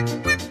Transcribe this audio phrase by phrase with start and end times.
[0.00, 0.49] Hello and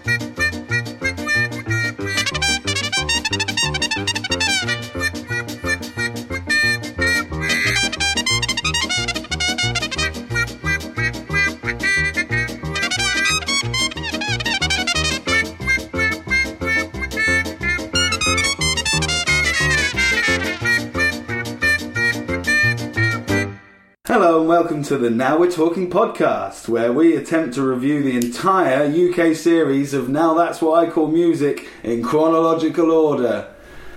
[24.60, 29.34] welcome to the Now We're Talking podcast, where we attempt to review the entire UK
[29.34, 33.48] series of Now That's What I Call Music in chronological order.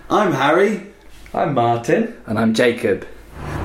[0.09, 0.87] I'm Harry.
[1.35, 2.17] I'm Martin.
[2.27, 3.09] And I'm Jacob.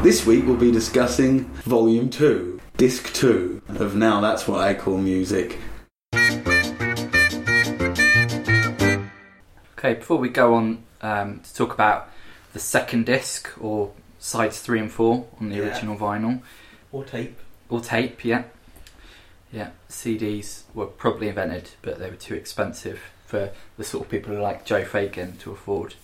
[0.01, 4.97] This week we'll be discussing Volume 2, Disc 2 of Now That's What I Call
[4.97, 5.59] Music.
[9.77, 12.09] Okay, before we go on um, to talk about
[12.53, 15.61] the second disc or sides three and four on the Yeah.
[15.65, 16.41] original vinyl
[16.91, 17.37] Or tape.
[17.69, 18.43] or tape, yeah,
[19.51, 19.71] yeah.
[19.89, 24.65] CDs were probably invented, but they were too expensive for the sort of people like
[24.65, 25.95] Joe Fagan to afford.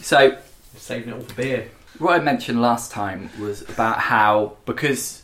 [0.00, 0.36] So
[0.76, 1.68] Saving it all for beer.
[1.98, 5.22] what I mentioned last time was about how because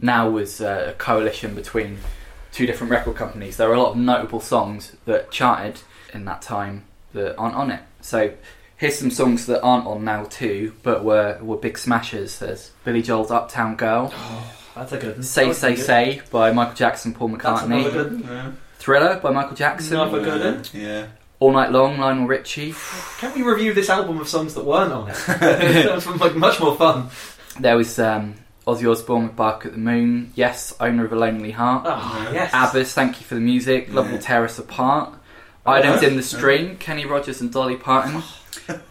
[0.00, 1.98] now was uh, a coalition between
[2.52, 5.80] two different record companies, there are a lot of notable songs that charted
[6.12, 7.82] in that time that aren't on it.
[8.00, 8.32] So
[8.76, 12.38] here's some songs that aren't on now too, but were were big smashers.
[12.38, 14.12] There's Billy Joel's "Uptown Girl,"
[14.74, 15.22] That's a good one.
[15.22, 15.84] "Say Say good.
[15.84, 18.22] Say" by Michael Jackson, Paul That's McCartney, another good one.
[18.24, 18.50] Yeah.
[18.78, 20.64] "Thriller" by Michael Jackson, Another good one.
[20.72, 21.06] Yeah.
[21.40, 22.74] "All Night Long" Lionel Richie.
[23.18, 25.16] Can we review this album of songs that weren't on it?
[25.26, 27.08] that was like much more fun.
[27.58, 28.34] There was um,
[28.66, 32.50] Ozzy Osbourne with "Bark at the Moon." Yes, "Owner of a Lonely Heart." Oh, yes.
[32.52, 35.14] ABBA's Thank You for the Music, Love Will Tear Us Apart,
[35.64, 36.08] Oh, Items yeah.
[36.08, 38.22] in the String, Kenny Rogers and Dolly Parton.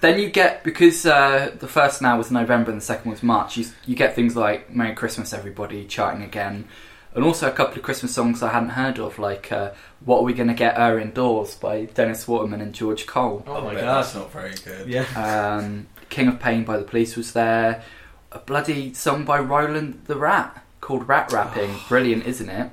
[0.01, 3.57] Then you get, because uh, the first now was November and the second was March,
[3.57, 6.67] you, you get things like Merry Christmas Everybody charting again,
[7.13, 9.71] and also a couple of Christmas songs I hadn't heard of, like uh,
[10.03, 13.43] What Are We Gonna Get Her Indoors by Dennis Waterman and George Cole.
[13.47, 13.83] Oh my god.
[13.83, 14.87] That's not very good.
[14.87, 15.05] Yeah.
[15.15, 17.83] Um, King of Pain by The Police was there,
[18.31, 21.75] a bloody song by Roland the Rat called Rat Rapping.
[21.89, 22.71] Brilliant, isn't it?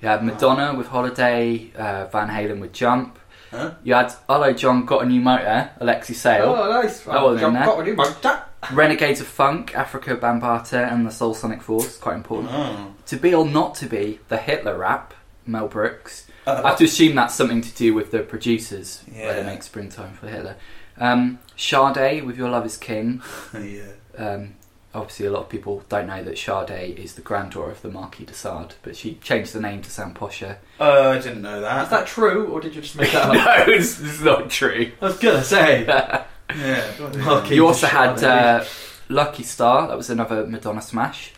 [0.00, 3.18] You had Madonna with Holiday, uh, Van Halen with Jump.
[3.50, 3.72] Huh?
[3.82, 7.00] You had Hello John Got a New Motor, Alexei Sayle, Oh, nice.
[7.00, 7.64] That in there.
[7.66, 8.42] Got a new motor.
[8.72, 11.96] Renegades of Funk, Afrika Bambaataa, and the Soul Sonic Force.
[11.96, 12.50] Quite important.
[12.52, 12.94] Oh.
[13.06, 15.14] To be or not to be, the Hitler rap,
[15.46, 16.26] Mel Brooks.
[16.46, 19.46] I Uh, have to assume that's something to do with the producers, where they Yeah.
[19.46, 20.56] make Springtime for Hitler.
[20.98, 23.22] Um, Sade with Your Love Is King.
[23.54, 23.82] yeah.
[24.18, 24.54] Um,
[24.94, 28.24] obviously, a lot of people don't know that Sade is the granddaughter of the Marquis
[28.24, 30.56] de Sade, but she changed the name to sound posher.
[30.78, 31.84] Oh, I didn't know that.
[31.84, 33.34] Is that true, or did you just make that up?
[33.68, 34.92] no, it's, it's not true.
[35.00, 35.84] I was gonna say.
[36.56, 36.84] Yeah.
[37.18, 37.54] Marquis.
[37.54, 38.64] you also had uh,
[39.08, 41.32] Lucky Star, that was another Madonna smash.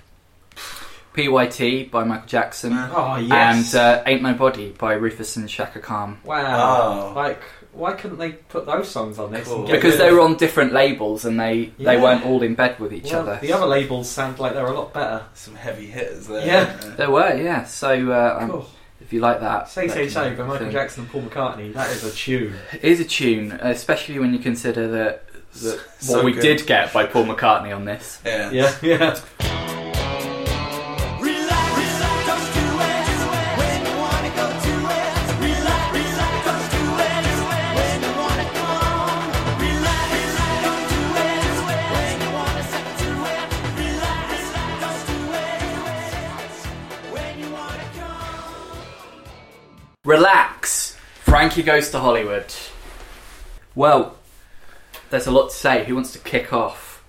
[1.15, 2.73] PYT by Michael Jackson.
[2.73, 3.75] Oh yes.
[3.75, 6.19] And uh, Ain't Nobody by Rufus and Chaka Khan.
[6.25, 7.11] wow.
[7.11, 7.12] Oh.
[7.15, 9.47] Like, why couldn't they put those songs on this?
[9.49, 9.66] and Cool.
[9.66, 12.93] get Because they were on different labels and they, they weren't all in bed with
[12.93, 13.38] each Well, other.
[13.41, 15.25] The other labels sound like they're a lot better.
[15.34, 16.47] Some heavy hitters there.
[16.47, 16.65] Yeah.
[16.97, 17.65] There were, yeah.
[17.65, 18.65] So uh, um,
[19.00, 20.72] if you like that, Say Say Say be by Michael thing.
[20.72, 21.72] Jackson and Paul McCartney.
[21.75, 22.55] That is a tune.
[22.72, 26.43] It is a tune, especially when you consider that, that So what we good.
[26.43, 28.21] did get by Paul McCartney on this.
[28.25, 28.50] Yeah.
[28.50, 29.21] Yeah, yeah.
[50.05, 50.97] Relax.
[51.21, 52.53] Frankie goes to Hollywood.
[53.77, 54.17] Well,
[55.11, 55.85] there's a lot to say.
[55.85, 57.05] Who wants to kick off?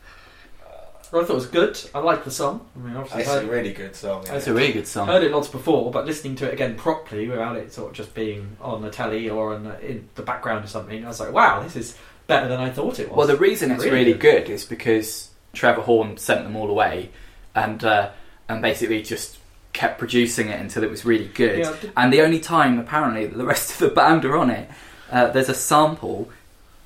[0.63, 1.79] I thought it was good.
[1.95, 2.67] I liked the song.
[2.75, 4.25] I mean, obviously, It's a heard, really good song.
[4.29, 5.07] It's a really good song.
[5.07, 8.13] heard it lots before, but listening to it again properly without it sort of just
[8.13, 11.31] being on the telly or on the, in the background or something, I was like,
[11.33, 13.17] wow, this is better than I thought it was.
[13.17, 14.45] Well, the reason it's Really really, good.
[14.45, 14.49] good.
[14.53, 17.09] is because Trevor Horn sent them all away,
[17.55, 18.11] and uh,
[18.47, 19.37] and basically just
[19.73, 21.59] kept producing it until it was really good.
[21.59, 24.69] Yeah, And the only time apparently that the rest of the band are on it,
[25.11, 26.29] uh, there's a sample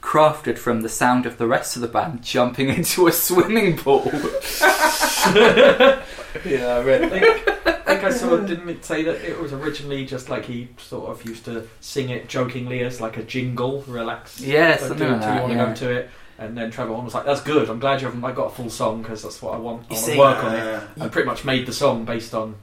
[0.01, 4.11] crafted from the sound of the rest of the band jumping into a swimming pool.
[6.45, 9.53] Yeah, I read I think, I think I saw, didn't it say that it was
[9.53, 13.81] originally just like he sort of used to sing it jokingly as like a jingle,
[13.87, 14.39] relax.
[14.39, 15.65] Yeah, something do it like till you that, want yeah.
[15.65, 16.09] to go to it.
[16.39, 17.69] And then Trevor Horn was like, "That's good.
[17.69, 19.87] I'm glad you haven't like, got a full song because that's what I want.
[19.89, 22.35] I want see, to work on it." Uh, I pretty much made the song based
[22.35, 22.55] on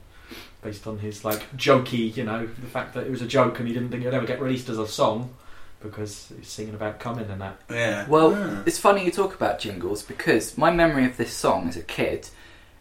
[0.65, 3.67] based on his like jokey, you know, the fact that it was a joke and
[3.67, 5.33] he didn't think it would ever get released as a song
[5.81, 7.57] because he's singing about coming and that.
[7.69, 8.07] yeah.
[8.07, 8.63] Well, Yeah.
[8.65, 12.27] it's funny you talk about jingles because my memory of this song as a kid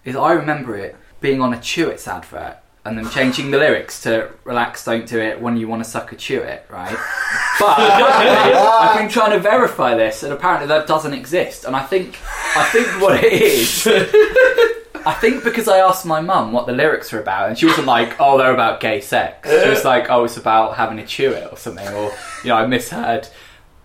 [0.04, 4.30] is I remember it being on a Chewits advert and then changing the lyrics to
[4.44, 6.96] "Relax, don't do it when you want to suck a chew it," right?
[7.60, 11.64] But I've been trying to verify this, and apparently that doesn't exist.
[11.64, 12.18] And I think
[12.56, 13.86] I think what it is.
[15.06, 17.86] I think because I asked my mum what the lyrics were about, and she wasn't
[17.86, 21.30] like, "Oh, they're about gay sex." She was like, "Oh, it's about having to chew
[21.30, 22.12] it or something," or
[22.42, 23.28] you know, I misheard.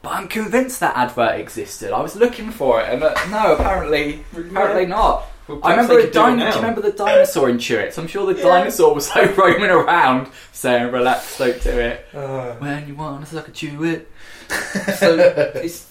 [0.02, 1.92] But I'm convinced that advert existed.
[1.92, 5.26] I was looking for it, and uh, no, apparently, apparently not.
[5.48, 7.98] Well, I remember the a could do do you remember the dinosaur in Chewits?
[7.98, 8.48] I'm sure the Yeah.
[8.48, 13.30] dinosaur was like roaming around saying, "Relax, don't do it Uh, when you want to
[13.36, 14.10] suck a chew it."
[14.98, 15.18] So
[15.56, 15.89] it's,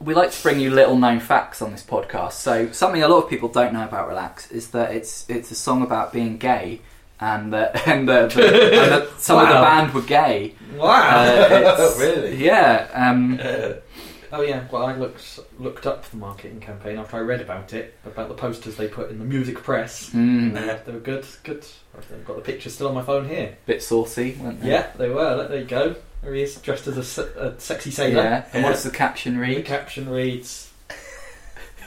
[0.00, 2.32] we like to bring you little known facts on this podcast.
[2.32, 5.54] So something a lot of people don't know about Relax is that it's it's a
[5.56, 6.80] song about being gay,
[7.20, 10.54] and that and that, the, and that some of the band were gay.
[10.76, 11.00] Wow.
[11.00, 12.36] Uh, Really?
[12.44, 12.88] Yeah.
[12.92, 13.72] Um, uh,
[14.30, 17.94] Oh yeah, well I looked looked up the marketing campaign after I read about it,
[18.04, 20.10] about the posters they put in the music press.
[20.10, 20.54] mm, And
[20.84, 21.64] they were good, good.
[21.96, 23.56] I've got the picture still on my phone here.
[23.64, 24.68] bit saucy, weren't they?
[24.68, 25.48] Yeah, they were.
[25.48, 25.96] There you go.
[26.22, 28.22] There he is, dressed as a, se- a sexy sailor.
[28.22, 28.44] Yeah.
[28.52, 29.64] And what does the caption The read?
[29.64, 30.70] caption reads,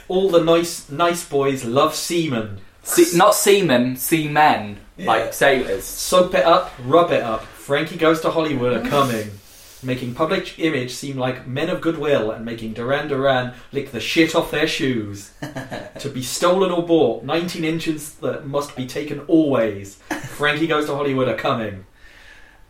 [0.08, 2.60] "All the nice nice boys love seamen.
[2.82, 5.06] Se- not seamen, seamen, Yeah.
[5.06, 5.84] like sailors.
[5.84, 7.44] Soap it up, rub it up.
[7.44, 9.30] Frankie goes to Hollywood are coming."
[9.84, 14.32] Making public image seem like men of goodwill and making Duran Duran lick the shit
[14.36, 15.32] off their shoes.
[15.98, 19.96] to be stolen or bought, 19 inches that must be taken always.
[20.36, 21.84] Frankie goes to Hollywood are coming.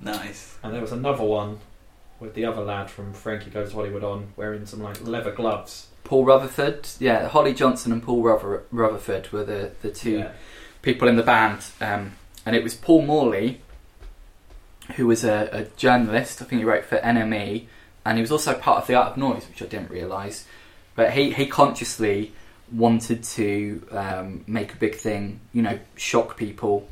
[0.03, 0.57] Nice.
[0.63, 1.59] And there was another one
[2.21, 5.89] with the other lad from Frankie Goes to Hollywood on, wearing some like leather gloves.
[6.05, 10.33] Paul Rutherford, yeah, Holly Johnson and Paul Ruther- Rutherford were the, the two Yeah.
[10.83, 12.13] people in the band, um,
[12.45, 13.61] and it was Paul Morley,
[14.97, 16.43] who was a, a journalist.
[16.43, 17.67] I think he wrote for NME,
[18.05, 20.45] and he was also part of the Art of Noise, which I didn't realise.
[20.95, 22.33] But he he consciously
[22.71, 26.89] wanted to um, make a big thing, you know, shock people,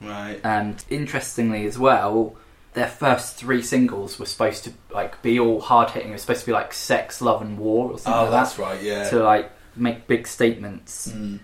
[0.00, 0.40] Right.
[0.44, 2.36] and interestingly as well.
[2.74, 6.10] Their first three singles were supposed to like be all hard hitting.
[6.10, 8.54] It was supposed to be like sex, love, and war or something Oh, like that's
[8.54, 8.82] that right.
[8.82, 9.08] Yeah.
[9.10, 11.08] to like make big statements.
[11.08, 11.40] Mm.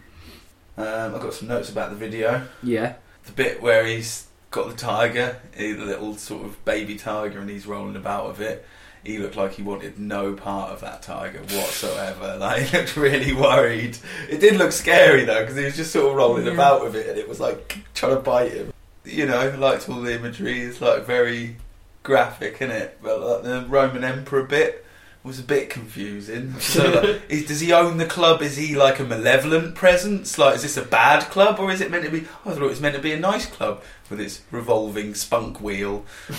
[0.79, 2.47] Um, I've got some notes about the video.
[2.63, 2.95] Yeah,
[3.25, 7.67] The bit where he's got the tiger, the little sort of baby tiger, and he's
[7.67, 8.65] rolling about with it.
[9.03, 12.37] He looked like he wanted no part of that tiger whatsoever.
[12.41, 13.97] Like he looked really worried.
[14.29, 16.53] It did look scary though because he was just sort of rolling Yeah.
[16.53, 18.73] about with it, and it was like trying to bite him.
[19.07, 20.61] You know, liked all the imagery.
[20.61, 21.57] It's like very
[22.03, 22.99] graphic, isn't it?
[23.03, 24.85] But like the Roman emperor bit
[25.27, 26.55] was a bit confusing.
[26.61, 28.43] So, like, is, does he own the club?
[28.43, 30.39] Is he like a malevolent presence?
[30.39, 32.21] Like, is this a bad club or is it meant to be?
[32.45, 36.05] I thought it was meant to be a nice club with its revolving spunk wheel.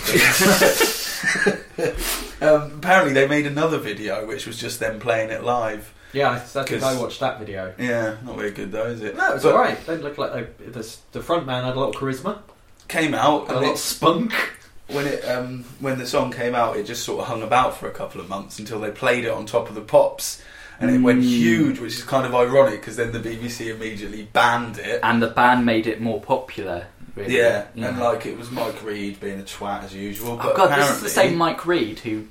[2.42, 5.94] um, apparently, they made another video which was just them playing it live.
[6.14, 7.74] Yeah, I, think I watched that video.
[7.78, 9.18] Yeah, not very good though, is it?
[9.18, 9.86] No, it's alright.
[9.86, 12.40] They look like they, the, the front man had a lot of charisma,
[12.88, 14.34] Came out had a and lot it, of spunk.
[14.88, 17.88] when it um, when the song came out, it just sort of hung about for
[17.88, 20.42] a couple of months until they played it on top of the pops,
[20.80, 21.28] and it went Mm.
[21.28, 25.00] huge, which is kind of ironic because then the BBC immediately banned it.
[25.04, 26.88] and the band made it more popular.
[27.16, 27.36] Really.
[27.38, 30.34] Yeah, and like it was Mike Read being a twat as usual.
[30.34, 32.28] oh But god, this is the same Mike Read who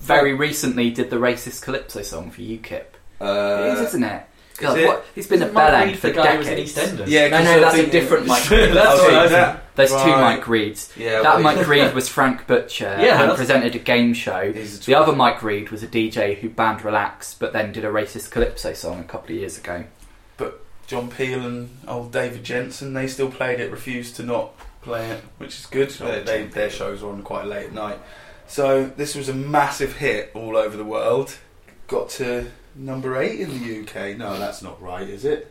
[0.00, 2.84] very recently did the racist calypso song for UKIP.
[3.20, 4.22] Uh, it is, isn't it?
[4.58, 4.86] God, it?
[4.86, 5.04] what?
[5.14, 6.74] He's been a Isn't bell end Reed for the guy who was in decades.
[6.76, 7.04] EastEnders?
[7.08, 8.42] yeah, No, 'cause no, you're that's a different Mike.
[8.44, 10.20] That's Oh, what I was that- There's two Right.
[10.36, 10.92] Mike Reeds.
[10.96, 14.38] Yeah, that well, Mike Reid was Frank Butcher Yeah, and that's- presented a game show.
[14.38, 17.88] a The other Mike Read was a DJ who banned Relax, but then did a
[17.88, 19.84] racist calypso song a couple of years ago.
[20.36, 24.50] But John Peel and old David Jensen, they still played it, refused to not
[24.82, 25.88] play it, which is good.
[25.90, 27.98] They, they, their shows are on quite late at night.
[28.46, 31.36] So this was a massive hit all over the world.
[31.88, 34.16] Got to number eight in the UK.
[34.16, 35.50] No, that's not right, is it?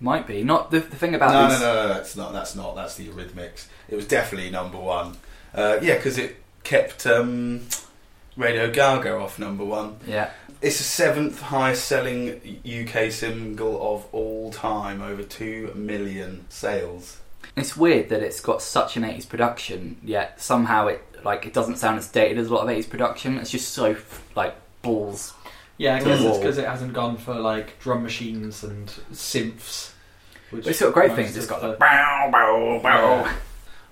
[0.00, 1.60] Might be not the, the thing No, about no, these.
[1.60, 2.32] no, no, that's not.
[2.32, 2.74] That's not.
[2.76, 3.66] That's the Eurythmics.
[3.88, 5.16] It was definitely number one.
[5.54, 7.66] Uh, yeah, because it kept um,
[8.36, 9.96] Radio Gaga off number one.
[10.06, 10.30] Yeah,
[10.60, 17.20] It's the seventh highest selling UK single of all time, over two million sales.
[17.56, 21.76] it's weird that it's got such an 80s production, yet somehow it like it doesn't
[21.76, 23.38] sound as dated as a lot of 80s production.
[23.38, 23.96] It's just so
[24.34, 25.32] like balls.
[25.78, 29.90] Yeah, I guess it's because it hasn't gone for like drum machines and synths.
[30.50, 31.36] Which But it's got great most things.
[31.36, 32.90] It's of got the- the bow bow bow.
[33.24, 33.32] Yeah.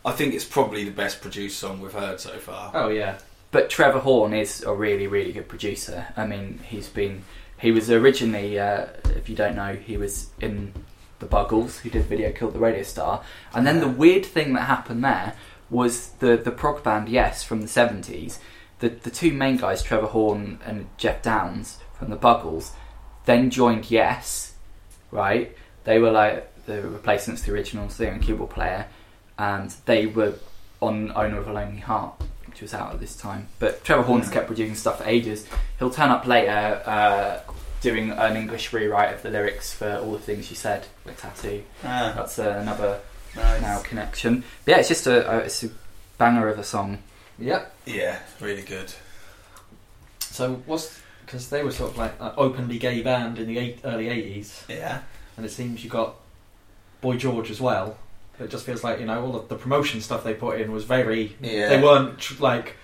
[0.05, 2.71] I think it's probably the best produced song we've heard so far.
[2.75, 3.19] Oh yeah,
[3.51, 6.07] But Trevor Horn is a really, really good producer.
[6.17, 7.25] I mean, he's been.
[7.59, 8.87] He was originally, uh,
[9.17, 10.73] if you don't know, he was in
[11.21, 13.23] the Buggles, who did Video Killed the Radio Star.
[13.55, 15.35] And then the weird thing that happened there
[15.71, 18.39] was the, the prog band Yes from the 70s.
[18.83, 22.73] The, the two main guys, Trevor Horn and Geoff Downes from the Buggles,
[23.27, 24.55] then joined Yes,
[25.13, 25.57] right?
[25.85, 28.87] They were like the replacements to the original singer and keyboard player.
[29.39, 30.35] and they were
[30.81, 33.49] on Owner of a Lonely Heart, which was out at this time.
[33.61, 34.33] But Trevor Horns Mm.
[34.33, 35.47] kept producing stuff for ages.
[35.79, 37.39] He'll turn up later uh,
[37.81, 41.63] doing an English rewrite of the lyrics for All the Things You Said with Tattoo.
[41.85, 43.01] Ah, That's uh, another
[43.37, 43.61] nice.
[43.63, 44.45] now connection.
[44.65, 45.71] But yeah, it's just a, a it's a
[46.19, 46.99] banger of a song.
[47.43, 47.75] Yep.
[47.87, 48.93] Yeah, really good.
[50.21, 53.81] So what's because they were sort of like an openly gay band in the eight,
[53.85, 55.01] early '80s, Yeah.
[55.37, 56.15] and it seems you got
[57.01, 57.97] Boy George as well.
[58.41, 60.85] It just feels like you know all of the promotion stuff they put in was
[60.85, 61.37] very.
[61.41, 61.69] Yeah.
[61.69, 62.77] They weren't tr- like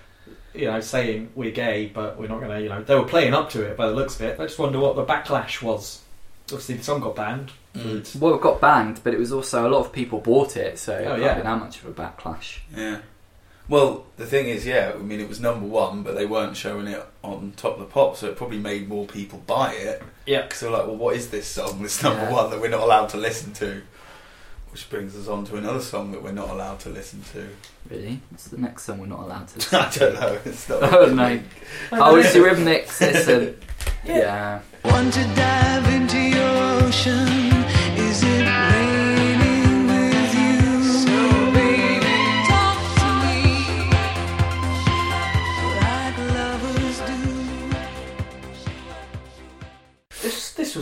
[0.53, 2.59] you know saying we're gay, but we're not gonna.
[2.59, 4.39] You know they were playing up to it by the looks of it.
[4.39, 6.01] I just wonder what the backlash was.
[6.45, 7.51] Obviously, the song got banned.
[7.75, 8.15] Mm.
[8.19, 10.95] Well, it got banned, but it was also a lot of people bought it, so
[10.97, 11.33] Oh, can't yeah.
[11.35, 12.59] been that much of a backlash.
[12.75, 12.99] Yeah.
[13.69, 16.87] Well, the thing is, yeah, I mean, it was number one, but they weren't showing
[16.87, 20.01] it on Top of the Pop, so it probably made more people buy it.
[20.25, 20.41] Yeah.
[20.41, 22.31] Because they're like, well, what is this song that's number Yeah.
[22.31, 23.81] one that we're not allowed to listen to?
[24.71, 27.47] Which brings us on to another song that we're not allowed to listen to.
[27.89, 28.19] Really?
[28.29, 30.39] What's the next song we're not allowed to listen I don't know.
[30.45, 30.83] It's not.
[30.93, 31.39] Oh, no.
[31.91, 33.01] Oh, it's Eurythmics.
[33.01, 33.53] It's a,
[34.05, 34.61] yeah.
[34.85, 37.48] Want to dive into your ocean?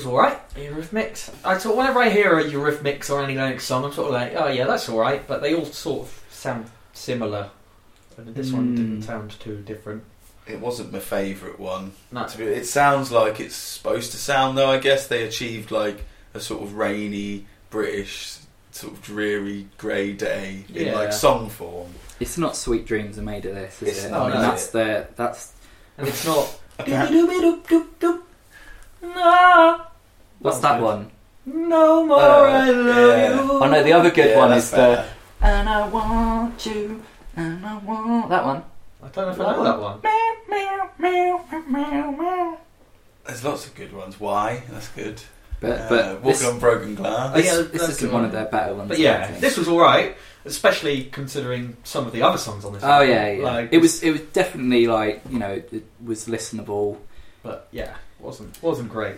[0.07, 0.49] Alright.
[0.55, 1.29] Eurythmics.
[1.45, 4.33] I thought whenever I hear a Eurythmics or Annie Lennox song, I'm sort of like,
[4.35, 5.27] oh yeah, that's alright.
[5.27, 7.49] But they all sort of sound similar.
[8.17, 9.05] And this one didn't Mm.
[9.05, 10.03] sound too different.
[10.47, 11.91] It wasn't my favourite one.
[12.11, 12.25] No.
[12.25, 14.71] To be- It sounds like it's supposed to sound, though.
[14.71, 18.37] I guess they achieved like a sort of rainy British,
[18.71, 20.95] sort of dreary grey day in Yeah.
[20.95, 21.89] like song form.
[22.19, 24.11] It's not Sweet Dreams are made of this, is It's it?
[24.11, 25.53] not, I mean, is that's the that's
[25.97, 26.59] And it's not.
[26.79, 27.21] Apparently-
[29.01, 29.81] No,
[30.39, 31.11] what's that one?
[31.45, 33.33] no more Uh, I love yeah.
[33.35, 33.51] you.
[33.51, 35.05] Oh no, the other good Yeah, one that's is the.
[35.41, 37.01] And I want you,
[37.35, 38.63] and I want that one.
[39.03, 39.99] I don't know if I know that one.
[40.03, 42.57] Meow, meow, meow, meow, meow.
[43.25, 44.19] There's lots of good ones.
[44.19, 44.63] Why?
[44.69, 45.21] That's good.
[45.59, 47.31] But Uh, but walking this, on broken glass.
[47.35, 48.25] Oh, yeah, this, this isn't one one.
[48.25, 48.89] of their better ones.
[48.89, 50.15] But yeah, this was alright,
[50.45, 52.83] especially considering some of the other songs on this.
[52.83, 53.09] Oh album.
[53.09, 53.43] yeah, yeah.
[53.43, 56.97] Like, it was it was definitely like you know it was listenable.
[57.43, 59.17] but yeah, wasn't wasn't great.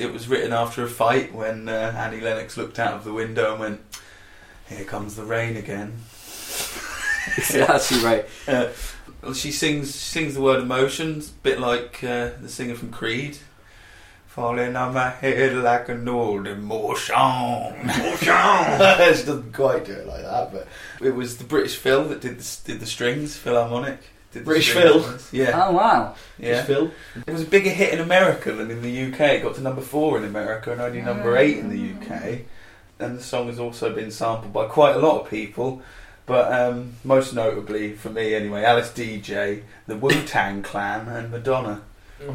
[0.00, 3.52] It was written after a fight when uh, Annie Lennox looked out of the window
[3.52, 3.80] and went,
[4.68, 5.98] "Here comes the rain again."
[7.54, 8.26] Actually right.
[8.48, 8.68] Uh,
[9.22, 13.36] well, she sings sings the word emotions, a bit like uh, the singer from Creed.
[14.26, 17.14] Falling on my head like an old emotion.
[17.14, 18.16] Emotion.
[18.16, 20.66] she doesn't quite do it like that, but
[21.04, 23.98] it was the British Phil that did the, did the strings, Philharmonic.
[24.32, 25.28] Did the British strings.
[25.32, 26.14] Yeah, Oh wow.
[26.38, 26.54] yeah.
[26.54, 26.90] Just Phil.
[27.26, 29.20] It was a bigger hit in America than in the UK.
[29.20, 32.40] It got to number four in America and only number eight in the UK.
[33.00, 35.82] And the song has also been sampled by quite a lot of people,
[36.26, 41.82] but um, most notably for me anyway, Alice DJ, the Wu Tang Clan, and Madonna.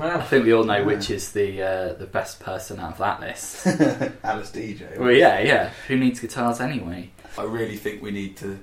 [0.02, 0.84] I think we all know Yeah.
[0.84, 3.68] which is the uh, the best person out of that list.
[4.24, 4.98] Alice DJ.
[4.98, 5.70] well, yeah, yeah.
[5.88, 7.12] Who needs guitars anyway?
[7.38, 8.58] I really think we need to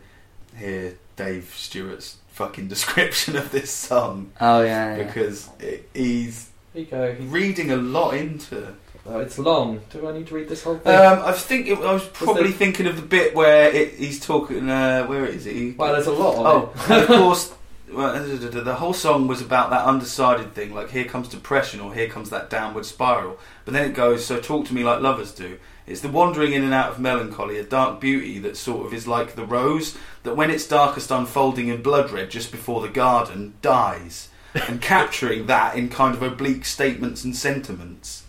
[0.56, 4.96] hear Dave Stewart's fucking description of this song Oh yeah.
[4.96, 5.04] yeah.
[5.04, 7.14] because it, he's Here you go.
[7.14, 8.74] He- reading a lot into
[9.04, 9.80] Oh, it's long.
[9.90, 10.94] Do I need to read this whole thing?
[10.94, 14.24] Um, I think it, I was probably there- thinking of the bit where it, he's
[14.24, 14.70] talking.
[14.70, 15.56] Uh, where is it?
[15.56, 16.90] He, well, there's a lot of oh, it.
[16.90, 17.52] and of course,
[17.90, 20.72] well, the whole song was about that undecided thing.
[20.72, 23.40] Like here comes depression, or here comes that downward spiral.
[23.64, 24.24] But then it goes.
[24.24, 25.58] So talk to me like lovers do.
[25.92, 29.06] It's the wandering in and out of melancholy, a dark beauty that sort of is
[29.06, 33.52] like the rose that, when it's darkest, unfolding in blood red just before the garden,
[33.60, 38.24] dies, and capturing that in kind of oblique statements and sentiments.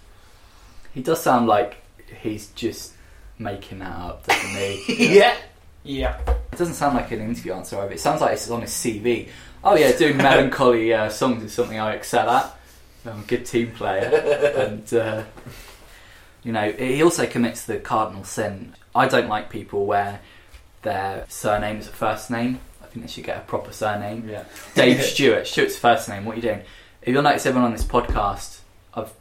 [0.94, 1.78] He does sound like
[2.22, 2.94] he's just
[3.40, 5.16] making that up, doesn't he?
[5.18, 5.38] yeah.
[5.84, 6.20] Yeah.
[6.28, 7.94] It doesn't sound like an interview answer either.
[7.94, 9.30] It sounds like it's on his CV.
[9.64, 12.58] Oh yeah, doing melancholy uh, songs is something I excel at.
[13.06, 15.24] I'm a good team player, and uh,
[16.44, 18.76] you know he also commits the cardinal sin.
[18.96, 20.20] I don't like people where
[20.84, 22.60] their surname is a first name.
[22.82, 24.28] I think they should get a proper surname.
[24.30, 24.44] Yeah.
[24.76, 25.48] Dave Stewart.
[25.48, 26.26] Stewart's first name.
[26.26, 26.62] What are you doing?
[27.02, 28.60] If you'll notice, everyone on this podcast,
[28.94, 29.12] I've,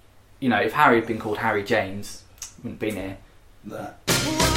[0.41, 2.23] you know, if Harry had been called Harry James,
[2.62, 3.17] wouldn't be here.
[3.64, 4.51] That.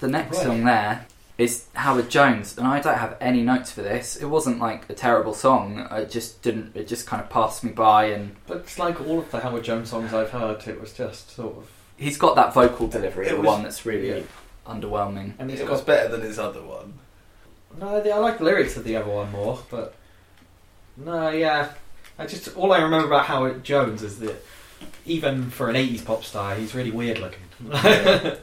[0.00, 0.46] The next Right.
[0.46, 1.06] song there
[1.38, 4.16] is Howard Jones, and I don't have any notes for this.
[4.16, 5.86] It wasn't like a terrible song.
[5.90, 6.74] I just didn't.
[6.76, 9.64] It just kind of passed me by, and But it's like all of the Howard
[9.64, 10.66] Jones songs I've heard.
[10.66, 13.84] It was just sort of, he's got that vocal delivery, It the was- one that's
[13.86, 14.20] really yeah.
[14.66, 15.34] underwhelming.
[15.38, 15.86] and he's It was got.
[15.86, 16.94] better than his other one.
[17.78, 19.94] No, the- I like the lyrics of the other one more, but
[20.96, 21.68] no, yeah.
[22.18, 24.44] I just all I remember about Howard Jones is that
[25.06, 27.40] even for an '80s pop star, he's really weird looking.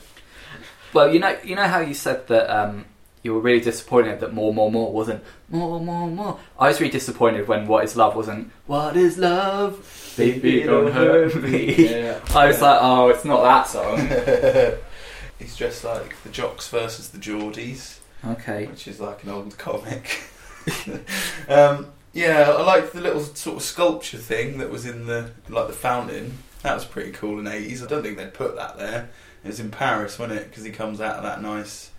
[0.98, 2.86] Well, you know, you know how you said that um,
[3.22, 6.40] you were really disappointed that more, more, more wasn't more, more, more.
[6.58, 11.36] I was really disappointed when "What Is Love" wasn't "What Is Love." Baby, don't hurt
[11.36, 11.92] me.
[11.92, 12.20] Yeah.
[12.34, 14.80] I was like, oh, it's not that song.
[15.38, 18.66] He's dressed like the Jocks versus the Geordies, Okay.
[18.66, 20.20] which is like an old comic.
[21.48, 25.68] um, yeah, I like the little sort of sculpture thing that was in the like
[25.68, 26.40] the fountain.
[26.64, 27.84] That was pretty cool in the eighties.
[27.84, 29.10] I don't think they'd put that there.
[29.48, 30.50] It was in Paris, wasn't it?
[30.50, 31.92] Because he comes out of that nice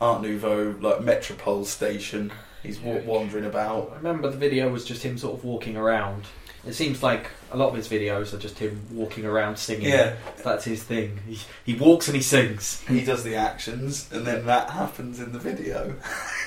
[0.00, 2.32] Art Nouveau like metropole station.
[2.64, 6.24] He's wa- wandering I remember the video was just him sort of walking around.
[6.66, 9.88] It seems like a lot of his videos are just him walking around singing.
[9.88, 11.20] Yeah, That's his thing.
[11.28, 12.80] He, he walks and he sings.
[12.88, 15.94] he does the actions, and then that happens in the video.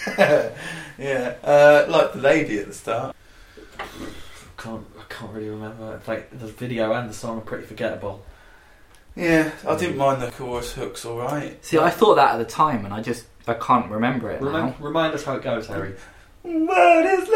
[0.97, 3.15] yeah, uh, like the lady at the start.
[4.57, 5.95] Can't I can't really remember.
[5.95, 8.25] It's like the video and the song are pretty forgettable.
[9.15, 11.03] Yeah, I didn't mind the chorus hooks.
[11.05, 11.63] All right.
[11.65, 14.79] See, I thought that at the time, and I just I can't remember it Remind,
[14.79, 14.85] now.
[14.85, 15.95] remind us how it goes, Harry.
[16.43, 17.27] What is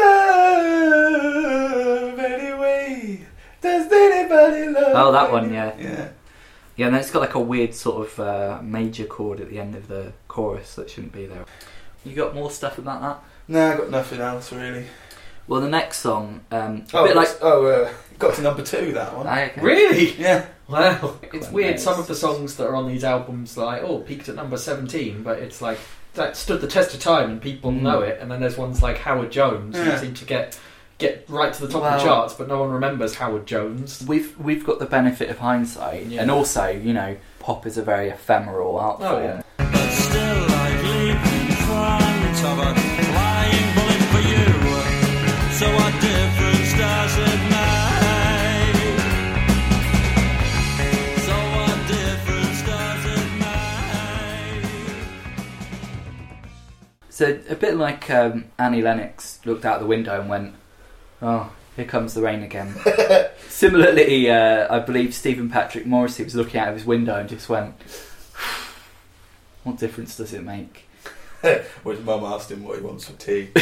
[0.84, 3.20] love anyway?
[3.60, 4.92] Does anybody love?
[4.94, 5.74] Oh, that one, yeah.
[5.78, 6.08] Yeah.
[6.76, 9.58] Yeah, and then it's got like a weird sort of uh, major chord at the
[9.60, 11.44] end of the chorus that shouldn't be there.
[12.04, 13.22] You got more stuff about that?
[13.46, 14.86] No, I got nothing else really.
[15.46, 17.28] Well, the next song, um, a Oh, bit like.
[17.42, 18.92] oh, uh, got to number two.
[18.92, 19.26] That one.
[19.28, 19.60] Ah, okay.
[19.60, 20.14] Really?
[20.14, 20.46] Yeah.
[20.68, 21.16] Wow.
[21.32, 21.72] It's weird.
[21.72, 21.84] nice.
[21.84, 25.22] Some of the songs that are on these albums, like oh, peaked at number seventeen,
[25.22, 25.78] but it's like
[26.14, 27.82] that stood the test of time and people Mm.
[27.82, 28.18] know it.
[28.20, 29.84] And then there's ones like Howard Jones Yeah.
[29.84, 30.58] who seem to get
[30.98, 34.04] get right to the top of the charts, but no one remembers Howard Jones.
[34.06, 36.22] We've we've got the benefit of hindsight, Yeah.
[36.22, 39.22] and also you know, pop is a very ephemeral art Oh, form.
[39.24, 39.42] yeah.
[57.14, 60.56] So a bit like um, Annie Lennox looked out the window and went,
[61.22, 62.74] "Oh, here comes the rain again."
[63.48, 67.48] Similarly, uh, I believe Stephen Patrick Morrissey was looking out of his window and just
[67.48, 67.76] went,
[69.62, 70.88] "What difference does it make?"
[71.84, 73.50] When his mum asked him what he wants for tea.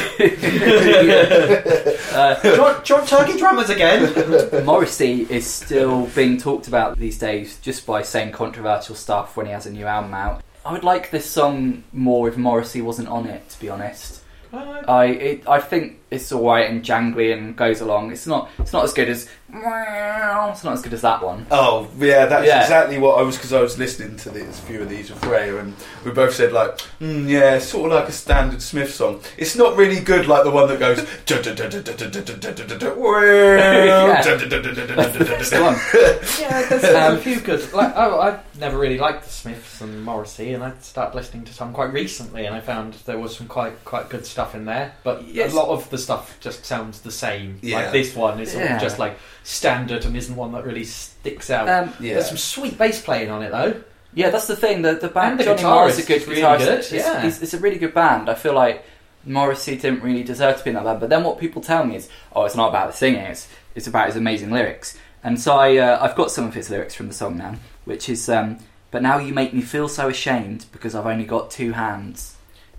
[2.12, 4.64] Uh, do, you want, do you want turkey drummers again?
[4.66, 9.52] Morrissey is still being talked about these days just by saying controversial stuff when he
[9.52, 10.42] has a new album out.
[10.64, 14.22] I would like this song more if Morrissey wasn't on it, to be honest.
[14.52, 18.12] Uh, I it, I think it's alright and jangly and goes along.
[18.12, 21.46] It's not it's not as good as it's not as good as that one.
[21.50, 22.62] Oh yeah, that's Yeah.
[22.62, 25.22] exactly what I was because I was listening to these, a few of these with
[25.24, 28.94] Freya, and we both said like, mm, yeah, it's sort of like a standard Smith
[28.94, 29.20] song.
[29.36, 31.04] It's not really good like the one that goes.
[31.26, 31.46] That's
[35.50, 35.74] the one.
[36.40, 37.72] yeah, there's, there's Um, a few good.
[37.72, 41.54] Like, oh, I've never really liked the Smiths and Morrissey, and I started listening to
[41.54, 44.92] some quite recently, and I found there was some quite quite good stuff in there.
[45.02, 45.52] But Yes.
[45.52, 47.58] a lot of the stuff just sounds the same.
[47.62, 47.78] Yeah.
[47.78, 48.78] Like this one is sort Yeah.
[48.78, 51.68] just like standard and isn't one that really sticks out.
[51.68, 52.14] Um, Yeah.
[52.14, 53.82] There's some sweet bass playing on it though.
[54.14, 54.82] yeah, that's the thing.
[54.82, 56.58] The the band And the Johnny Marr is a good is really guitarist.
[56.58, 57.26] good, It's, yeah.
[57.26, 58.28] it's, it's a really good band.
[58.28, 58.84] I feel like
[59.24, 61.00] Morrissey didn't really deserve to be in that band.
[61.00, 63.20] But then what people tell me is, oh, it's not about the singing.
[63.20, 64.98] It's it's about his amazing lyrics.
[65.24, 68.08] And so I uh, I've got some of his lyrics from the song now, which
[68.08, 68.58] is um,
[68.90, 72.31] but now you make me feel so ashamed because I've only got two hands.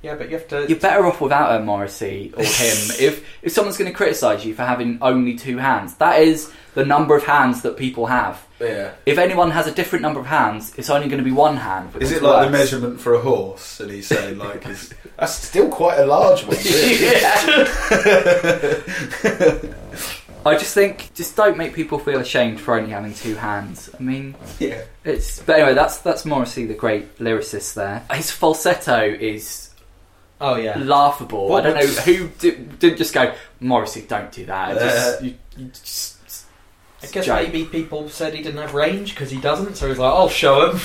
[0.03, 0.67] Yeah, but you have to.
[0.67, 2.47] You're better off without a Morrissey or him.
[2.99, 6.85] if if someone's going to criticise you for having only two hands, that is the
[6.85, 8.45] number of hands that people have.
[8.59, 8.91] Yeah.
[9.05, 11.95] If anyone has a different number of hands, it's only going to be one hand.
[12.01, 13.79] Is it like the measurement for a horse?
[13.79, 16.57] And he's saying like, is, that's still quite a large one.
[20.45, 23.89] I just think, just don't make people feel ashamed for only having two hands.
[23.97, 24.81] I mean, yeah.
[25.05, 25.41] it's.
[25.41, 27.75] But anyway, that's that's Morrissey, the great lyricist.
[27.75, 29.69] There, his falsetto is
[30.43, 30.77] oh yeah.
[30.77, 31.49] laughable.
[31.49, 34.01] What I don't know who did, did just go Morrissey.
[34.08, 34.77] Don't do that.
[34.77, 36.45] Uh, Just, you, you just,
[37.01, 37.41] I guess joke.
[37.43, 40.69] maybe people said he didn't have range because he doesn't, so he's like, I'll show
[40.71, 40.79] him.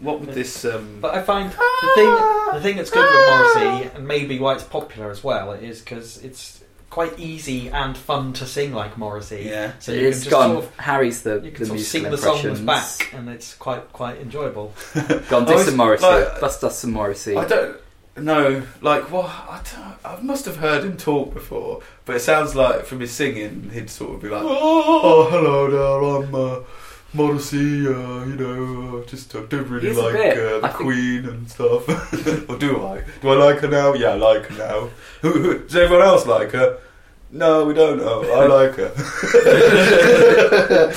[0.00, 0.64] What would this?
[0.66, 2.10] Um, But I find the thing
[2.52, 6.22] the thing that's good with Morrissey, and maybe why it's popular as well, is because
[6.22, 9.44] it's quite easy and fun to sing like Morrissey.
[9.48, 9.72] yeah.
[9.78, 10.50] So you it's can just gone.
[10.50, 13.54] sort of Harry's the you can the sort of sing the songs back, and it's
[13.54, 14.74] quite quite enjoyable.
[15.30, 16.40] Gone do some Morrissey.
[16.40, 17.34] Bust us some Morrissey.
[17.36, 17.76] I don't.
[18.18, 19.26] No, like what?
[19.26, 19.60] I,
[20.04, 23.90] I must have heard him talk before, but it sounds like from his singing, he'd
[23.90, 26.60] sort of be like, "Oh, hello there, I'm uh,
[27.12, 27.86] Morrissey.
[27.86, 31.26] Uh, you know, uh, just I don't really He's like uh, the I think- Queen
[31.26, 31.86] and stuff.
[32.48, 33.02] or do I?
[33.20, 33.92] Do I like her now?
[33.92, 34.88] Yeah, I like her now.
[35.20, 36.78] Who- who- Does everyone else like her?
[37.30, 38.22] No, we don't know.
[38.32, 38.92] I like her.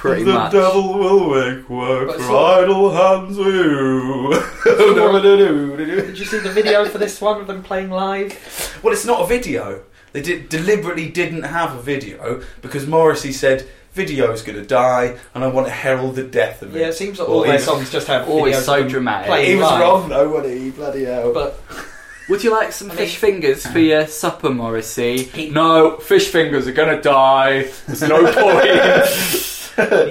[0.00, 0.52] Pretty the much.
[0.52, 4.32] devil will make work But for so- idle hands with you.
[4.64, 8.78] Did you see the video for this one of them playing live?
[8.82, 9.82] Well, it's not a video.
[10.12, 15.44] They did deliberately didn't have a video because Morrissey said video's going to die, and
[15.44, 16.80] I want to herald the death of it.
[16.80, 19.26] Yeah, it seems like Well, all he their songs just have Always so dramatic.
[19.28, 19.80] playing he was live.
[19.80, 20.70] wrong though, wasn't he?
[20.70, 21.32] Bloody hell!
[21.32, 21.60] But
[22.28, 25.24] Would you like some I fish mean- fingers for your supper, Morrissey?
[25.24, 27.70] He- No, fish fingers are gonna die.
[27.86, 29.56] There's no point.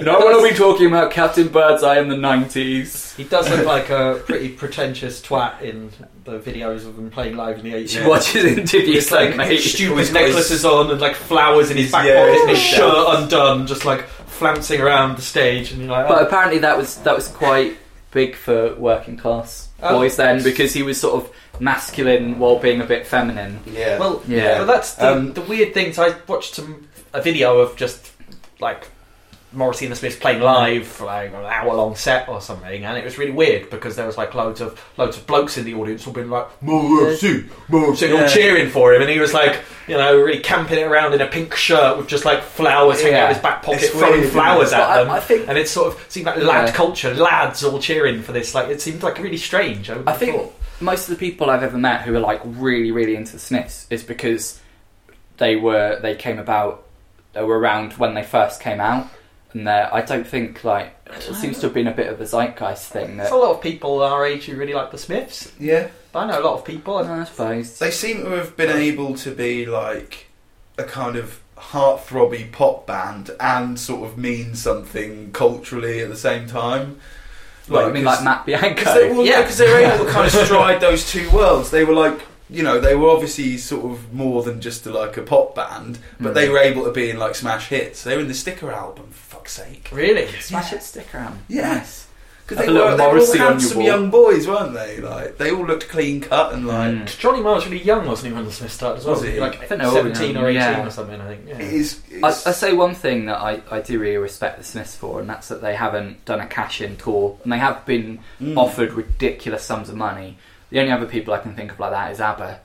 [0.02, 3.14] No one will be talking about Captain Birdseye in the 90s.
[3.16, 5.90] he does look like a pretty pretentious twat in
[6.24, 7.88] the videos of him playing live in the 80s.
[7.88, 9.58] She watches interviews It's like mate.
[9.58, 12.58] stupid Always necklaces on and like flowers in his His- back yeah, pocket and his
[12.58, 15.72] his shirt undone, just like flouncing around the stage.
[15.72, 16.26] And you're like, But oh.
[16.26, 17.76] apparently that was that was quite
[18.10, 19.98] big for working class Oh.
[19.98, 23.60] boys then because he was sort of masculine while being a bit feminine.
[23.66, 23.98] yeah.
[23.98, 24.58] well, Yeah.
[24.58, 25.92] But that's the, Um, the weird thing.
[25.92, 28.10] So I watched some a video of just
[28.60, 28.88] like
[29.52, 32.96] Morrissey and the Smiths playing live for like an hour long set or something, and
[32.96, 35.74] it was really weird because there was like loads of loads of blokes in the
[35.74, 38.26] audience all being like Morrissey, all Yeah.
[38.28, 41.26] cheering for him, and he was like you know really camping it around in a
[41.26, 43.24] pink shirt with just like flowers hanging Yeah.
[43.24, 45.10] out his back pocket, It's throwing weird, flowers at them.
[45.10, 46.72] I, I think and it sort of seemed like lad Yeah.
[46.74, 48.54] culture, lads all cheering for this.
[48.54, 49.90] Like it seemed like really strange.
[49.90, 50.54] I, I think thought.
[50.80, 53.86] most of the people I've ever met who are like really, really into the Smiths
[53.90, 54.60] is because
[55.38, 56.84] they were they came about
[57.32, 59.08] they were around when they first came out,
[59.52, 62.24] and they're- I don't think like it seems to have been a bit of a
[62.26, 65.50] zeitgeist thing there's a lot of people our age who really like the Smiths.
[65.58, 66.96] Yeah, But I know a lot of people.
[66.98, 70.26] I suppose they seem to have been able to be like
[70.78, 76.46] a kind of heartthrobby pop band and sort of mean something culturally at the same
[76.46, 76.98] time.
[77.68, 78.94] Like, I mean, like Matt Because Bianco.
[78.94, 79.40] they, well, Yeah.
[79.40, 81.70] yeah, they were able to kind of stride those two worlds.
[81.70, 85.16] They were like, you know, they were obviously sort of more than just a, like
[85.16, 86.34] a pop band, but Mm.
[86.34, 88.02] they were able to be in like smash hits.
[88.04, 89.88] They were in the Sticker album, for fuck's sake.
[89.92, 90.26] Really?
[90.40, 91.38] Smash it stick around.
[91.48, 91.74] Yeah.
[91.74, 92.06] Nice.
[92.46, 94.98] Because they were, little they were all Morrissey your handsome young boys, weren't they?
[95.00, 96.92] Like they all looked clean cut and like.
[96.92, 97.18] Mm.
[97.20, 99.14] Johnny Marr was really young, wasn't he, when the Smiths started as well?
[99.14, 99.38] Was he?
[99.38, 100.84] Like I think they were all 17 or 18 yeah.
[100.84, 101.42] or something, I think.
[101.46, 101.58] Yeah.
[101.60, 102.00] It is.
[102.24, 105.30] I, I say one thing that I, I do really respect the Smiths for, and
[105.30, 108.56] that's that they haven't done a cash in tour, and they have been Mm.
[108.56, 110.36] offered ridiculous sums of money.
[110.70, 112.60] The only other people I can think of like that is ABBA.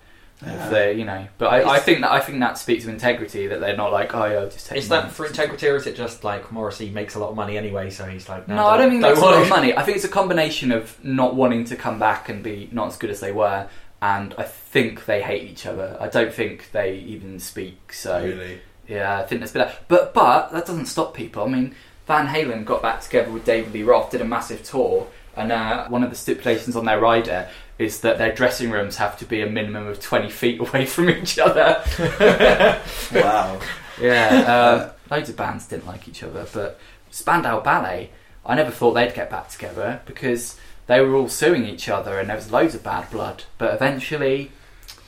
[0.46, 0.70] Yeah.
[0.70, 3.62] They, you know, but I, I think that I think that speaks to integrity that
[3.62, 4.80] they're not like, oh yeah, just take.
[4.80, 7.36] Is money." that for integrity or is it just like Morrissey makes a lot of
[7.38, 9.76] money anyway, so he's like, No, I don't think that's a lot of money.
[9.76, 12.98] I think it's a combination of not wanting to come back and be not as
[12.98, 13.70] good as they were,
[14.02, 15.96] and I think they hate each other.
[16.02, 17.94] I don't think they even speak.
[17.94, 18.60] So really.
[18.90, 19.88] Yeah, I think there's been that.
[19.88, 21.44] But but that doesn't stop people.
[21.44, 21.76] I mean,
[22.08, 25.88] Van Halen got back together with David Lee Roth, did a massive tour, and uh,
[25.88, 29.42] one of the stipulations on their rider is that their dressing rooms have to be
[29.42, 31.84] a minimum of 20 feet away from each other.
[33.14, 33.60] Wow.
[34.02, 36.80] Yeah, uh, loads of bands didn't like each other, but
[37.12, 38.10] Spandau Ballet,
[38.46, 42.30] I never thought they'd get back together because they were all suing each other and
[42.30, 43.44] there was loads of bad blood.
[43.58, 44.52] But eventually,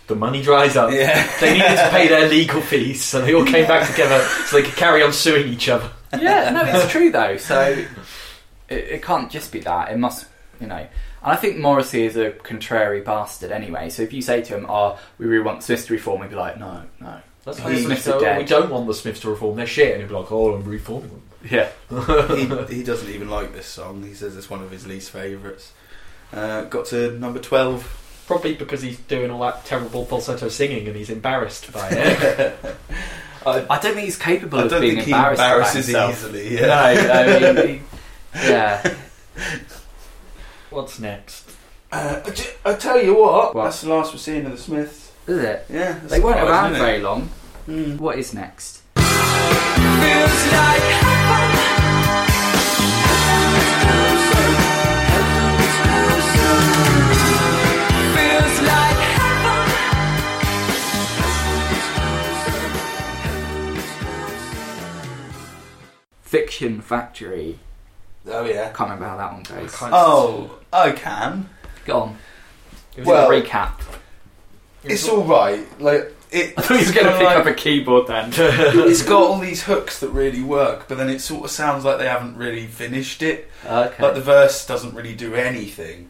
[0.07, 0.91] The money dries up.
[0.91, 1.29] Yeah.
[1.41, 4.63] They needed to pay their legal fees, so they all came back together so they
[4.63, 5.91] could carry on suing each other.
[6.17, 7.35] yeah, no, it's true though.
[7.37, 7.61] So
[8.69, 9.91] it, it can't just be that.
[9.91, 10.25] It must,
[10.61, 10.87] you know.
[11.23, 13.89] And I think Morrissey is a contrary bastard anyway.
[13.89, 16.35] So if you say to him, "Oh, we really want Smiths to reform," he'd be
[16.35, 18.37] like, "No, no." That's He- Smiths Smiths are dead.
[18.39, 19.55] we don't want the Smiths to reform.
[19.55, 21.69] They're shit, and he'd be like, "Oh, I'm reforming them." Yeah,
[22.69, 24.03] he, he doesn't even like this song.
[24.03, 25.71] He says it's one of his least favourites.
[26.33, 28.03] Uh, got to number twelve.
[28.27, 32.57] Probably because he's doing all that terrible falsetto singing, and he's embarrassed by it.
[33.45, 35.85] I, I don't think he's capable I of don't being think he embarrassed about embarrasses
[35.87, 36.11] himself.
[36.11, 36.55] easily.
[36.59, 37.81] No, I mean, he-
[38.49, 38.95] yeah.
[40.69, 41.49] What's next?
[41.91, 43.63] Uh, I ju- I tell you what, What?
[43.65, 45.11] that's the last we're seeing of the Smiths.
[45.27, 45.65] Is it?
[45.69, 46.85] Yeah, that's They weren't surprising, around isn't it?
[46.85, 47.29] very long.
[47.67, 47.97] Mm.
[47.99, 48.81] What is next?
[48.95, 49.05] Feels
[50.51, 52.57] like heaven.
[58.15, 59.67] Feels like heaven.
[66.21, 67.59] Fiction Factory.
[68.29, 68.63] Oh yeah.
[68.73, 69.75] I can't remember how that one goes.
[69.75, 71.49] Can't- Oh, oh I can.
[71.85, 72.17] Go on.
[72.95, 73.81] It was Well- Well, recap.
[74.83, 75.65] It's all right.
[75.81, 76.53] Like it.
[76.57, 78.29] I thought he was it's going to pick like- up a keyboard then.
[78.35, 81.97] it's got all these hooks that really work, but then it sort of sounds like
[81.99, 83.49] they haven't really finished it.
[83.65, 84.01] okay.
[84.03, 86.09] Like the verse doesn't really do anything.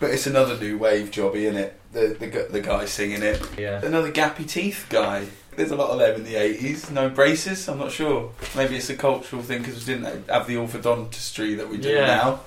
[0.00, 1.80] But it's another new wave jobby, isn't it?
[1.92, 3.40] The, the gu- the guy singing it.
[3.56, 3.80] Yeah.
[3.84, 5.26] Another gappy teeth guy.
[5.56, 6.90] There's a lot of them in the 80s.
[6.90, 8.32] No braces, I'm not sure.
[8.56, 12.06] Maybe it's a cultural thing because we didn't have the orthodontistry that we do Yeah.
[12.06, 12.40] now.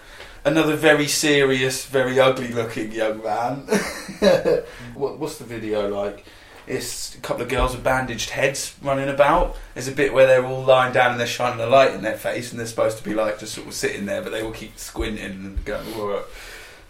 [0.45, 3.67] Another very serious, very ugly looking young man.
[4.95, 6.25] what, what's the video like?
[6.67, 9.55] It's a couple of girls with bandaged heads running about.
[9.73, 12.17] There's a bit where they're all lying down and they're shining a light in their
[12.17, 14.51] face and they're supposed to be like just sort of sitting there, but they all
[14.51, 16.23] keep squinting and going, Whoa.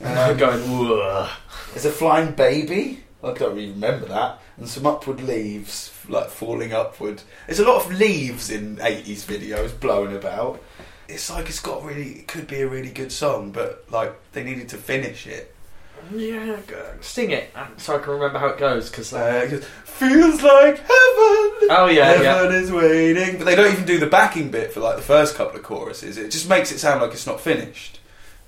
[0.03, 1.27] Um, going, "Whoa."
[1.73, 3.03] there's a flying baby.
[3.23, 4.39] I don't really remember that.
[4.57, 7.21] And some upward leaves, like falling upward.
[7.45, 10.61] There's a lot of leaves in 80s videos blowing about.
[11.07, 14.43] It's like it's got really, it could be a really good song, but like they
[14.43, 15.53] needed to finish it.
[16.13, 16.57] Yeah,
[17.01, 18.89] sing it so I can remember how it goes.
[18.89, 21.67] Because Uh, it Feels like heaven.
[21.69, 22.35] oh yeah, yeah.
[22.35, 23.37] heaven is waiting.
[23.37, 26.17] But they don't even do the backing bit for like the first couple of choruses.
[26.17, 27.99] It just makes it sound like it's not finished.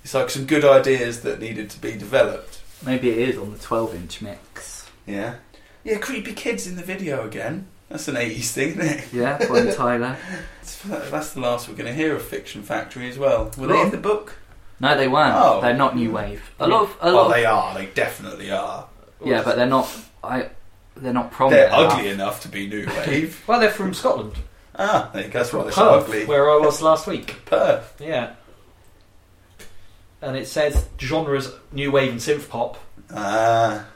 [0.04, 2.60] It's like some good ideas that needed to be developed.
[2.84, 4.86] Maybe it is on the 12 inch mix.
[5.06, 5.34] Yeah.
[5.84, 7.66] Yeah, creepy kids in the video again.
[7.88, 9.04] That's an 80s thing, isn't it?
[9.12, 10.16] Yeah, Bonnie Tyler.
[10.60, 10.76] That's
[11.10, 13.50] that's the last we're going to hear of Fiction Factory as well.
[13.58, 14.34] Were they in the book?
[14.78, 15.34] No, they weren't.
[15.36, 15.60] Oh.
[15.60, 16.52] They're not new wave.
[16.60, 17.74] A lot of, a lot Oh, of they are.
[17.74, 18.86] They definitely are.
[19.24, 19.88] yeah, but they're not.
[20.22, 20.50] I.
[20.96, 21.70] They're not prominent.
[21.70, 21.92] They're enough.
[21.94, 23.42] ugly enough to be new wave.
[23.46, 24.34] Well, they're from Scotland.
[24.76, 25.38] ah, there you go.
[25.40, 26.24] That's why they're so Perth, ugly.
[26.26, 27.36] where I was last week.
[27.46, 27.96] Perth.
[28.00, 28.34] Yeah.
[30.22, 32.76] And it says genres new wave and synth pop.
[33.14, 33.86] Ah,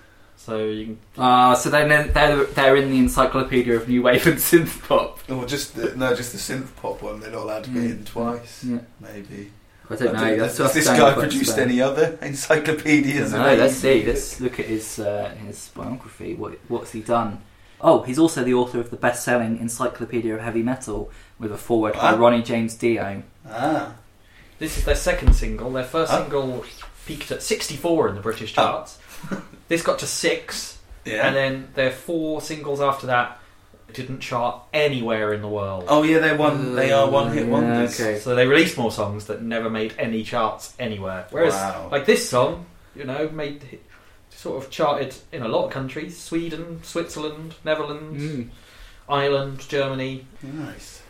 [0.45, 0.99] So you can.
[1.17, 5.19] Ah, so they're, they're they're in the encyclopedia of new wave and synth pop.
[5.31, 7.21] or just the, no, just the synth pop one.
[7.21, 7.91] They're not allowed to be Mm.
[7.91, 8.65] in twice.
[8.65, 8.79] Yeah.
[9.01, 9.51] Maybe.
[9.91, 10.19] I don't know.
[10.21, 13.33] Has That's has this guy produced any other encyclopedias?
[13.33, 14.05] No, let's see.
[14.05, 16.35] Let's look at his uh, his biography.
[16.35, 17.41] What what's he done?
[17.81, 21.93] Oh, he's also the author of the best-selling Encyclopedia of Heavy Metal with a foreword
[21.95, 22.17] by Ah.
[22.17, 23.23] Ronnie James Dio.
[23.49, 23.95] Ah,
[24.59, 25.71] This is their second single.
[25.73, 26.21] Their first Oh.
[26.23, 26.65] single
[27.07, 28.63] peaked at 64 in the British Oh.
[28.63, 28.99] charts.
[29.69, 31.27] this got to six, yeah.
[31.27, 33.39] and then their four singles after that
[33.93, 35.85] didn't chart anywhere in the world.
[35.89, 36.75] oh yeah, they're one.
[36.75, 38.01] They are one hit Yeah, wonders.
[38.01, 38.19] okay.
[38.19, 41.27] So they released more songs that never made any charts anywhere.
[41.31, 41.89] Whereas, Wow.
[41.93, 43.79] like this song, you know, made
[44.31, 48.49] sort of charted in a lot of countries: Sweden, Switzerland, Netherlands, Mm.
[49.09, 50.27] Ireland, Germany.
[50.43, 51.03] Nice.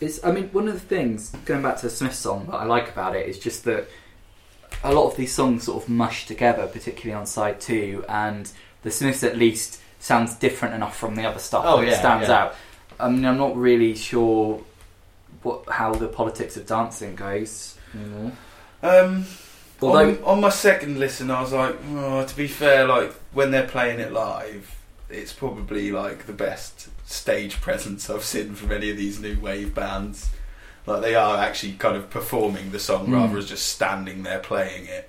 [0.00, 2.64] It's, I mean, one of the things, going back to the Smith song, that I
[2.64, 3.86] like about it is just that
[4.82, 8.50] a lot of these songs sort of mush together, particularly on side two, and
[8.82, 11.98] the Smiths at least sounds different enough from the other stuff Oh, that it yeah,
[11.98, 12.44] stands yeah.
[12.44, 12.54] out.
[12.98, 14.62] I mean, I'm not really sure
[15.42, 17.76] what how the politics of dancing goes.
[17.94, 18.32] anymore.
[18.82, 19.24] Um,
[19.82, 23.50] Although, on, on my second listen, I was like, oh, to be fair, like when
[23.50, 24.74] they're playing it live,
[25.10, 29.74] it's probably like the best stage presence I've seen from any of these new wave
[29.74, 30.30] bands.
[30.86, 33.14] Like they are actually kind of performing the song Mm.
[33.14, 35.08] rather as just standing there playing it.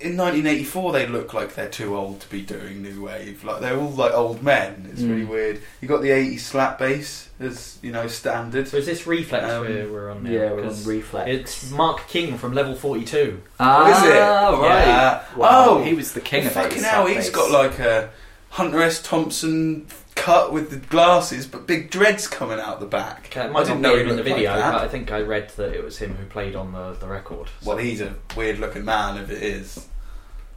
[0.00, 3.44] In 1984, they look like they're too old to be doing new wave.
[3.44, 4.88] Like they're all like old men.
[4.90, 5.10] It's Mm.
[5.10, 5.60] really weird.
[5.82, 8.68] You got the 80s slap bass as you know standard.
[8.68, 10.30] So is this Reflex Um, we're, we're on now?
[10.30, 11.28] yeah, we're on 'Cause Reflex.
[11.30, 13.42] It's Mark King from Level 42.
[13.60, 14.16] ah, What is it?
[14.18, 14.86] Oh right.
[14.86, 15.20] Yeah.
[15.36, 18.08] Wow, Oh, he was the king of Fucking 80s hell, He's got like a
[18.56, 19.02] Hunter S.
[19.02, 23.26] Thompson cut with the glasses, but big dreads coming out the back.
[23.26, 25.12] Okay, I didn't know be he him in the looked like video, but I think
[25.12, 27.48] I read that it was him who played on the, the record.
[27.62, 29.86] Well, he's a weird looking man if it is.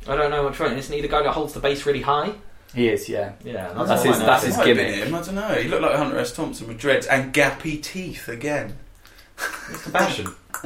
[0.07, 0.77] I don't know which one.
[0.77, 2.35] Isn't he the guy that holds the bass really high?
[2.73, 3.33] He is, yeah.
[3.43, 4.25] Yeah, That's all his- I know.
[4.27, 5.07] that's It his might have been gimmick.
[5.07, 5.53] Him, I don't know.
[5.55, 6.31] He looked like Hunter S.
[6.31, 8.77] Thompson with dreads and gappy teeth again.
[9.71, 10.27] It's the fashion.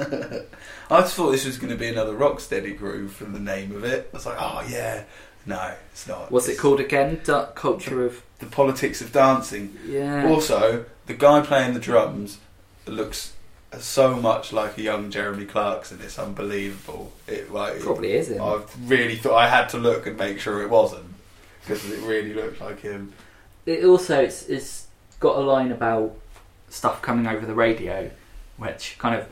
[0.91, 3.83] I just thought this was going to be another Rocksteady groove from the name of
[3.83, 4.09] it.
[4.13, 5.05] I was like, oh yeah.
[5.45, 6.31] No, it's not.
[6.31, 7.21] What's it called again?
[7.23, 8.23] Da- culture of.
[8.39, 9.77] The politics of dancing.
[9.85, 10.27] Yeah.
[10.27, 12.39] Also, the guy playing the drums
[12.85, 13.33] looks
[13.79, 15.99] so much like a young Jeremy Clarkson.
[16.01, 17.13] It's unbelievable.
[17.27, 18.41] It like Probably is him.
[18.41, 21.13] I really thought I had to look and make sure it wasn't
[21.61, 23.13] because it really looked like him.
[23.65, 24.87] It also it's, it's
[25.19, 26.15] got a line about
[26.69, 28.11] stuff coming over the radio,
[28.57, 29.27] which kind of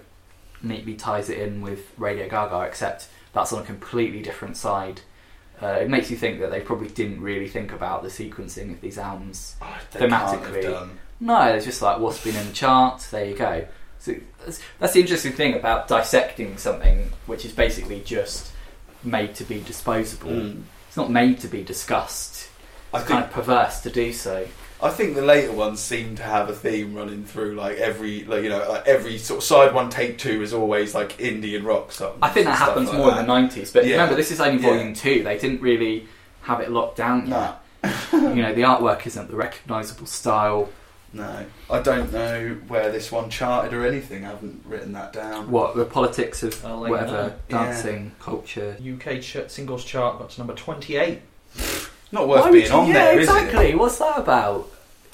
[0.63, 5.02] neatly ties it in with Radio Gaga, except that's on a completely different side.
[5.62, 8.82] Uh, it makes you think that they probably didn't really think about the sequencing of
[8.82, 9.56] these albums.
[9.62, 10.89] Oh, they can't have Thematically.
[11.19, 13.12] No, it's just like what's been in the charts.
[13.12, 13.67] There you go.
[14.00, 18.52] So that's, that's the interesting thing about dissecting something, which is basically just
[19.04, 20.32] made to be disposable.
[20.32, 20.63] Mm.
[20.88, 22.50] It's not made to be discussed.
[22.91, 24.47] I It's think kind of perverse to do so.
[24.84, 28.44] I think the later ones seem to have a theme running through, like every, like
[28.44, 31.91] you know, like every sort of side one, take two is always like Indian rock
[31.91, 32.17] songs.
[32.22, 33.20] I think that happens like more that.
[33.20, 33.72] in the nineties.
[33.72, 33.94] But Yeah.
[33.94, 34.70] remember, this is only Yeah.
[34.70, 35.24] volume two.
[35.24, 36.08] They didn't really
[36.44, 37.94] have it locked down No, yet.
[38.13, 40.70] you know, the artwork isn't the recognisable style.
[41.13, 44.26] no, I don't know where this one charted or anything.
[44.26, 45.52] I haven't written that down.
[45.52, 47.34] What the politics of I'll let you whatever know.
[47.50, 47.65] Yeah.
[47.65, 48.78] dancing culture.
[48.82, 51.22] UK ch- singles chart got to number 28.
[52.12, 53.76] Not worth Why being would you- on yeah, there, is exactly.
[53.76, 54.67] What's that about?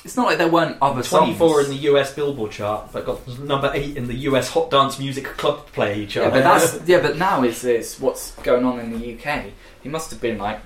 [0.05, 1.65] It's not like there weren't other 24 songs.
[1.69, 5.25] in the US Billboard chart, but got number 8 in the US Hot Dance Music
[5.25, 6.33] Club Play Yeah, chart.
[6.33, 9.45] but that's yeah, but now is is what's going on in the UK.
[9.83, 10.57] He must have been like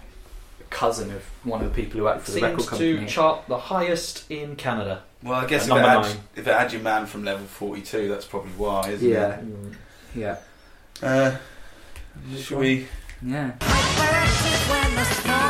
[0.60, 2.98] a cousin of one of the people who worked for the record seems company.
[3.00, 5.02] to chart the highest in Canada.
[5.24, 6.18] Well, I guess if it, number had, nine.
[6.36, 9.38] if it had your man from level forty-two, that's probably why, isn't Yeah.
[9.40, 9.76] Mm.
[10.16, 10.36] yeah,
[11.02, 11.04] it?
[11.04, 11.38] Uh,
[12.38, 12.88] should we?
[13.26, 13.52] yeah.
[13.60, 15.41] Hyperactive when I small,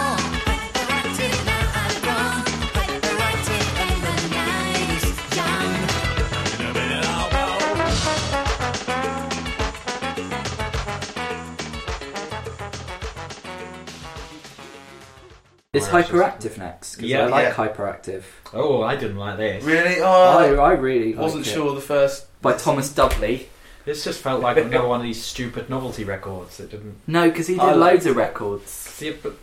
[15.73, 16.97] Is Right, hyperactive next?
[16.97, 17.53] 'Cause Yeah, I like yeah.
[17.53, 18.23] hyperactive.
[18.53, 19.63] Oh, I didn't like this.
[19.63, 20.01] Really?
[20.01, 21.55] I, Oh, I really I wasn't like it.
[21.55, 22.25] sure the first.
[22.41, 23.47] By Thomas Dolby.
[23.85, 26.95] This just felt like another one of these stupid novelty records that didn't.
[27.07, 28.69] No, because he did I loads of records.
[28.69, 29.35] See, but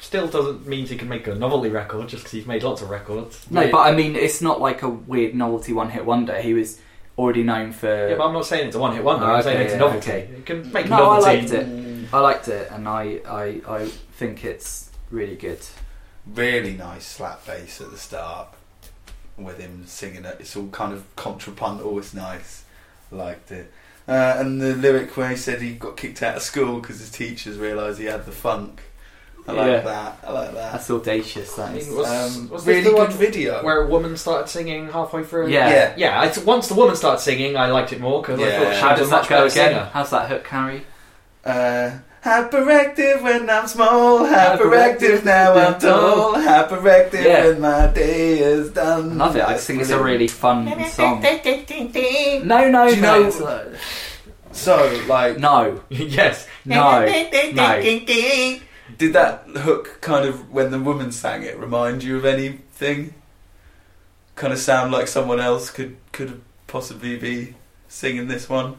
[0.00, 2.90] still doesn't mean he can make a novelty record just because he's made lots of
[2.90, 3.46] records.
[3.48, 3.70] No, Yeah.
[3.70, 6.36] but I mean, it's not like a weird novelty one-hit wonder.
[6.40, 6.80] He was
[7.16, 8.08] already known for.
[8.08, 9.24] Yeah, but I'm not saying it's a one-hit wonder.
[9.24, 10.10] Oh, I'm saying okay, it's a yeah, novelty.
[10.10, 10.28] okay.
[10.36, 11.22] You can make a No, I novelty.
[11.38, 12.08] liked it.
[12.12, 15.60] I liked it, and I, I, I think it's really good.
[16.34, 18.48] really nice slap bass at the start
[19.38, 20.36] with him singing it.
[20.40, 21.98] It's all kind of contrapuntal.
[21.98, 22.64] It's nice.
[23.10, 23.72] Liked it.
[24.06, 27.10] Uh, and the lyric where he said he got kicked out of school because his
[27.10, 28.82] teachers realised he had the funk.
[29.46, 29.80] I like Yeah.
[29.80, 30.18] that.
[30.26, 30.72] I like that.
[30.72, 31.54] That's audacious.
[31.54, 31.88] That I is.
[31.88, 33.62] mean, was- Um, was this really the good one video.
[33.64, 35.48] Where a woman started singing halfway through.
[35.48, 35.70] Yeah.
[35.70, 35.94] yeah.
[35.96, 38.80] Yeah, I, once the woman started singing, I liked it more because I thought she
[38.80, 39.68] How was a does much that go better again?
[39.72, 39.90] singer.
[39.94, 40.86] How's that hook, Harry?
[41.44, 41.90] Uh,
[42.24, 45.24] hyperactive when I'm small, hyperactive Hyperactive.
[45.24, 47.46] now I'm tall, hyperactive Yeah.
[47.46, 49.18] when my day is I done.
[49.18, 49.42] love it.
[49.42, 51.22] I That's think it's a really fun song.
[52.44, 53.72] No, no, Do you no, know-
[54.52, 56.46] So, like, no, yes.
[56.64, 57.04] no,
[57.54, 57.80] no.
[58.96, 63.14] Did that hook kind of when the woman sang it remind you of anything?
[64.34, 67.54] Kind of sound like someone else could could possibly be
[67.88, 68.76] singing this one.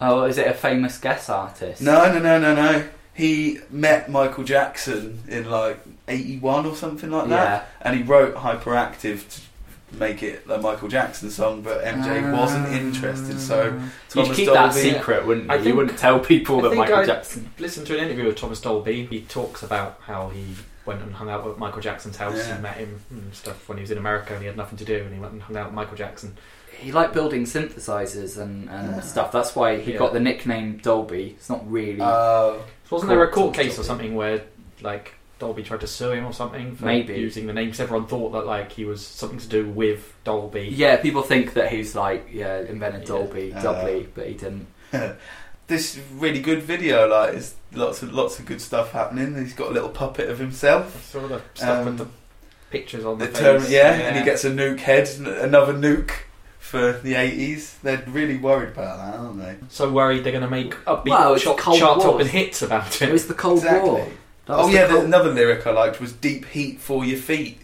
[0.00, 1.82] Oh, is it a famous guest artist?
[1.82, 2.88] No, no, no, no, no.
[3.12, 7.88] He met Michael Jackson in like '81 or something like that, Yeah.
[7.88, 12.72] and he wrote "Hyperactive" to make it a Michael Jackson song, but MJ wasn't ah.
[12.72, 13.38] interested.
[13.40, 15.58] So You'd Thomas keep that Dolby- secret, wouldn't I you?
[15.58, 17.50] You think- wouldn't tell people I that think Michael I- Jackson.
[17.58, 19.06] Listened to an interview with Thomas Dolby.
[19.06, 20.46] He talks about how he
[20.86, 22.54] went and hung out at Michael Jackson's house Yeah.
[22.54, 24.84] and met him and stuff when he was in America and he had nothing to
[24.84, 26.36] do and he went and hung out with Michael Jackson.
[26.80, 29.00] He liked building synthesizers and, and Yeah.
[29.00, 29.32] stuff.
[29.32, 29.98] That's why he Yeah.
[29.98, 31.34] got the nickname Dolby.
[31.38, 32.00] It's not really.
[32.00, 32.54] Uh,
[32.90, 34.40] Wasn't there a court case or something where
[34.82, 37.14] like Dolby tried to sue him or something for Maybe.
[37.14, 37.66] using the name?
[37.66, 40.68] Because everyone thought that like he was something to do with Dolby.
[40.72, 43.06] yeah, people think that he's like yeah invented Yeah.
[43.08, 44.66] Dolby, Uh, Dolby, but he didn't.
[45.68, 49.36] this really good video, like, it's lots of lots of good stuff happening.
[49.36, 50.96] He's got a little puppet of himself.
[50.96, 52.06] I saw the stuff Um, with the
[52.70, 53.40] pictures on the, The face.
[53.40, 56.10] term, yeah, and he gets a nuke head, n- another nuke
[56.60, 57.76] for the eighties.
[57.82, 59.56] They're really worried about that, aren't they?
[59.70, 62.12] so worried they're going to make upbeat Well, it's chart, Cold chart War.
[62.12, 63.12] topping hits about It it.
[63.12, 63.90] was the Cold exactly.
[63.90, 64.08] War.
[64.46, 67.04] That was Oh the yeah, the, Cold- another lyric I liked was "Deep heat for
[67.04, 67.58] your feet."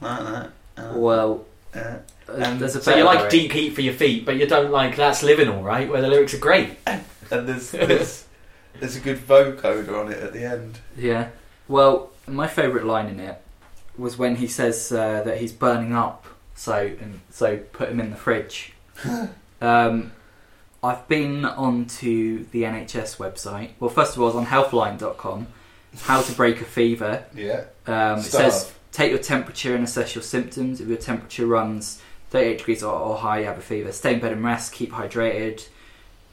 [0.00, 0.50] Like that.
[0.76, 1.44] Uh, Well,
[1.74, 1.96] uh,
[2.28, 3.30] And there's a So you better like lyric.
[3.32, 6.08] deep heat for your feet, but you don't like that's living all right, where the
[6.08, 6.76] lyrics are great.
[6.86, 7.02] and
[7.48, 8.24] there's, there's
[8.78, 10.78] there's a good vocoder on it at the end.
[10.96, 11.28] Yeah.
[11.68, 13.40] Well, my favourite line in it
[13.96, 18.10] was when he says uh, that he's burning up, so and so put him in
[18.10, 18.72] the fridge.
[19.60, 20.12] um,
[20.82, 23.70] I've been onto the NHS website.
[23.78, 25.46] Well, first of all, I was on healthline.com.
[26.02, 27.24] How to break a fever.
[27.34, 27.64] Yeah.
[27.86, 30.80] Um, it says take your temperature and assess your symptoms.
[30.80, 33.92] If your temperature runs 38 degrees or, or higher, you have a fever.
[33.92, 34.72] Stay in bed and rest.
[34.72, 35.66] Keep hydrated.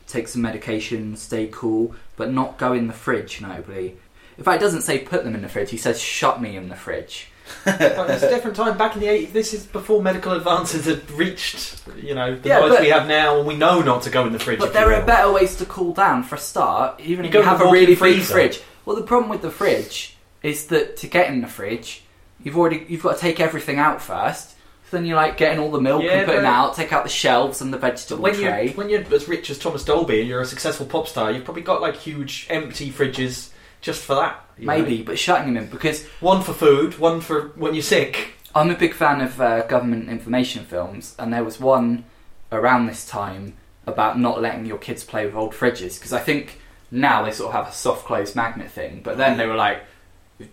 [0.07, 1.15] Take some medication.
[1.15, 3.39] Stay cool, but not go in the fridge.
[3.41, 3.97] Notably,
[4.37, 5.71] in fact, it doesn't say put them in the fridge.
[5.71, 7.29] He says shut me in the fridge.
[7.65, 8.77] But it's a different time.
[8.77, 12.59] Back in the 80s, this is before medical advances had reached, you know, the Yeah,
[12.59, 14.59] knowledge but- we have now, and we know not to go in the fridge.
[14.59, 16.23] But there are better ways to cool down.
[16.23, 18.33] For a start, even You if you have a really freezer.
[18.33, 18.61] fridge.
[18.85, 22.03] Well, the problem with the fridge is that to get in the fridge,
[22.43, 24.49] you've already you've got to take everything out first.
[24.89, 27.09] So then you're like getting all the milk Yeah, and putting out, take out the
[27.09, 28.69] shelves and the vegetable when you're, tray.
[28.73, 31.63] when you're as rich as Thomas Dolby and you're a successful pop star, you've probably
[31.63, 33.49] got like huge empty fridges
[33.81, 34.42] just for that.
[34.57, 34.65] Know.
[34.65, 38.35] Maybe, but shutting them in because One for food, one for when you're sick.
[38.55, 42.05] I'm a big fan of uh, government information films, and there was one
[42.51, 43.55] around this time
[43.87, 46.59] about not letting your kids play with old fridges because I think
[46.91, 49.83] now they sort of have a soft closed magnet thing, but then they were like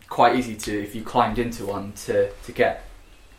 [0.08, 2.84] quite easy to if you climbed into one to to get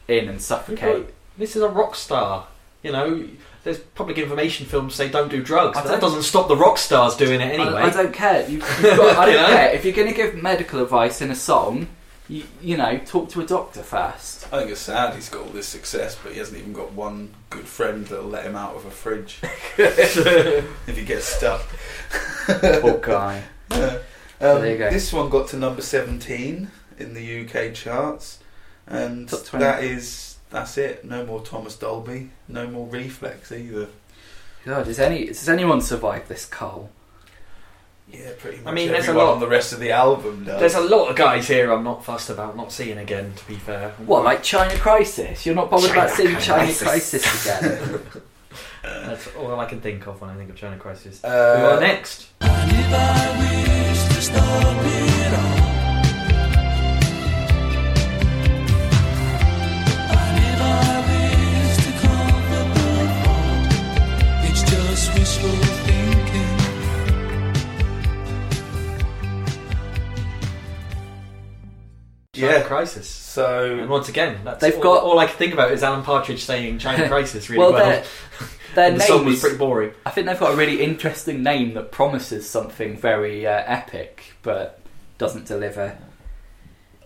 [0.07, 1.07] in and suffocate.
[1.38, 2.47] This is a rock star.
[2.84, 3.28] You know,
[3.64, 5.78] there's public information films say don't do drugs.
[5.78, 7.82] I but that don't- doesn't stop the rock stars doing it anyway.
[7.82, 8.41] I, I don't care.
[8.49, 9.55] You, you've got, I You don't know?
[9.55, 11.88] care if you're going to give medical advice in a song.
[12.30, 14.47] You, you know, talk to a doctor first.
[14.53, 17.34] I think it's sad he's got all this success, but he hasn't even got one
[17.49, 19.39] good friend that'll let him out of a fridge
[19.78, 21.62] if he gets stuck.
[22.47, 23.43] Poor guy.
[23.72, 23.99] Um,
[24.39, 24.89] there you go.
[24.91, 28.39] This one got to number 17 in the UK charts,
[28.88, 29.64] and Top 20.
[29.66, 31.04] that is that's it.
[31.06, 33.88] No more Thomas Dolby, no more Reflex either.
[34.66, 36.89] God, does any does anyone survive this coal?
[38.12, 38.68] Yeah, pretty much.
[38.68, 40.60] I mean, there's a lot- on the rest of the album does.
[40.60, 43.34] There's a lot of guys here I'm not fussed about not seeing again.
[43.38, 45.45] To be fair, What, like China Crisis?
[45.45, 46.82] You're not bothered about China seeing China Crisis.
[47.24, 48.02] Crisis again?
[48.84, 51.22] That's all I can think of when I think of China Crisis.
[51.22, 52.28] Who Uh, are next?
[72.42, 72.64] China yeah.
[72.64, 73.08] Crisis.
[73.08, 76.04] So And once again, that's They've all, got- all I can think about is Alan
[76.04, 77.89] Partridge saying China Crisis really well, well.
[77.89, 78.04] their,
[78.76, 79.92] their and the song name was pretty boring.
[80.06, 84.80] I think they've got a really interesting name that promises something very uh, epic, but
[85.18, 85.98] doesn't deliver.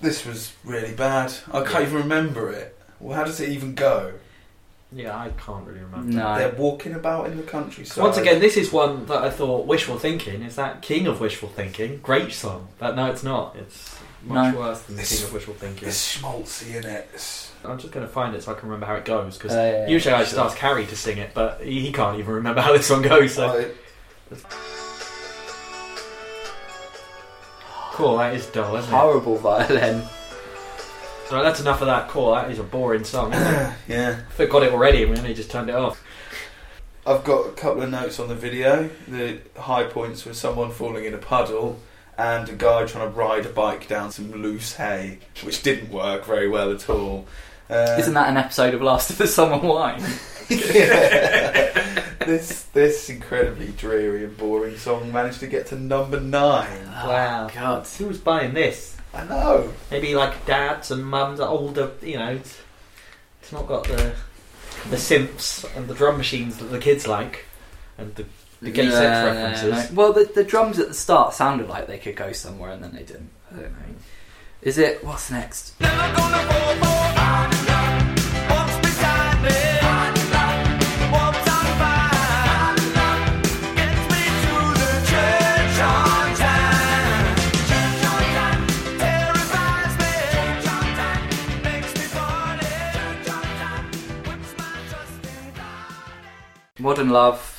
[0.02, 1.34] this was really bad.
[1.52, 2.78] I can't even remember it.
[3.00, 4.14] Well, how does it even go?
[4.92, 6.14] Yeah, I can't really remember.
[6.16, 8.02] They're walking about in the countryside.
[8.02, 11.50] Once again, this is one that I thought wishful thinking is that King of Wishful
[11.50, 11.98] Thinking.
[11.98, 13.56] Great song, but no, it's not.
[13.58, 14.60] It's much No.
[14.60, 15.88] worse than It's- King of Wishful Thinking.
[15.88, 17.08] it's schmaltzy in it.
[17.14, 19.54] It's- I'm just going to find it so I can remember how it goes because
[19.54, 20.26] Uh, yeah, yeah, usually I sure.
[20.26, 23.02] just ask Harry to sing it, but he, he can't even remember how this one
[23.02, 23.34] goes.
[23.34, 23.50] So
[24.32, 24.36] I-
[27.94, 28.96] cool, that is dull, isn't it?
[28.96, 30.04] Horrible violin.
[31.30, 32.08] So that's enough of that.
[32.10, 33.34] Cool, that is a boring song.
[33.34, 33.74] Isn't it?
[33.88, 34.20] yeah.
[34.38, 36.02] I got it already, and we only just turned it off.
[37.08, 38.90] I've got a couple of notes on the video.
[39.08, 41.80] The high points were someone falling in a puddle
[42.18, 46.26] and a guy trying to ride a bike down some loose hay, which didn't work
[46.26, 47.26] very well at all.
[47.70, 50.02] Uh, Isn't that an episode of Last of the Summer Wine?
[52.26, 56.86] this this incredibly dreary and boring song managed to get to number nine.
[56.86, 57.50] Wow.
[57.54, 57.88] God.
[57.88, 58.96] Who's buying this?
[59.14, 59.74] I know.
[59.90, 61.92] Maybe like dads and mums, older.
[62.04, 62.60] You know, it's,
[63.42, 64.14] it's not got the
[64.90, 67.46] the synths and the drum machines that the kids like,
[67.98, 68.26] and the
[68.66, 69.92] the gay sex references.
[69.92, 69.96] no.
[69.96, 72.94] Well, the, the drums at the start sounded like they could go somewhere and then
[72.94, 73.30] they didn't.
[73.52, 73.96] I don't know.
[74.62, 75.04] Is it.
[75.04, 75.76] What's next?
[96.78, 97.55] Modern Love.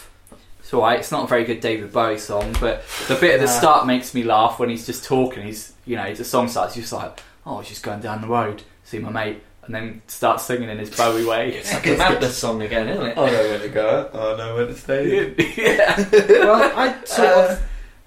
[0.67, 0.99] It's alright.
[0.99, 3.53] It's not a very good David Bowie song, but the bit at the Nah.
[3.53, 5.45] start makes me laugh when he's just talking.
[5.45, 6.75] He's, you know, the song starts.
[6.75, 9.73] He's just like, oh, I was just going down the road, see my mate, and
[9.73, 11.55] then starts singing in his Bowie way.
[11.59, 13.17] It's like a madness song again, isn't it?
[13.17, 14.11] I know where to go.
[14.13, 15.35] I know where to stay.
[15.57, 16.05] yeah.
[16.45, 17.51] well, I sort of.
[17.51, 17.59] Uh,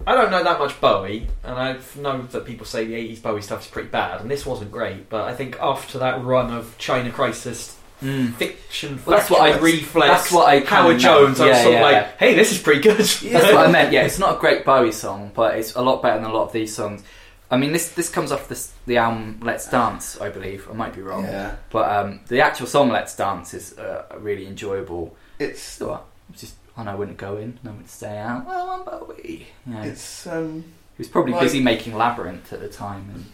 [0.05, 3.41] I don't know that much Bowie, and I know that people say the 80s Bowie
[3.41, 6.77] stuff is pretty bad, and this wasn't great, but I think after that run of
[6.77, 8.33] China Crisis Mm.
[8.35, 11.01] fiction, Well, that's what I- reflex, that's what I Howard meant.
[11.01, 12.97] Jones, I was Yeah, sort of yeah, like, hey, this is pretty good.
[12.99, 13.91] That's what I meant.
[13.91, 16.43] Yeah, it's not a great Bowie song, but it's a lot better than a lot
[16.45, 17.03] of these songs.
[17.51, 20.67] I mean, this this comes off this, the album Let's Dance, I believe.
[20.69, 21.55] I might be wrong, Yeah.
[21.71, 25.15] but um, the actual song Let's Dance is uh, really enjoyable.
[25.39, 26.05] It's So what?
[26.31, 28.45] It's just oh no, I wouldn't go in, no one would stay out.
[28.45, 29.47] Well, I'm Bowie.
[29.65, 30.63] You know, it's um
[30.95, 33.25] he was probably like- busy making Labyrinth at the time, and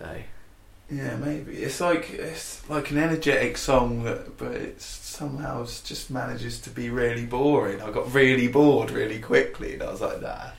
[0.00, 0.06] so
[0.92, 6.60] yeah maybe it's like it's like an energetic song that but it's somehow just manages
[6.60, 7.80] to be really boring.
[7.80, 10.50] I got really bored really quickly and I was like nah.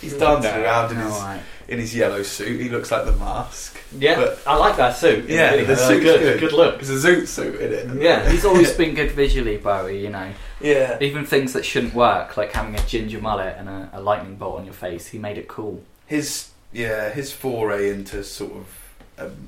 [0.00, 1.42] He's dancing Nah, around in no, his right.
[1.68, 2.60] in his yellow suit.
[2.60, 3.78] He looks like the mask.
[3.98, 5.26] yeah, But- I like that suit.
[5.26, 6.40] Yeah, Really, the uh, suit's good, good.
[6.40, 6.82] good look.
[6.82, 8.02] There's a zoot suit in it.
[8.02, 8.28] Yeah.
[8.30, 10.02] He's always been good visually, Bowie.
[10.02, 10.30] You know,
[10.60, 10.98] Yeah.
[11.00, 14.58] even things that shouldn't work, like having a ginger mullet and a, a lightning bolt
[14.58, 15.82] on your face, he made it cool.
[16.06, 18.66] His yeah, his foray into sort of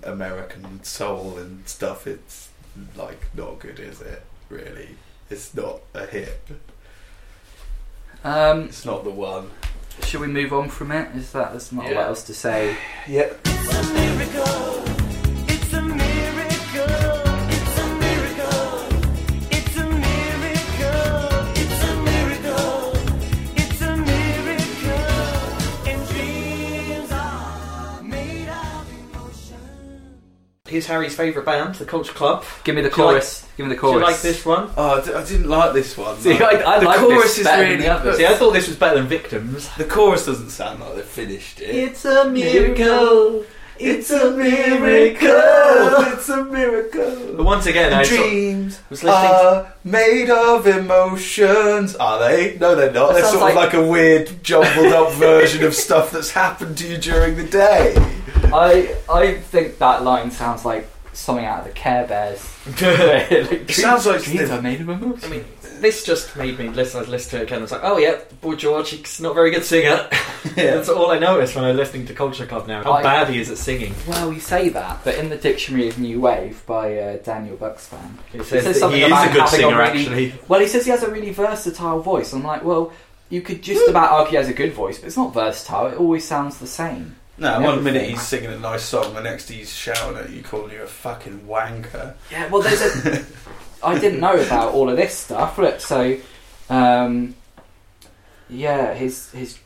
[0.05, 2.07] American soul and stuff.
[2.07, 2.49] It's
[2.97, 4.23] like not good, is it?
[4.49, 4.91] Really,
[5.31, 6.41] it's not a hit.
[8.25, 9.51] Um, It's not the one.
[10.05, 11.15] Should we move on from it?
[11.17, 11.99] Is that there's not a Yeah.
[12.01, 12.77] lot else to say?
[13.07, 13.33] Yeah.
[30.71, 32.45] Is Harry's favourite band, the Culture Club.
[32.65, 33.47] Give me the Do you like- chorus.
[33.57, 33.95] Give me the chorus.
[33.95, 34.09] Do chorus.
[34.09, 34.71] you like this one?
[34.77, 36.17] Oh, I d- I didn't like this one.
[36.19, 36.45] See, no.
[36.47, 38.17] I, I the like chorus this is better than really the others.
[38.17, 39.69] See, I thought this was better than Victims.
[39.77, 41.75] The chorus doesn't sound like they finished it.
[41.75, 43.45] It's a miracle.
[43.81, 45.29] It's a miracle.
[46.19, 47.35] It's a miracle.
[47.37, 51.95] But once again, I sort- Dreams was listening to- are made of emotions.
[51.97, 52.57] Are they?
[52.59, 53.09] No, they're not.
[53.09, 56.31] That They're sounds sort of like- like a weird, jumbled up version of stuff that's
[56.33, 57.95] happened to you during the day.
[58.53, 62.43] I I think that line sounds like something out of the Care Bears.
[62.81, 65.25] It sounds like dreams they've- are made of emotion.
[65.25, 65.45] I mean,
[65.81, 67.01] this just made me listen.
[67.05, 67.63] I listened to it again.
[67.63, 70.09] It's like, oh yeah, Boy George, he's not a very good singer.
[70.55, 72.83] That's all I noticed when I was listening to Culture Club now.
[72.85, 73.95] How I- bad he is at singing.
[74.07, 78.17] Well, you say that, but in the Dictionary of New Wave by uh, Daniel Buxpan,
[78.33, 80.35] He It says, says something he is about a good having a really- actually.
[80.49, 82.33] well, he says he has a really versatile voice.
[82.33, 82.93] I'm like, well,
[83.31, 85.87] you could just about argue he has a good voice, but it's not versatile.
[85.89, 87.17] It always sounds the same.
[87.41, 87.75] No, Everything.
[87.77, 90.83] one minute he's singing a nice song, the next he's shouting at you, calling you
[90.83, 92.15] a fucking wanker.
[92.33, 93.25] Yeah, well, there's a.
[93.83, 95.59] I didn't know about all of this stuff.
[95.59, 96.19] Look, so,
[96.69, 97.35] um,
[98.49, 99.59] yeah, his his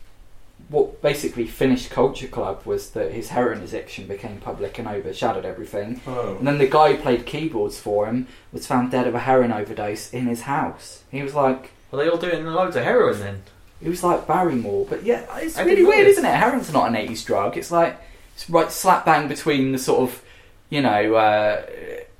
[0.68, 6.00] what basically finished Culture Club was that his heroin addiction became public and overshadowed everything.
[6.06, 6.36] Oh.
[6.38, 9.52] And then the guy who played keyboards for him was found dead of a heroin
[9.52, 11.02] overdose in his house.
[11.10, 11.72] He was like.
[11.90, 13.42] Were they all doing loads of heroin then?
[13.82, 16.36] It was like Barrymore, but yeah, it's I really weird, isn't it?
[16.36, 17.56] Heroin's not an '80s drug.
[17.58, 17.98] It's like
[18.34, 20.22] it's right slap bang between the sort of,
[20.70, 21.66] you know, uh,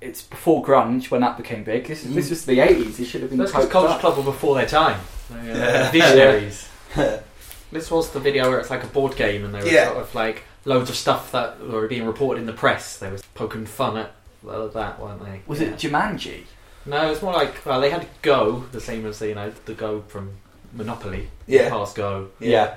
[0.03, 1.87] it's before grunge when that became big.
[1.87, 2.99] This, this was the '80s.
[3.01, 3.39] It should have been.
[3.39, 3.99] That's because coked Culture.
[4.01, 5.01] Club were before their time.
[5.31, 5.91] They, uh, Yeah.
[5.91, 6.69] Visionaries.
[7.73, 9.87] this was the video where it's like a board game and they were Yeah.
[9.89, 12.99] sort of like loads of stuff that were being reported in the press.
[12.99, 14.13] They were poking fun at
[14.49, 15.41] uh, that, weren't they?
[15.47, 15.69] Was Yeah.
[15.69, 16.43] it Jumanji?
[16.85, 20.03] No, it's more like well, they had Go, the same as you know the Go
[20.09, 20.33] from
[20.73, 21.29] Monopoly.
[21.47, 21.69] Yeah.
[21.71, 22.29] Past Go.
[22.41, 22.75] Yeah.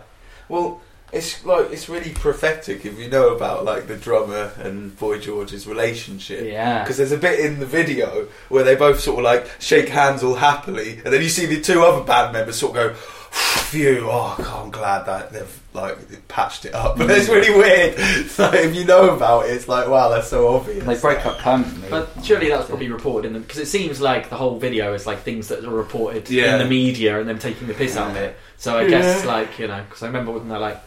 [0.47, 0.82] Well,
[1.13, 5.67] it's like it's really prophetic if you know about like the drummer and Boy George's
[5.67, 6.43] relationship.
[6.45, 6.83] Yeah.
[6.83, 10.23] Because there's a bit in the video where they both sort of like shake hands
[10.23, 14.07] all happily, and then you see the two other band members sort of go, "Phew!
[14.09, 17.95] Oh, God, I'm glad that they've like patched it up." But it's really weird.
[18.29, 20.83] So if you know about it, it's like, wow, that's so obvious.
[20.83, 21.89] They break up permanently.
[21.89, 25.05] But surely that's probably reported in the because it seems like the whole video is
[25.07, 26.53] like things that are reported Yeah.
[26.53, 28.35] in the media and them taking the piss out of it.
[28.57, 30.81] So I guess like you know because I remember when they're like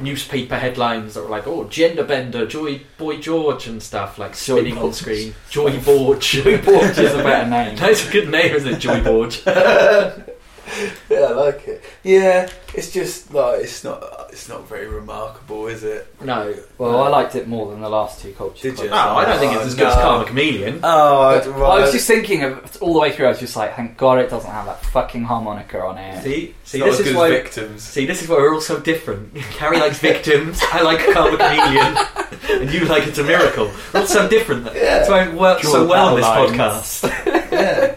[0.00, 4.60] newspaper headlines that were like oh gender bender Joy Boy George and stuff like Joy
[4.60, 7.76] spinning on screen Joy Borge Joy Borge is a better name.
[7.76, 8.78] That's a good name, isn't it?
[8.78, 9.42] Joy Borge.
[11.10, 11.82] Yeah, I like it.
[12.02, 16.12] Yeah, it's just like it's not it's not very remarkable, is it?
[16.20, 18.70] no, Well, I liked it more than the last two culture.
[18.70, 18.90] Did you?
[18.90, 20.02] no, I don't think it's as good as No.
[20.02, 20.80] Karma Chameleon.
[20.82, 23.26] Oh, But I was just thinking of all the way through.
[23.26, 26.22] I was just like, thank God it doesn't have that fucking harmonica on it.
[26.22, 27.30] See, see, not this as is good why.
[27.30, 27.82] victims.
[27.82, 29.34] See, this is why we're all so different.
[29.52, 33.70] Carrie likes victims, I like Karma Chameleon, and you like It's a Miracle.
[33.94, 34.64] We're all so different.
[34.64, 37.02] That's why it works Draw so well on this battle lines.
[37.02, 37.52] podcast.
[37.52, 37.94] yeah.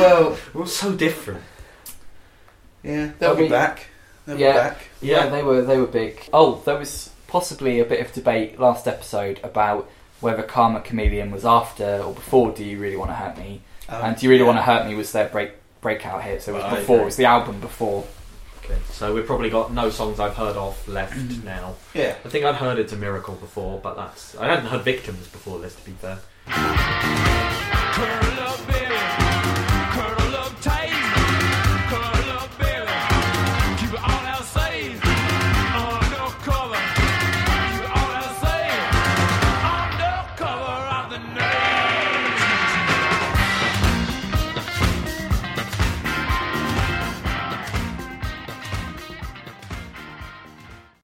[0.00, 1.42] Well, We're all so different.
[2.82, 3.86] Yeah, they'll I be back.
[4.26, 4.52] They'll Yeah.
[4.52, 4.78] be back.
[5.00, 6.28] Yeah, they were they were big.
[6.32, 9.88] Oh, there was possibly a bit of debate last episode about
[10.20, 13.62] whether Karma Chameleon was after or before Do You Really Want to Hurt Me?
[13.88, 16.52] Oh, and Do You Really Want to Hurt Me was their break breakout hit, so
[16.52, 16.78] it was Right.
[16.78, 18.04] before, it was the album before.
[18.64, 21.42] Okay, so we've probably got no songs I've heard of left mm.
[21.42, 21.74] now.
[21.94, 22.14] Yeah.
[22.24, 25.58] I think I'd heard It's a Miracle before, but that's I hadn't heard Victims before
[25.58, 25.74] this.
[25.74, 26.18] To be fair,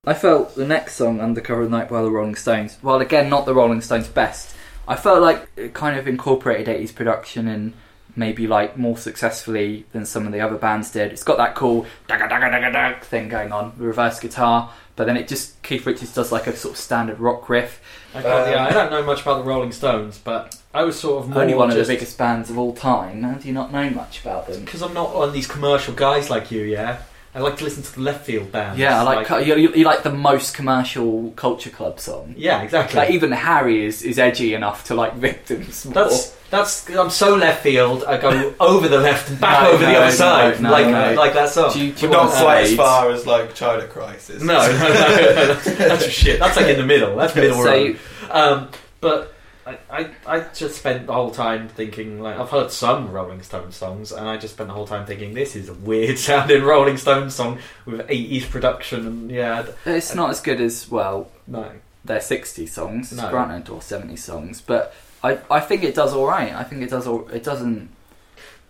[0.09, 3.28] I felt the next song, Undercover of the Night by the Rolling Stones, while again
[3.28, 4.56] not the Rolling Stones' best,
[4.88, 7.74] I felt like it kind of incorporated 80s production and
[8.16, 11.12] maybe like more successfully than some of the other bands did.
[11.12, 15.06] It's got that cool dagga dagga dagga dag thing going on, the reverse guitar, but
[15.06, 17.82] then it just Keith Richards does like a sort of standard rock riff.
[18.14, 21.22] I, Um, yeah, I don't know much about the Rolling Stones, but I was sort
[21.22, 23.24] of more Only one of the biggest bands of all time.
[23.24, 24.64] How do you not know much about them?
[24.64, 27.02] Because I'm not one of these commercial guys like you, yeah.
[27.35, 28.79] I like to listen to the left field bands.
[28.81, 32.35] Yeah, I like, you, you, you like the most commercial Culture Club song.
[32.37, 32.99] Yeah, exactly.
[32.99, 35.85] Like even Harry is, is edgy enough to like victims.
[35.85, 35.95] more.
[35.95, 36.89] that's that's.
[36.91, 38.05] I'm so left field.
[38.05, 40.87] I go over the left and back No, over the no, other side, no, like
[40.87, 41.12] no.
[41.20, 41.72] like that song.
[41.72, 44.43] Do you, do But you not quite as far as like China Crisis.
[44.43, 46.41] no, no, no, no, that's, that's shit.
[46.41, 47.14] That's like in the middle.
[47.16, 47.99] That's middle So- road.
[48.31, 48.68] Um,
[49.01, 49.35] but
[49.69, 53.77] I, I, I just spent the whole time thinking like I've heard some Rolling Stones
[53.77, 56.97] songs, and I just spent the whole time thinking this is a weird sounding Rolling
[56.97, 61.71] Stones song with 80s production, and yeah, I- It's not as good as well no.
[62.05, 63.29] their 60 songs, No.
[63.31, 66.53] granted, or 70 songs, but I, I think it does all right.
[66.55, 67.29] I think it does all.
[67.29, 67.91] It doesn't.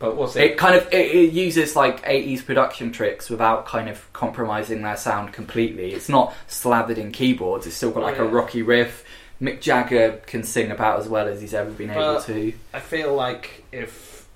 [0.01, 0.43] But what's it?
[0.53, 4.97] It kind of it, it uses like 80s production tricks without kind of compromising their
[4.97, 5.93] sound completely.
[5.93, 7.67] It's not slathered in keyboards.
[7.67, 8.31] It's still got like a Yeah.
[8.31, 9.05] rocky riff.
[9.41, 12.53] Mick Jagger can sing about as well as he's ever been able But- to.
[12.74, 14.26] I feel like if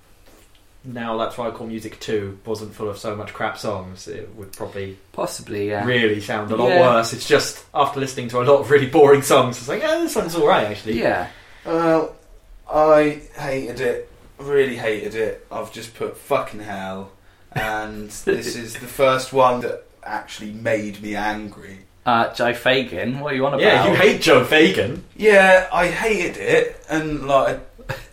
[0.85, 4.29] now that's why I call music two wasn't full of so much crap songs, it
[4.35, 5.85] would probably Possibly, yeah.
[5.85, 6.79] really sound a lot Yeah.
[6.81, 7.13] worse.
[7.13, 10.15] It's just after listening to a lot of really boring songs, it's like, yeah, this
[10.15, 10.99] one's all right actually.
[10.99, 11.27] Yeah.
[11.65, 12.15] Well,
[12.69, 14.09] I hated it.
[14.37, 15.45] Really hated it.
[15.51, 17.11] I've just put fucking hell,
[17.53, 21.79] and this is the first one that actually made me angry.
[22.05, 23.61] Uh, Joe Fagan, what are you on about?
[23.63, 25.05] Yeah, you hate Joe Fagan.
[25.15, 27.61] Yeah, I hated it, and like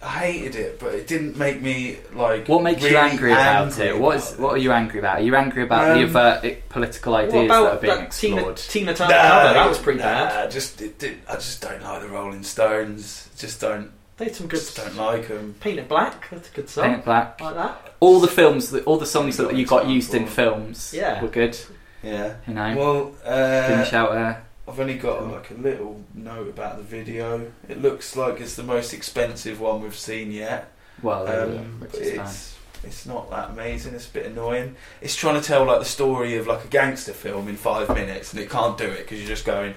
[0.01, 2.47] I hated it, but it didn't make me like.
[2.49, 3.99] What makes you angry about angry it?
[3.99, 5.19] What is what are you angry about?
[5.19, 7.95] Are you angry about the Um, overt i- political ideas What that are about being
[7.99, 8.57] that Tina, explored?
[8.59, 8.97] Tina it.
[8.97, 9.55] Turner cover?
[9.55, 10.51] That was pretty nah, bad.
[10.53, 13.29] Just it, did I just don't like the Rolling Stones.
[13.37, 13.91] Just don't.
[14.19, 14.61] They had some good.
[14.61, 15.55] Just don't like them.
[15.61, 16.29] Paint It Black.
[16.31, 16.85] That's a good song.
[16.85, 17.41] Paint It Black.
[17.41, 17.95] Like that.
[17.99, 21.21] All the films, all the songs that you got used in films Yeah.
[21.23, 21.59] were good.
[22.03, 22.37] Yeah.
[22.47, 23.05] You know, Well,
[23.67, 24.45] finish uh, out there.
[24.67, 27.51] I've only got like a little note about the video.
[27.69, 30.71] It looks like it's the most expensive one we've seen yet.
[31.03, 33.95] Well, there we go, Um, it's it's not that amazing.
[33.95, 34.77] It's a bit annoying.
[35.01, 38.33] It's trying to tell like the story of like a gangster film in five minutes,
[38.33, 39.75] and it can't do it because you're just going,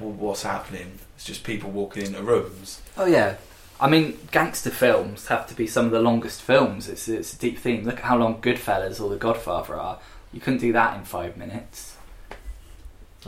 [0.00, 2.80] well, "What's happening?" It's just people walking into rooms.
[2.96, 3.36] Oh yeah,
[3.78, 6.88] I mean, gangster films have to be some of the longest films.
[6.88, 7.84] It's it's a deep theme.
[7.84, 9.98] Look at how long Goodfellas or The Godfather are.
[10.36, 11.96] You couldn't do that in five minutes.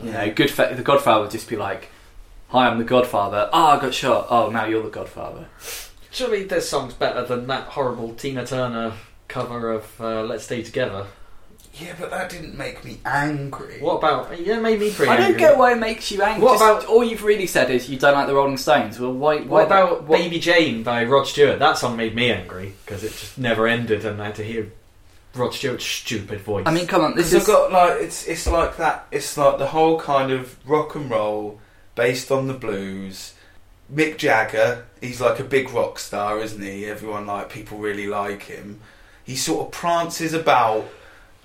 [0.01, 1.89] You know, Goodfa- The Godfather would just be like,
[2.49, 3.49] "Hi, I'm the Godfather.
[3.51, 4.27] Ah, I got shot.
[4.29, 5.47] Oh, now you're the Godfather."
[6.11, 8.93] Surely there's songs better than that horrible Tina Turner
[9.27, 11.07] cover of uh, "Let's Stay Together."
[11.73, 13.79] Yeah, but that didn't make me angry.
[13.79, 14.39] What about?
[14.39, 15.39] Yeah, it made me pretty I don't angry.
[15.39, 16.43] get why it makes you angry.
[16.43, 18.99] What Just- about- all you've really said is you don't like the Rolling Stones?
[18.99, 19.37] Well, why?
[19.37, 21.57] why What about what- Baby Jane by Rod Stewart?
[21.57, 24.71] That song made me angry because it just never ended, and I had to hear
[25.35, 26.63] Rod Stewart's stupid voice.
[26.65, 29.07] I mean, come on, this Because is I've got like it's it's like that.
[29.11, 31.59] It's like the whole kind of rock and roll
[31.95, 33.33] based on the blues.
[33.93, 36.85] Mick Jagger, he's like a big rock star, isn't he?
[36.85, 38.81] Everyone like people really like him.
[39.23, 40.89] He sort of prances about,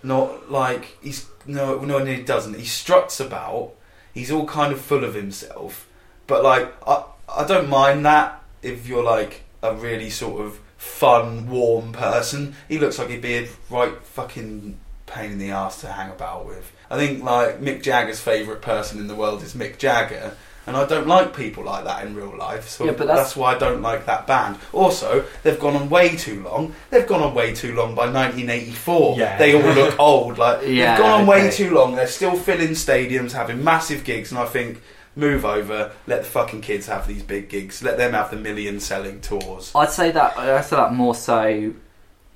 [0.02, 2.54] not like he's no no he doesn't.
[2.54, 3.74] He struts about.
[4.12, 5.88] He's all kind of full of himself.
[6.26, 11.48] But like I I don't mind that if you're like a really sort of fun,
[11.48, 12.54] warm person.
[12.68, 16.46] He looks like he'd be a right fucking pain in the ass to hang about
[16.46, 16.70] with.
[16.90, 20.36] I think like Mick Jagger's favourite person in the world is Mick Jagger.
[20.66, 23.36] And I don't like people like that in real life, so Yeah, but that's, that's-
[23.36, 24.56] why I don't like that band.
[24.72, 26.74] Also, they've gone on way too long.
[26.88, 29.18] They've gone on way too long by 1984.
[29.18, 29.36] Yeah.
[29.36, 30.38] They all look old.
[30.38, 31.96] Like Yeah, they've gone on way too long.
[31.96, 34.80] They're still filling stadiums, having massive gigs, and I think
[35.16, 38.80] move over, let the fucking kids have these big gigs, let them have the million
[38.80, 39.72] selling tours.
[39.74, 41.74] I'd say that I'd say that more so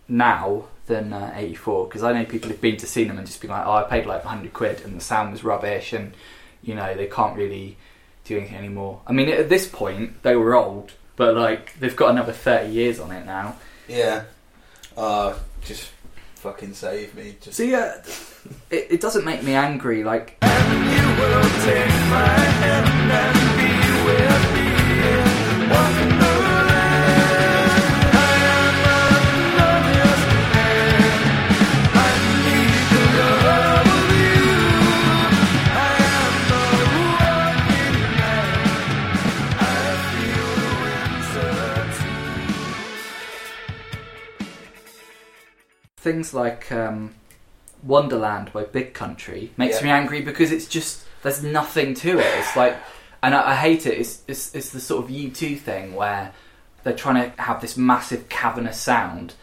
[0.09, 3.41] now than uh, '84 because I know people who've been to see them and just
[3.41, 6.15] been like, "Oh, I paid like 100 quid and the sound was rubbish," and
[6.63, 7.77] you know they can't really
[8.25, 9.01] do anything anymore.
[9.07, 13.01] I mean, at this point they were old, but like they've got another 30 years
[13.01, 13.57] on it now.
[13.89, 14.25] Yeah.
[14.97, 15.91] Uh, just
[16.37, 17.37] fucking save me.
[17.41, 18.03] Just So yeah,
[18.71, 20.05] it, it doesn't make me angry.
[20.05, 20.37] Like
[45.99, 47.15] things like um,
[47.83, 49.85] Wonderland by Big Country makes Yeah.
[49.85, 52.39] me angry because it's just there's nothing to it.
[52.39, 52.77] It's like,
[53.23, 53.99] and I, I hate it.
[53.99, 56.33] It's, it's it's the sort of U two thing where
[56.83, 59.35] they're trying to have this massive cavernous sound,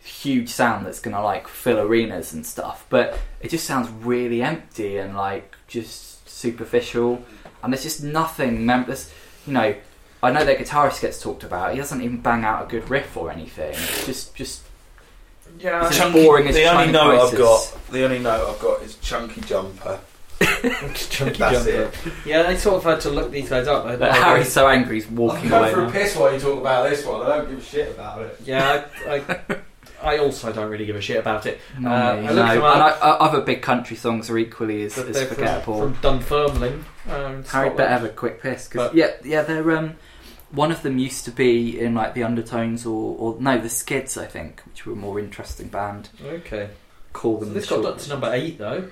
[0.00, 4.96] huge sound that's gonna like fill arenas and stuff, but it just sounds really empty
[4.96, 7.24] and like just superficial,
[7.62, 8.64] and there's just nothing.
[8.64, 9.12] Mem- there's,
[9.46, 9.74] you know,
[10.22, 11.72] I know their guitarist gets talked about.
[11.72, 13.72] He doesn't even bang out a good riff or anything.
[13.72, 14.62] It's just just
[15.58, 18.60] yeah, It's as boring as the only China note I've got, the only note I've
[18.60, 20.00] got is chunky jumper.
[20.40, 21.90] Chunky That's jumper.
[22.24, 23.84] Yeah, they sort of had to look these guys up.
[23.86, 25.68] I- But I- Harry's so angry he's walking away.
[25.68, 25.90] I'm for now.
[25.90, 27.22] piss while you talk about this one.
[27.22, 28.40] I don't give a shit about it.
[28.44, 29.56] Yeah, I, I,
[30.02, 31.60] I also don't really give a shit about it.
[31.78, 32.20] No, Uh, I no.
[32.20, 32.76] looked And them up.
[33.02, 35.78] I, I, other big country songs are equally as, But as they're from, forgettable.
[35.80, 36.84] from Dunfermline.
[37.08, 37.76] Um, Harry Scotland.
[37.76, 39.94] better have a quick piss because But- yeah, yeah, they're um,
[40.50, 44.16] one of them used to be in like the Undertones or, or no, the Skids,
[44.16, 46.10] I think, which were a more interesting band.
[46.24, 46.70] Okay.
[47.12, 47.54] Call So them.
[47.54, 48.84] this the got short- up to number eight though.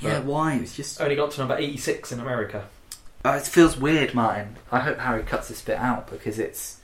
[0.00, 0.54] Yeah, why?
[0.56, 2.68] It's just Only got to number eighty-six in America.
[3.24, 4.56] Oh, it feels weird, Martin.
[4.70, 6.80] I hope Harry cuts this bit out because it's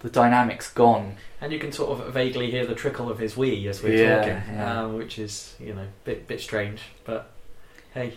[0.00, 1.16] the dynamic's gone.
[1.40, 4.16] And you can sort of vaguely hear the trickle of his wee as we're Yeah,
[4.18, 4.82] talking, yeah.
[4.82, 6.80] Um, which is you know bit bit strange.
[7.04, 7.30] But
[7.94, 8.14] hey,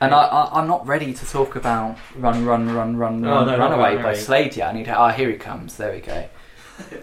[0.00, 3.46] And I, I, I'm not ready to talk about "Run, Run, Run, Run, Oh, Run,
[3.46, 4.14] no, Run not Away" by.
[4.14, 4.68] Slade yet.
[4.70, 4.84] I need.
[4.84, 5.76] To, oh, here he comes.
[5.76, 6.28] There we go.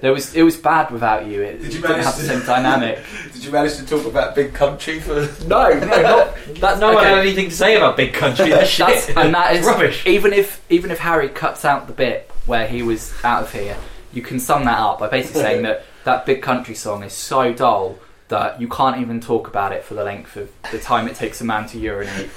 [0.01, 0.35] There was.
[0.35, 1.41] It was bad without you.
[1.41, 2.99] It Did you didn't manage have the same dynamic.
[3.33, 5.13] Did you manage to talk about Big Country for?
[5.47, 6.37] no, no, not.
[6.55, 7.09] that's no one okay.
[7.09, 8.49] had anything to say about Big Country.
[8.49, 10.05] That's That's, and that is rubbish.
[10.05, 13.77] Even if even if Harry cuts out the bit where he was out of here,
[14.11, 17.53] you can sum that up by basically saying that that big country song is so
[17.53, 17.97] dull
[18.27, 21.41] that you can't even talk about it for the length of the time it takes
[21.41, 22.29] a man to urinate.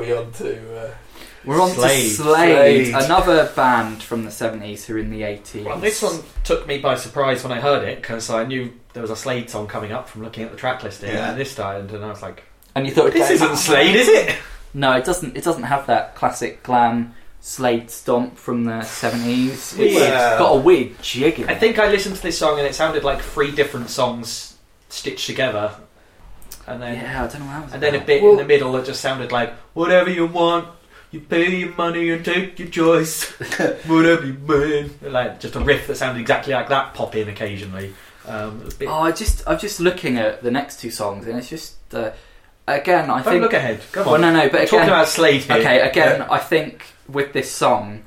[0.00, 0.76] We on to?
[0.86, 0.90] Uh,
[1.44, 2.08] We're on Slade.
[2.10, 3.04] to Slade, Slade.
[3.04, 5.64] another band from the seventies who are in the eighties.
[5.64, 9.02] Well, this one took me by surprise when I heard it because I knew there
[9.02, 11.30] was a Slade song coming up from looking at the track listing, Yeah.
[11.30, 12.42] and this started, and I was like,
[12.74, 14.36] and you thought "This okay, isn't Slade, is it?"
[14.74, 15.36] No, it doesn't.
[15.36, 19.74] It doesn't have that classic glam Slade stomp from the seventies.
[19.78, 20.10] It's Weird.
[20.38, 21.58] got a weird jig in I it.
[21.60, 24.58] think I listened to this song and it sounded like three different songs
[24.90, 25.72] stitched together,
[26.72, 27.68] and then yeah, I don't know how.
[27.72, 30.68] and then a bit in the middle that just sounded like whatever you want.
[31.12, 33.30] You pay your money and take your choice.
[33.88, 35.02] Whatever you want.
[35.02, 37.92] Like just a riff that sounded exactly like that pop in occasionally.
[38.28, 41.36] Um, was bit, Oh, I just I'm just looking at the next two songs, and
[41.36, 42.12] it's just uh,
[42.68, 43.42] again I Don't think.
[43.42, 43.80] look ahead.
[43.90, 44.20] Come well, on.
[44.20, 45.56] no, no, but We're talking again, about Slade here.
[45.56, 48.04] okay, again, I think with this song,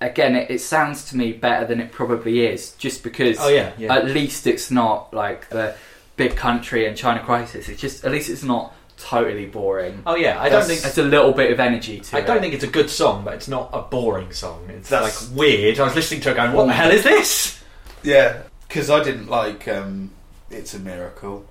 [0.00, 3.72] again, it, it sounds to me better than it probably is, just because Oh yeah,
[3.78, 3.92] yeah.
[3.92, 5.74] at least it's not like the
[6.16, 7.68] big country and China Crisis.
[7.68, 10.02] It's just at least it's not totally boring.
[10.06, 10.40] oh yeah.
[10.40, 12.26] I don't That's- think It's a little bit of energy to I it.
[12.26, 14.66] don't think it's a good song, but it's not a boring song.
[14.68, 15.80] It's That's- like weird.
[15.80, 17.60] I was listening to it going, "What the hell is this?"
[18.02, 20.10] yeah, because I didn't like um,
[20.50, 21.44] "It's a Miracle,"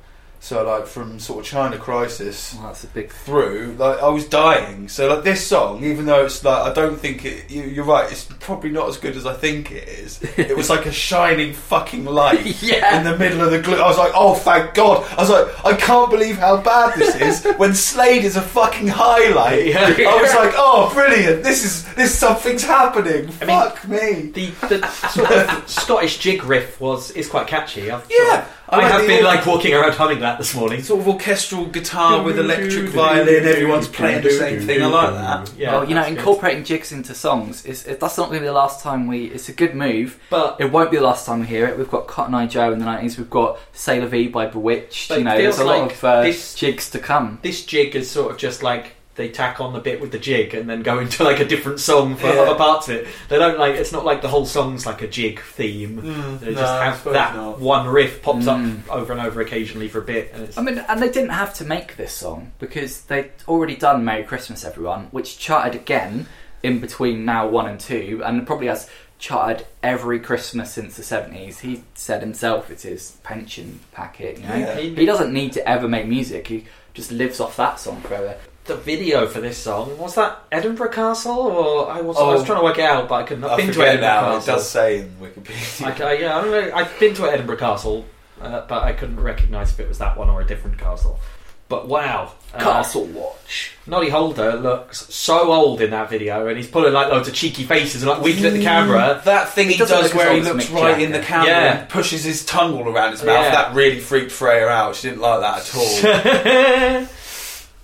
[0.43, 3.09] so like from sort of China Crisis Well, that's a big.
[3.11, 4.89] through, like I was dying.
[4.89, 8.11] So like this song, even though it's like I don't think it, you, you're right,
[8.11, 10.21] it's probably not as good as I think it is.
[10.37, 12.97] It was like a shining fucking light Yeah.
[12.97, 13.77] in the middle of the glue.
[13.77, 15.05] I was like, oh thank God!
[15.17, 17.15] I was like, I can't believe how bad this
[17.45, 19.65] is when Slade is a fucking highlight.
[19.67, 19.85] Yeah.
[19.87, 21.43] I was like, oh brilliant!
[21.43, 23.29] This is this something's happening.
[23.41, 24.31] I mean, Fuck me.
[24.31, 27.89] The, the sort of Scottish jig riff was is quite catchy.
[27.89, 30.81] I've sort Yeah, of- I, like have been like walking around humming that this morning.
[30.83, 33.45] sort of orchestral guitar with electric violin.
[33.45, 34.81] Everyone's playing the same thing.
[34.81, 35.51] I like that.
[35.57, 36.17] Yeah, well, you know, that's good.
[36.19, 39.25] incorporating jigs into songs is it, that's not going to be the last time we.
[39.25, 40.19] It's a good move.
[40.29, 41.77] But It won't be the last time we hear it.
[41.77, 43.17] We've got Cotton Eye Joe in the nineties.
[43.17, 45.09] We've got C'est La Vie by B*Witched.
[45.09, 47.39] But you know, there's feels a lot like of uh, this- jigs to come.
[47.41, 50.55] this jig is sort of just like they tack on the bit with the jig
[50.55, 52.41] and then go into like a different song for Yeah.
[52.41, 53.07] other parts of it.
[53.29, 55.97] They don't like it's not like the whole song's like a jig theme.
[56.39, 57.59] They no, just I have that not.
[57.59, 58.87] one riff pops Mm.
[58.87, 60.31] up over and over occasionally for a bit.
[60.33, 63.75] And it's, I mean, and they didn't have to make this song because they'd already
[63.75, 66.25] done "Merry Christmas, Everyone," which charted again
[66.63, 68.89] in between now one and two, and probably has
[69.19, 71.59] charted every Christmas since the seventies.
[71.59, 74.39] He said himself it's his pension packet.
[74.39, 74.75] You know, Yeah.
[74.79, 76.47] he doesn't need to ever make music.
[76.47, 78.35] He just lives off that song forever.
[78.65, 82.45] The video for this song was that Edinburgh Castle or I was I was Oh.
[82.45, 83.43] trying to work it out, but I couldn't.
[83.43, 84.37] I've I been to forget Edinburgh now.
[84.37, 86.01] It does say in Wikipedia.
[86.01, 86.71] I, I- yeah, I don't know.
[86.75, 88.05] I've been to Edinburgh Castle,
[88.41, 91.19] uh, but I couldn't recognise if it was that one or a different castle.
[91.67, 93.71] But wow, uh, Castle Watch.
[93.87, 97.63] Noddy Holder looks so old in that video, and he's pulling like loads of cheeky
[97.63, 99.21] faces and like winking at the camera.
[99.25, 101.19] That thing he, He doesn't does look as where he looks Mick right in the
[101.19, 101.79] camera Yeah.
[101.79, 103.43] and pushes his tongue all around his mouth.
[103.45, 103.51] Yeah.
[103.51, 104.95] That really freaked Freya out.
[104.95, 107.07] She didn't like that at all.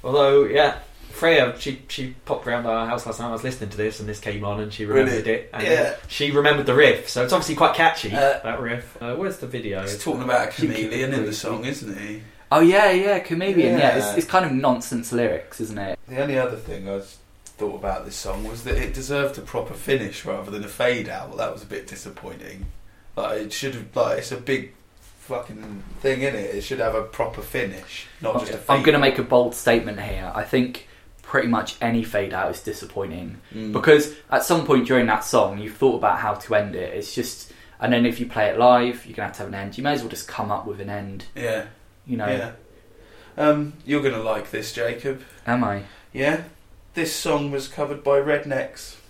[0.04, 0.80] Although, yeah,
[1.12, 3.28] Freya, she she popped round our house last night.
[3.28, 5.39] I was listening to this, and this came on, and she remembered Really?
[5.39, 5.50] it.
[5.54, 5.95] And Yeah.
[6.08, 8.12] she remembered the riff, so it's obviously quite catchy.
[8.14, 8.95] Uh, that riff.
[9.02, 9.82] Uh, where's the video?
[9.82, 12.22] He's talking about a chameleon in the song, isn't he?
[12.52, 13.78] Oh yeah, yeah, chameleon.
[13.78, 13.97] Yeah, Yeah.
[14.12, 16.00] It's, it's kind of nonsense lyrics, isn't it?
[16.08, 17.02] The only other thing I
[17.45, 21.10] thought about this song was that it deserved a proper finish rather than a fade
[21.10, 21.28] out.
[21.30, 22.66] Well, that was a bit disappointing.
[23.18, 23.95] Like it should have.
[23.95, 24.72] Like it's a big
[25.30, 26.55] fucking thing in it.
[26.55, 28.57] It should have a proper finish, not just a.
[28.57, 30.32] Fade I'm going to make a bold statement here.
[30.36, 30.88] I think
[31.21, 33.71] pretty much any fade out is disappointing Mm.
[33.71, 36.93] because at some point during that song you've thought about how to end it.
[36.95, 39.47] It's just, and then if you play it live, you're going to have to have
[39.49, 39.77] an end.
[39.77, 41.25] You may as well just come up with an end.
[41.36, 41.65] Yeah.
[42.07, 42.51] You know, Yeah.
[43.38, 45.21] Um, you're gonna like this, Jacob.
[45.47, 45.84] am I?
[46.11, 46.41] Yeah.
[46.95, 48.95] This song was covered by Rednecks.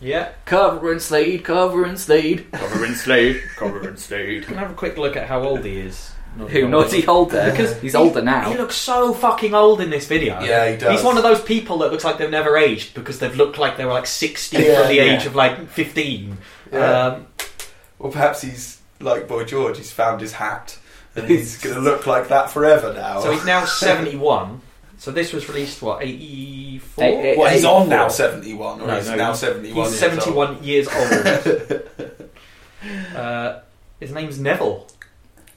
[0.00, 4.44] yeah, cover and Slade, cover and Slade, cover and Slade, cover and Slade.
[4.46, 6.10] can I have a quick look at how old he is?
[6.36, 6.66] Who?
[6.68, 7.48] Noddy Holder?
[7.52, 10.40] Because he's he- older He looks so fucking old in this video.
[10.42, 10.96] Yeah, he does.
[10.96, 13.76] He's one of those people that looks like they've never aged because they've looked like
[13.76, 15.02] they were like 60 Yeah, from the yeah.
[15.16, 16.36] age of like 15.
[16.72, 16.78] Yeah.
[17.06, 17.26] Um,
[18.00, 19.76] Or perhaps he's like Boy George.
[19.78, 20.76] He's found his hat,
[21.14, 23.20] and he's going to look like that forever now.
[23.20, 24.60] so he's now 71.
[24.98, 27.04] So this was released, what, 84?
[27.04, 29.90] Eight- eight- well, he's on now seventy-one, or No, he's no, now he's- seventy-one.
[29.90, 30.58] He's years old.
[30.58, 31.82] 71 years old.
[33.16, 33.60] uh,
[34.00, 34.86] his name's Neville.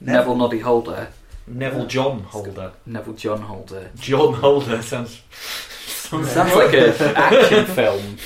[0.00, 1.08] Neville Noddy Holder,
[1.46, 2.72] Neville John Holder.
[2.86, 3.90] Neville John Holder.
[3.98, 5.20] John Holder sounds.
[5.32, 8.16] Sounds like an action film.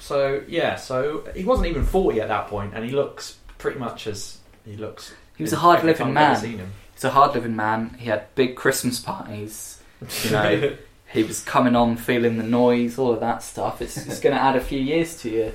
[0.00, 4.06] So, yeah, so he wasn't even 40 at that point, and he looks pretty much
[4.06, 5.12] as he looks.
[5.36, 6.36] He was a hard-living time I've man.
[6.36, 6.72] seen him.
[6.94, 7.94] He's a hard-living man.
[7.98, 9.80] He had big Christmas parties.
[10.24, 10.76] You know,
[11.12, 13.80] he was coming on, feeling the noise, all of that stuff.
[13.82, 15.52] It's, it's going to add a few years to you.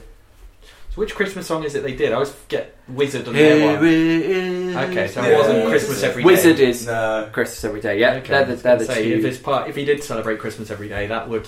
[0.89, 2.11] So which Christmas song is it they did?
[2.11, 3.83] I always get Wizzard and their one.
[3.85, 4.75] is.
[4.75, 5.27] Okay, so Yeah.
[5.29, 6.25] it wasn't Christmas every day.
[6.27, 7.29] Wizzard is No.
[7.31, 7.99] Christmas every day.
[7.99, 9.17] Yeah, Okay, they're the, was they're the say, two.
[9.17, 11.47] if his part, if he did celebrate Christmas every day, that would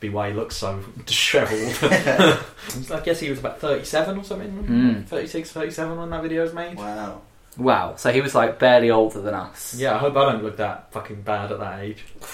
[0.00, 1.78] be why he looks so dishevelled.
[2.92, 4.64] I guess he was about 37 or something.
[4.64, 5.06] Mm.
[5.06, 6.76] 36, 37 when that video was made.
[6.76, 7.22] Wow.
[7.56, 9.74] Wow, so he was like barely older than us.
[9.78, 12.04] Yeah, I hope I don't look that fucking bad at that age.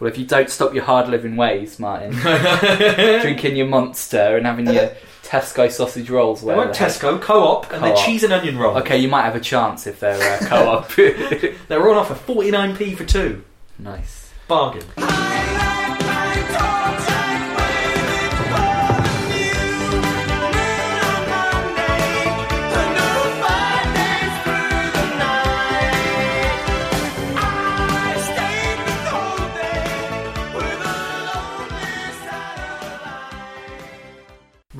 [0.00, 2.10] Well, if you don't stop your hard-living ways, Martin,
[3.20, 4.90] drinking your Monster and having your
[5.22, 8.04] Tesco sausage rolls, where went Tesco, co-op, and then Co-op.
[8.04, 8.76] cheese and onion roll.
[8.78, 10.90] Okay, you might have a chance if they're uh, co-op.
[10.96, 13.44] They were on offer 49p for two.
[13.78, 14.32] nice.
[14.48, 14.82] Bargain.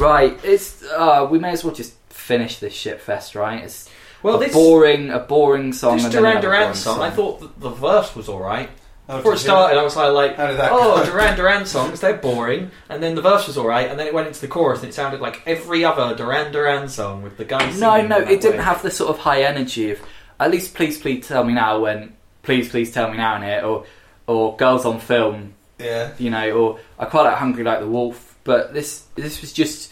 [0.03, 3.63] Right, it's uh, we may as well just finish this shit fest, right?
[3.63, 3.89] It's
[4.23, 5.97] Well, a this, boring, a boring song.
[5.97, 8.71] this and then Duran another Duran boring song, I thought the, the verse was alright.
[9.09, 9.49] Oh, Before it did you?
[9.49, 11.05] started, I was like, like How did that oh, go?
[11.11, 12.71] Duran Duran songs, they're boring.
[12.89, 14.93] And then the verse was alright, and then it went into the chorus, and it
[14.95, 17.81] sounded like every other Duran Duran song with the guy singing.
[17.81, 20.01] No, no, in that it didn't have the sort of high energy of
[20.41, 23.63] at least please, please tell me now when please, please tell me now in it,
[23.63, 23.87] or
[24.27, 26.13] or girls on film, Yeah.
[26.19, 29.92] you know, or I quite like Hungry Like the Wolf, but this this was just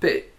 [0.00, 0.30] bit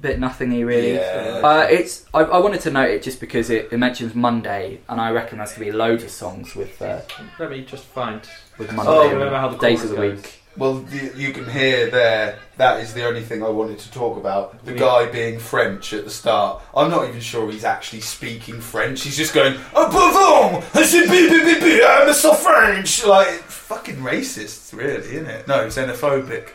[0.00, 0.94] bit nothingy really.
[0.94, 1.40] Yeah.
[1.42, 5.00] Uh, it's I, I wanted to note it just because it, it mentions Monday, and
[5.00, 7.00] I reckon there's gonna be loads of songs with uh,
[7.38, 8.20] Let me just find.
[8.58, 10.16] with Oh, Monday I and remember how the days chorus of the goes.
[10.22, 10.40] week.
[10.56, 12.38] Well, you, you can hear there.
[12.58, 14.64] That is the only thing I wanted to talk about.
[14.64, 14.78] The Yeah.
[14.78, 16.62] guy being French at the start.
[16.76, 19.02] I'm not even sure he's actually speaking French.
[19.02, 23.26] He's just going, "Oh, pardon, I said, bi, bi, bi, bi, I'm so French." Like
[23.42, 25.48] fucking racist, really, isn't it?
[25.48, 26.50] No, xenophobic.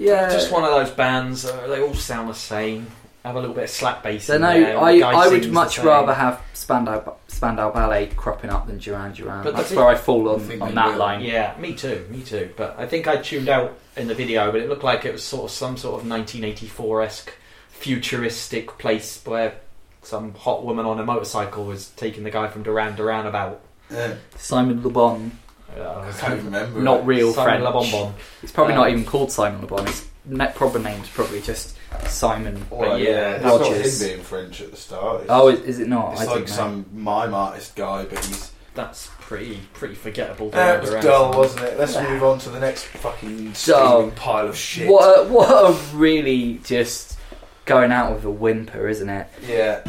[0.00, 2.86] Yeah, Just one of those bands, uh, they all sound the same.
[3.24, 4.78] Have a little bit of slap bass So in no, there.
[4.80, 9.44] I, the I would much rather have Spandau Spandau Ballet cropping up than Duran Duran.
[9.44, 10.98] But That's where I fall on, think on that will.
[10.98, 11.20] line.
[11.20, 12.48] Yeah, me too, me too.
[12.56, 15.22] But I think I tuned out in the video, but it looked like it was
[15.22, 17.32] sort of some sort of 1984 esque
[17.68, 19.54] futuristic place where
[20.02, 23.60] some hot woman on a motorcycle was taking the guy from Duran Duran about.
[23.90, 24.14] Yeah.
[24.36, 25.30] Simon Le Bon.
[25.76, 26.80] I Uh, can't remember.
[26.80, 27.64] Not real Simon French.
[27.64, 28.14] Le Bonbon.
[28.42, 29.86] It's probably Um, not even called Simon Le Bon.
[29.86, 32.66] His net proper name's probably just Simon.
[32.70, 35.22] Well, But yeah, yeah, it's not him being French at the start.
[35.22, 36.12] It's, Oh, is, is it not?
[36.12, 40.50] it's I like some mime artist guy, but he's That's pretty pretty forgettable.
[40.50, 41.40] That Duran was Duran dull, song.
[41.42, 41.78] wasn't it?
[41.78, 44.00] Let's move on to the next fucking Dull.
[44.00, 44.88] steaming pile of shit.
[44.88, 47.16] What a, what a really just
[47.66, 49.26] going out with a whimper, isn't it?
[49.46, 49.80] Yeah.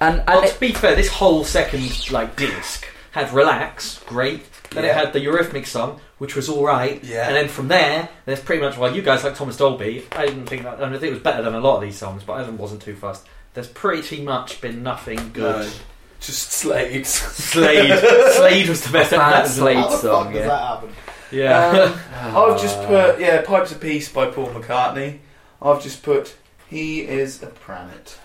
[0.00, 4.46] And Well, and to be fair, this whole second like disc had "Relax," great.
[4.70, 7.02] Then it had the Eurythmics song, which was all right.
[7.02, 7.26] Yeah.
[7.26, 10.06] And then from there, there's pretty much well, you guys like Thomas Dolby.
[10.12, 10.80] I didn't think that.
[10.80, 12.48] I, mean, I think it was better than a lot of these songs, but I
[12.50, 13.26] wasn't too fussed.
[13.54, 15.66] There's pretty much been nothing good.
[15.66, 15.72] No,
[16.20, 17.06] just Slade.
[17.06, 17.98] Slade,
[18.32, 19.10] Slade was the best.
[19.10, 19.48] Bad ever.
[19.48, 20.46] Slade How the song, fuck yeah.
[20.46, 20.90] that happen?
[21.32, 21.68] Yeah.
[21.68, 25.18] Um, I've just put yeah, Pipes of Peace by Paul McCartney.
[25.60, 26.36] I've just put
[26.68, 28.18] he is a planet.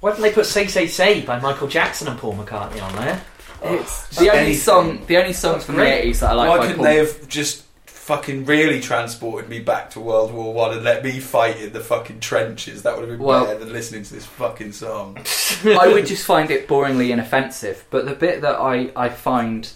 [0.00, 3.20] Why didn't they put "Say Say Say" by Michael Jackson and Paul McCartney on there?
[3.62, 4.56] It's the only anything.
[4.60, 5.04] song.
[5.06, 5.90] The only songs That's from great.
[5.90, 6.48] the eighties that I like.
[6.50, 10.54] Why by couldn't Paul- they have just fucking really transported me back to World War
[10.54, 12.82] One and let me fight in the fucking trenches?
[12.84, 15.18] That would have been Well- better than listening to this fucking song.
[15.64, 17.84] I would just find it boringly inoffensive.
[17.90, 19.68] But the bit that I, I find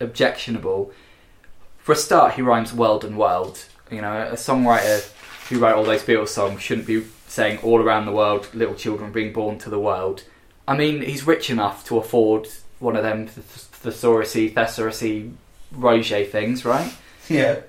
[0.00, 0.92] objectionable,
[1.78, 3.64] for a start, he rhymes world and world.
[3.90, 5.08] You know, a songwriter
[5.48, 7.04] who wrote all those Beatles songs shouldn't be
[7.34, 10.22] saying all around the world, little children being born to the world.
[10.68, 12.46] I mean, he's rich enough to afford
[12.78, 13.44] one of them th-
[13.82, 15.32] thesaurusy, thesaurusy,
[15.72, 16.92] Roger things, right?
[17.28, 17.60] Yeah.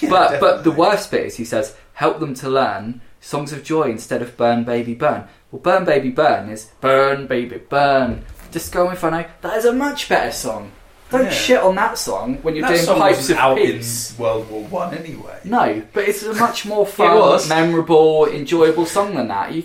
[0.00, 3.62] Yeah, but but the worst bit is he says help them to learn songs of
[3.62, 5.28] joy instead of burn baby burn.
[5.52, 8.24] Well, burn baby burn is burn baby burn.
[8.50, 9.24] Disco Inferno.
[9.42, 10.72] That is a much better song.
[11.10, 11.30] Don't Yeah.
[11.30, 14.10] shit on that song when you're that doing song pipes wasn't of out peace.
[14.18, 15.38] in World War One anyway.
[15.44, 17.48] No, but it's a much more fun, was.
[17.48, 19.52] memorable, enjoyable song than that.
[19.54, 19.64] You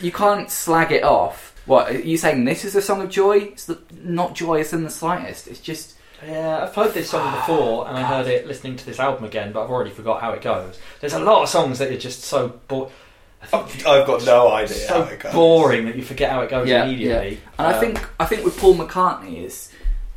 [0.00, 1.52] you can't slag it off.
[1.66, 2.44] What are you saying?
[2.44, 3.38] This is a song of joy?
[3.38, 5.48] It's the, not joyous in the slightest.
[5.48, 5.94] It's just
[6.24, 9.50] Yeah, I've heard this song before, and I heard it listening to this album again,
[9.52, 10.78] but I've already forgot how it goes.
[11.00, 12.90] There's a lot of songs that are just so bo-
[13.52, 15.32] I've I've got no idea how so it goes.
[15.32, 17.40] boring that you forget how it goes Yeah, immediately.
[17.58, 19.70] And I Um, think I think with Paul McCartney is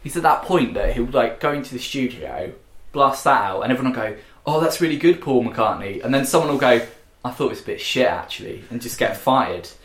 [0.03, 2.51] he's at that point that he'll like go into the studio,
[2.91, 6.25] blast that out, and everyone will go, "Oh, that's really good, Paul McCartney," and then
[6.25, 6.81] someone will go,
[7.25, 9.69] "I thought it was a bit shit actually," and just get fired.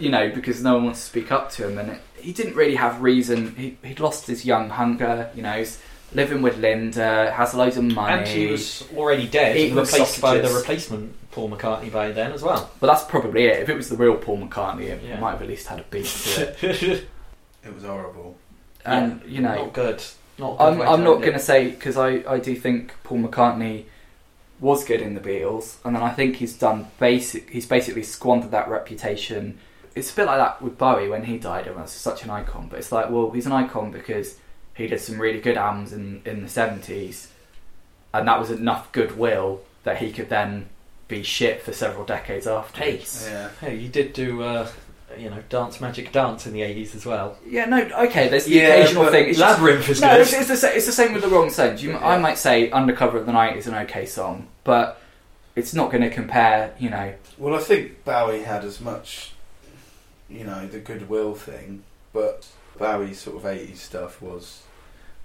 [0.00, 2.54] You know, because no one wants to speak up to him, and it, he didn't
[2.56, 3.54] really have reason.
[3.54, 5.28] He he'd lost his young hunger.
[5.34, 5.78] You know, he's
[6.14, 8.20] living with Linda, has loads of money.
[8.20, 12.32] and she was already dead, Eating and replaced by the replacement Paul McCartney by then
[12.32, 12.70] as well.
[12.80, 13.60] But that's probably it.
[13.60, 15.20] If it was the real Paul McCartney, it Yeah.
[15.20, 17.08] might have at least had a beat to it.
[17.66, 18.38] It was horrible.
[18.88, 20.02] And you know, not good.
[20.38, 20.58] Not.
[20.58, 23.84] good I'm, I'm not going to say because I, I do think Paul McCartney
[24.60, 27.50] was good in the Beatles, and then I think he's done basic.
[27.50, 29.58] He's basically squandered that reputation.
[29.94, 31.66] It's a bit like that with Bowie when he died.
[31.66, 34.38] Everyone's such an icon, but it's like, well, he's an icon because
[34.74, 37.32] he did some really good albums in in the seventies,
[38.12, 40.68] and that was enough goodwill that he could then
[41.08, 43.26] be shit for several decades afterwards.
[43.28, 43.48] Yeah.
[43.60, 44.68] Hey, you did do, uh,
[45.18, 47.36] you know, Dance Magic Dance in the 80s as well.
[47.46, 48.28] Yeah, no, okay.
[48.28, 49.28] There's the Yeah, occasional but thing.
[49.28, 50.20] It's just- Labyrinth is no, good.
[50.22, 51.82] it's, it's, the, sa- it's the same with the wrong sense.
[51.82, 55.00] You, I might say Undercover of the Night is an okay song, but
[55.56, 56.74] it's not going to compare.
[56.78, 59.32] You know, Well, I think Bowie had as much,
[60.28, 62.46] you know, the goodwill thing, but
[62.78, 64.62] Bowie's sort of 80s stuff was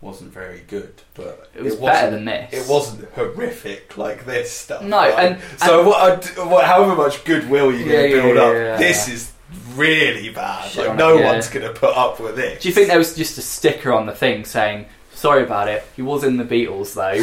[0.02, 0.94] wasn't very good.
[1.14, 2.54] But it was wasn't- better than this.
[2.68, 4.82] It wasn't horrific like this stuff.
[4.82, 5.14] No, right?
[5.34, 6.66] and- so and- what, I- what?
[6.66, 9.32] However much goodwill you're going to Yeah, yeah, build yeah, up, yeah, this is
[9.76, 10.70] really bad.
[10.72, 11.32] Shit like no it, yeah.
[11.32, 12.62] one's going to put up with it.
[12.62, 15.84] Do you think there was just a sticker on the thing saying "Sorry about it"?
[15.96, 17.20] He was in the Beatles though,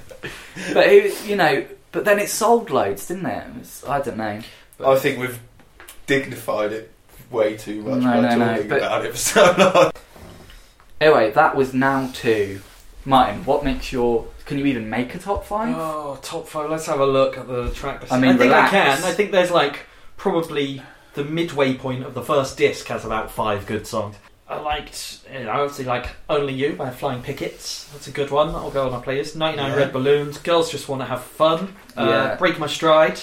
[0.74, 3.46] but it, you know, but then it sold loads, didn't it?
[3.48, 4.40] It was- I don't know.
[4.84, 5.38] I think we've
[6.06, 6.92] dignified it
[7.30, 9.90] way too much No, by no, no, talking but- about it for so long.
[11.00, 12.60] Anyway, that was now two.
[13.04, 14.26] Martin, what makes your?
[14.46, 15.74] Can you even make a top five?
[15.76, 16.70] Oh, top five.
[16.70, 18.00] Let's have a look at the track.
[18.00, 18.12] list.
[18.12, 18.68] I mean, I think relax.
[18.68, 19.04] I can.
[19.04, 19.80] I think there's like
[20.16, 20.82] probably
[21.16, 24.14] the midway point of the first disc has about five good songs.
[24.48, 27.88] I liked, you know, obviously like Only You by Flying Pickets.
[27.92, 28.52] That's a good one.
[28.52, 29.34] That'll go on our playlist.
[29.34, 29.76] 99 Yeah.
[29.76, 30.38] Red Balloons.
[30.38, 31.74] Girls Just Want to Have Fun.
[31.96, 32.34] Uh, Yeah.
[32.36, 33.18] Break My Stride.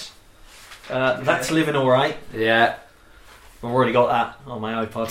[0.89, 2.17] Uh, That's Living Alright.
[2.35, 2.75] Yeah,
[3.59, 5.07] I've already got that on my iPod.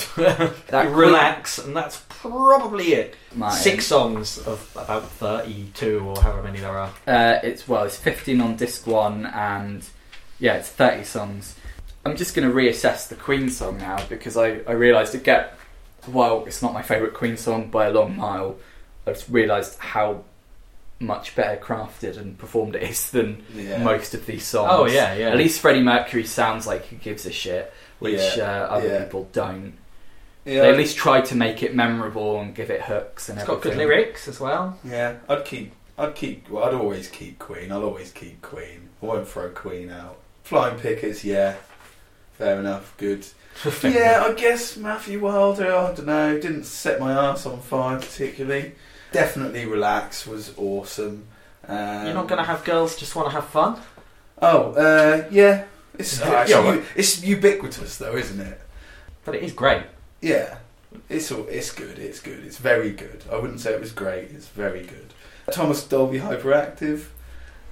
[0.66, 3.16] That Relax, and that's probably it.
[3.52, 6.90] Six songs of about 32 or however many there are.
[7.06, 9.82] Uh, it's well, it's 15 on disc one, and
[10.38, 11.54] yeah, it's 30 songs.
[12.04, 15.46] I'm just going to reassess the Queen song now because I, I realised again,
[16.06, 18.56] while it's not my favourite Queen song by a long mile,
[19.06, 20.24] I've realised how
[20.98, 23.82] much better crafted and performed it is than Yeah.
[23.82, 24.70] most of these songs.
[24.72, 25.28] Oh, yeah, yeah.
[25.30, 29.04] At least Freddie Mercury sounds like he gives a shit, which Yeah, uh, other yeah.
[29.04, 29.74] people don't.
[30.44, 33.54] Yeah, They at least try to make it memorable and give it hooks and everything.
[33.56, 34.76] It's got good lyrics as well.
[34.84, 35.72] Yeah, I'd keep.
[35.96, 36.48] I'd keep.
[36.50, 37.70] Well, I'd always keep Queen.
[37.70, 38.88] I'll always keep Queen.
[39.00, 40.18] I won't throw Queen out.
[40.42, 41.54] Flying Pickets, yeah,
[42.42, 42.96] fair enough.
[42.96, 43.26] Good.
[43.84, 45.72] yeah, I guess Matthew Wilder.
[45.74, 46.38] I don't know.
[46.38, 48.72] Didn't set my ass on fire particularly.
[49.12, 51.26] Definitely relax was awesome.
[51.68, 53.80] Um, You're not going to have girls just want to have fun?
[54.40, 55.64] Oh, uh, yeah.
[55.96, 58.60] It's No, it's, yeah, it's ubiquitous though, isn't it?
[59.24, 59.84] But it is great.
[60.20, 60.56] Yeah,
[61.08, 61.98] it's all, it's good.
[61.98, 62.40] It's good.
[62.44, 63.22] It's very good.
[63.30, 64.30] I wouldn't say it was great.
[64.30, 65.12] It's very good.
[65.52, 67.04] Thomas Dolby Hyperactive,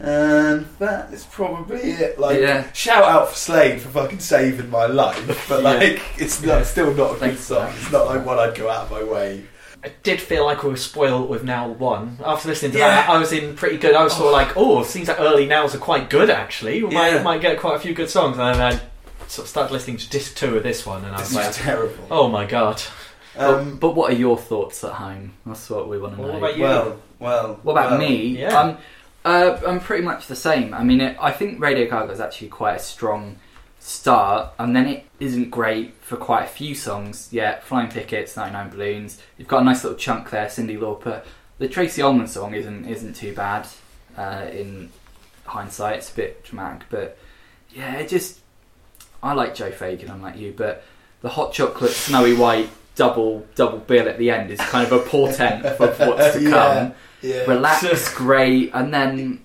[0.01, 2.19] and that is probably it.
[2.19, 2.65] Like, Yeah.
[2.73, 5.71] shout out for Slade for fucking saving my life, but Yeah.
[5.71, 6.63] like, it's not Yeah.
[6.65, 7.71] still not a good Thanks song.
[7.81, 9.45] It's not like one I'd go out of my way
[9.83, 12.19] I did feel like we were spoiled with Now One.
[12.23, 12.89] After listening to Yeah.
[12.89, 13.95] that, I was in pretty good.
[13.95, 16.83] I was sort of like, oh, seems like early Nows are quite good actually.
[16.83, 17.13] We Yeah.
[17.15, 18.37] might, might get quite a few good songs.
[18.37, 18.73] And then I
[19.27, 21.53] sort of started listening to disc two of this one, and I was is like,
[21.53, 21.95] terrible.
[22.11, 22.83] oh my god.
[23.39, 25.33] Um, but, but what are your thoughts at home?
[25.47, 26.39] That's what we want to What know.
[26.39, 26.63] about you?
[26.63, 27.59] well, well.
[27.63, 28.17] What about well, me?
[28.39, 28.59] yeah.
[28.61, 28.77] Um,
[29.25, 30.73] uh, I'm pretty much the same.
[30.75, 33.37] I mean, it, I think Radio Gaga is actually quite a strong
[33.79, 37.29] start, and then it isn't great for quite a few songs.
[37.31, 39.21] Yeah, Flying Pickets, 99 Balloons.
[39.39, 41.23] You've got a nice little chunk there, Cyndi Lauper.
[41.59, 43.67] The Tracey Ullman song isn't isn't too bad
[44.17, 44.91] uh, in
[45.45, 45.97] hindsight.
[45.99, 47.19] It's a bit dramatic, but
[47.75, 48.41] yeah, it just
[49.23, 50.11] I like Joe Fagin.
[50.11, 50.83] I'm like you, but
[51.21, 54.99] the hot chocolate, snowy white double double bill at the end is kind of a
[55.09, 56.51] portent of what's to Yeah.
[56.51, 57.45] come Yeah.
[57.47, 59.41] relax, great, and then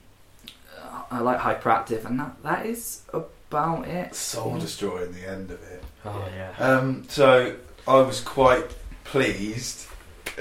[0.82, 4.16] uh, I like hyperactive, and that that is about it.
[4.16, 5.84] Soul destroying the end of it.
[6.06, 6.52] Oh yeah.
[6.66, 7.56] Um, so
[7.88, 8.66] I was quite
[9.04, 9.88] pleased.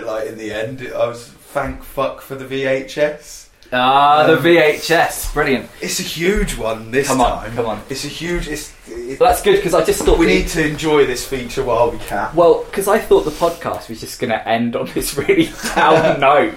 [0.01, 3.43] Like in the end, I was thank fuck for the VHS.
[3.73, 5.69] Ah, the Um, VHS, brilliant.
[5.81, 7.55] It's a huge one this Come on, time.
[7.57, 7.83] come on.
[7.89, 8.47] It's a huge.
[8.47, 8.73] It's.
[8.87, 11.65] It, Well, that's good because I just thought we the- need to enjoy this feature
[11.65, 12.35] while we can.
[12.37, 16.21] Well, because I thought the podcast was just going to end on this really down
[16.21, 16.55] note.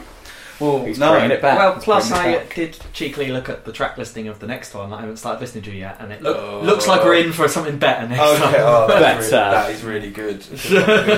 [0.59, 1.11] Well, He's no.
[1.11, 1.57] bringing it back.
[1.59, 2.55] Well, He's plus bringing it I back.
[2.55, 5.39] did cheekily look at the track listing of the next one that I haven't started
[5.39, 6.61] listening to yet, and it look, Oh.
[6.61, 8.55] looks like we're in for something better next Okay, time.
[8.59, 9.45] oh, that's Better.
[9.45, 10.09] really, that is really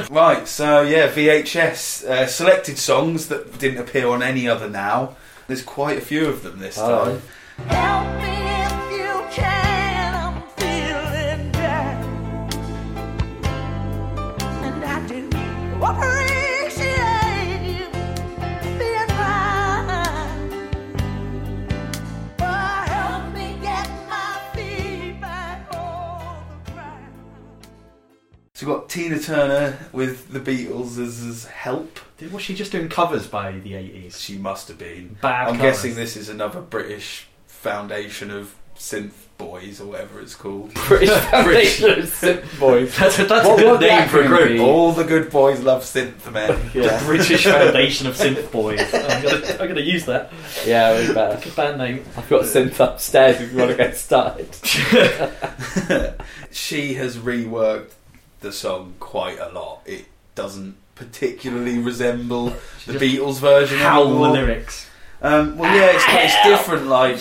[0.03, 0.09] good.
[0.11, 5.15] right, so yeah, VHS uh, selected songs that didn't appear on any other now.
[5.47, 7.05] There's quite a few of them this Oh.
[7.05, 7.21] time.
[7.67, 8.35] Help me
[8.65, 12.03] if you can, I'm feeling down.
[14.63, 15.27] And I do
[15.81, 16.18] appreciate
[28.59, 31.97] So we've got Tina Turner with the Beatles as, as help.
[32.17, 34.19] Did- Was she just doing covers by the 80s?
[34.19, 35.15] She must have been.
[35.21, 35.61] Bad I'm covers.
[35.77, 40.73] guessing this is another British foundation of synth boys or whatever it's called.
[40.89, 42.97] British Foundation of Synth Boys.
[42.97, 44.49] That's a, that's What a good name that for a group group.
[44.51, 44.59] be?
[44.59, 46.49] All the good boys love synth men.
[46.73, 46.97] Yeah.
[46.97, 48.81] The British Foundation of Synth Boys.
[48.93, 50.33] I'm gonna, use that.
[50.65, 51.39] Yeah, we better.
[51.41, 52.03] Good band name.
[52.17, 54.53] I've got synth upstairs if you want to get started.
[56.51, 57.91] she has reworked
[58.41, 59.81] the song quite a lot.
[59.85, 62.53] It doesn't particularly resemble
[62.85, 64.87] the Beatles version Howl the lyrics.
[65.21, 67.19] Um, well, yeah, it's, it's different, like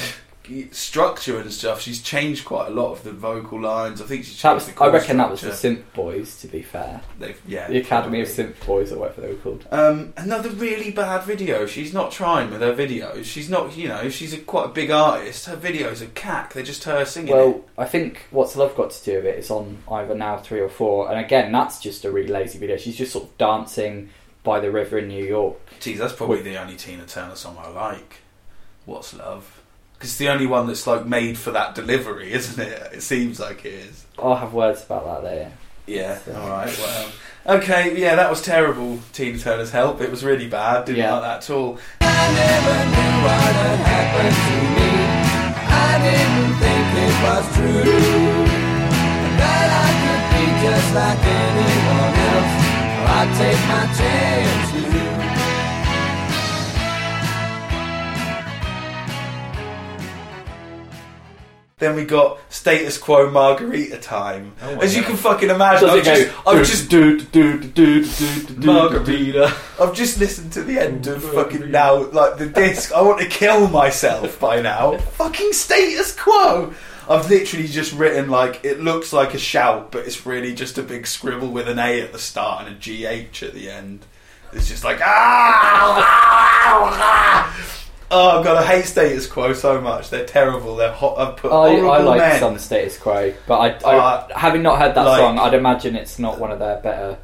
[0.72, 1.80] structure and stuff.
[1.80, 4.00] She's changed quite a lot of the vocal lines.
[4.02, 5.80] I think she's changed was, the I reckon that was the structure.
[5.82, 7.00] Synth Boys, to be fair.
[7.18, 8.52] They've- yeah, The Academy of probably.
[8.54, 9.66] Synth Boys, or whatever they were called.
[9.70, 11.66] Um, another really bad video.
[11.66, 13.24] She's not trying with her videos.
[13.24, 15.46] She's not, you know, she's a, quite a big artist.
[15.46, 16.52] Her videos are cack.
[16.52, 17.32] They're just her singing.
[17.34, 17.64] Well, it.
[17.78, 20.68] I think what's love got to do with it is on either now three or
[20.68, 22.76] four, and again, that's just a really lazy video.
[22.76, 24.10] She's just sort of dancing
[24.44, 25.56] by the river in New York.
[25.80, 26.44] Geez, that's probably Wait.
[26.44, 28.20] the only Tina Turner song I like.
[28.86, 29.57] What's Love?
[29.98, 32.92] Because it's the only one that's like made for that delivery, isn't it?
[32.94, 34.06] It seems like it is.
[34.18, 35.50] I'll have words about that later.
[35.86, 36.18] Yeah.
[36.36, 36.78] All right.
[36.78, 37.08] Well.
[37.58, 37.98] Okay.
[38.00, 39.00] Yeah, that was terrible.
[39.12, 40.00] Tina Turner's help.
[40.00, 40.84] It was really bad.
[40.84, 41.14] Didn't Yeah.
[41.14, 41.78] like that at all.
[42.00, 44.90] I never knew what had happened to me.
[45.66, 48.46] I didn't think it was true.
[49.40, 52.54] That I could be just like anyone else.
[53.18, 54.77] I'd take my chance
[61.78, 64.54] Then we got status quo margarita time.
[64.62, 68.02] Oh my As you can fucking imagine, I've just, go, I've just, do do do
[68.02, 69.54] do do do Margarita.
[69.80, 72.92] I've just listened to the end of fucking now, like the disc.
[72.92, 74.96] I want to kill myself by now.
[74.98, 76.74] fucking status quo.
[77.08, 80.82] I've literally just written like it looks like a shout, but it's really just a
[80.82, 84.04] big scribble with an A at the start and a GH at the end.
[84.52, 87.27] It's just like ah, ah, ah.
[88.10, 90.08] Oh god, I hate status quo so much.
[90.10, 90.76] They're terrible.
[90.76, 91.18] They're hot.
[91.18, 92.40] I've put I, I like men.
[92.40, 95.94] some status quo, but I, I Uh, having not heard that like- song, I'd imagine
[95.94, 97.18] it's not one of their better.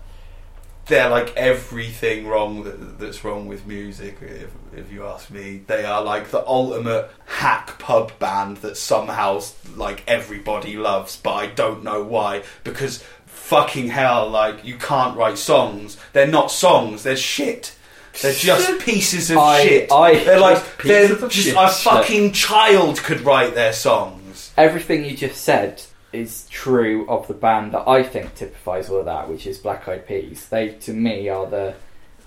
[0.86, 4.18] they're like everything wrong that, that's wrong with music.
[4.20, 9.40] If, if you ask me, they are like the ultimate hack pub band that somehow
[9.76, 12.42] like everybody loves, but I don't know why.
[12.64, 15.96] Because fucking hell, like you can't write songs.
[16.12, 17.04] They're not songs.
[17.04, 17.74] They're shit.
[18.22, 19.92] They're just pieces of I- shit.
[19.92, 21.56] I- they're like Just they're of just shit.
[21.56, 24.52] a fucking child could write their songs.
[24.56, 25.82] Everything you just said
[26.12, 29.88] is true of the band that I think typifies all of that, which is Black
[29.88, 30.46] Eyed Peas.
[30.48, 31.74] They, to me, are the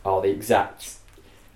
[0.03, 0.96] are the exact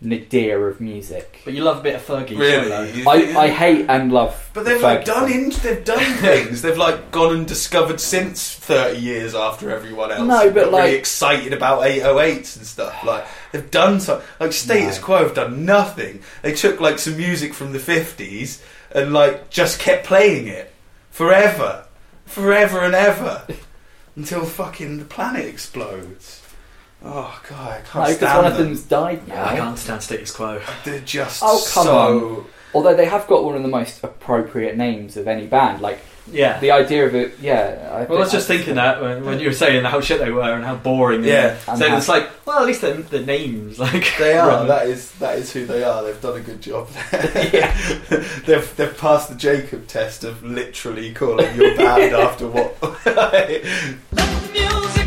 [0.03, 1.41] nadir of music.
[1.45, 2.91] But you love a bit of Fergie, Really?
[2.91, 4.49] You I, I hate and love.
[4.53, 6.61] But they've the like Fergie done in, they've done things.
[6.63, 10.27] they've like gone and discovered since thirty years after everyone else.
[10.27, 13.03] No, and but, got like- really excited about 808s and stuff.
[13.03, 14.27] Like they've done something.
[14.39, 15.03] Like Status No.
[15.05, 16.21] Quo have done nothing.
[16.41, 18.61] They took like some music from the fifties
[18.93, 20.73] and like just kept playing it
[21.11, 21.85] forever,
[22.25, 23.45] forever and ever
[24.15, 26.40] until fucking the planet explodes.
[27.03, 28.67] Oh god, I can't No, because stand one of them.
[28.67, 29.45] them's died now.
[29.45, 30.61] I can't stand status quo.
[30.85, 32.45] They're just Oh, come so.
[32.73, 35.81] Although they have got one of the most appropriate names of any band.
[35.81, 35.99] Like
[36.31, 36.59] Yeah.
[36.59, 37.89] the idea of it, yeah.
[37.91, 40.19] I well, I was just that's- thinking that when, when you were saying how shit
[40.19, 41.23] they were and how boring.
[41.23, 41.45] they Yeah.
[41.47, 41.57] were.
[41.69, 44.47] And So how- it's like, well, at least the, the names, like They are.
[44.47, 44.67] relevant.
[44.69, 46.03] That is that is who they are.
[46.03, 46.87] They've done a good job.
[47.11, 47.75] yeah,
[48.45, 52.77] they've they've passed the Jacob test of literally calling your band after what.
[53.05, 53.63] Let
[54.11, 55.00] the music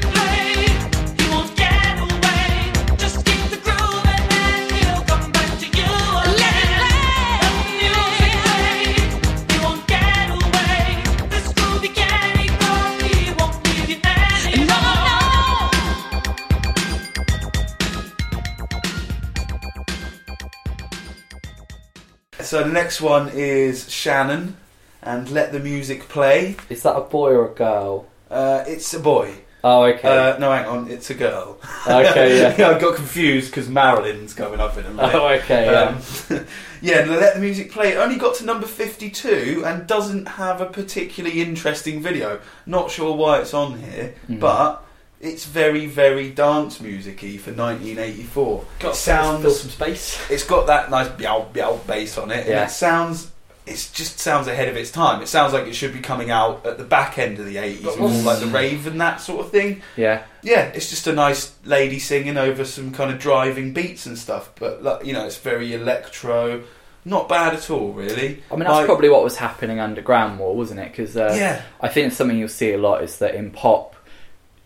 [22.44, 24.56] so the next one is Shannon,
[25.02, 26.56] and let the music play.
[26.68, 28.06] Is that a boy or a girl?
[28.30, 29.34] Uh, it's a boy.
[29.66, 30.08] Oh, okay.
[30.32, 31.58] Uh, no, hang on, it's a girl.
[31.86, 32.68] Okay, yeah.
[32.68, 35.14] I got confused because Marilyn's coming up in a minute.
[35.14, 35.64] oh, okay.
[35.72, 36.36] Yeah.
[36.36, 36.46] Um,
[36.82, 37.92] yeah, let the music play.
[37.92, 42.40] It only got to number 52 and doesn't have a particularly interesting video.
[42.66, 44.38] Not sure why it's on here, Mm.
[44.40, 44.83] but
[45.24, 48.64] it's very, very dance music-y for 1984.
[48.80, 50.20] Got it sounds, some space.
[50.30, 52.60] it's got that nice meow meow bass on it, Yeah.
[52.62, 53.30] and it sounds.
[53.66, 55.22] It just sounds ahead of its time.
[55.22, 57.98] It sounds like it should be coming out at the back end of the 80s,
[57.98, 59.80] more like the rave and that sort of thing.
[59.96, 60.24] yeah.
[60.42, 64.50] Yeah, it's just a nice lady singing over some kind of driving beats and stuff.
[64.60, 66.62] But like, you know, it's very electro,
[67.06, 68.42] not bad at all, really.
[68.50, 70.90] I mean, that's Like- probably what was happening underground more, wasn't it?
[70.92, 73.96] Because uh, yeah, I think something you'll see a lot is that in pop,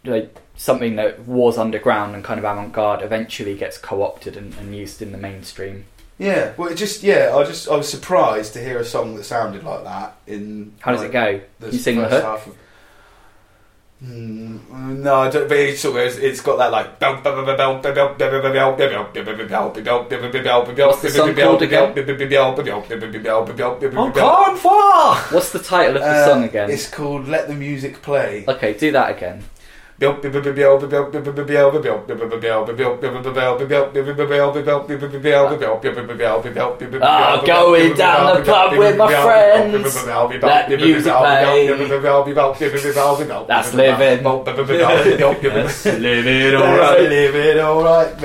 [0.05, 5.01] like something that was underground and kind of avant-garde eventually gets co-opted and, and used
[5.01, 5.87] in the mainstream.
[6.19, 6.53] yeah.
[6.59, 9.63] Well, it just yeah, I just I was surprised to hear a song that sounded
[9.65, 10.73] like that in.
[10.81, 11.41] How does like, it go?
[11.61, 12.25] the You sing the hook?
[12.25, 12.57] half of-
[14.05, 17.01] Mm, no, I don't, but it's sort of it's- it's got that like.
[17.01, 17.23] What's
[21.03, 21.95] the song called again?
[23.99, 24.13] On
[24.57, 25.15] fire!
[25.35, 26.71] What's the title of the Uh, song again?
[26.71, 29.43] It's called "Let the Music Play." Okay, do that again.
[37.03, 39.95] Ah, going down the pub with my friends.
[40.47, 41.13] Let music
[41.43, 41.67] play.
[43.49, 44.23] That's living.
[45.65, 47.01] That's living alright.
[47.11, 48.21] Living alright.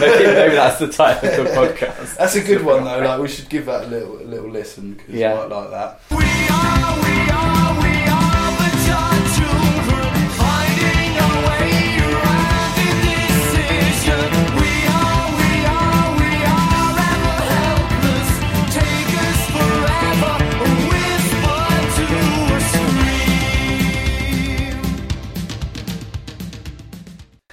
[0.00, 2.16] Maybe, maybe that's the title of the podcast.
[2.16, 2.98] That's a good one though.
[2.98, 5.34] Like we should give that a little a little listen because Yeah.
[5.44, 6.00] you might like that.
[6.10, 6.16] We
[6.50, 7.17] are, we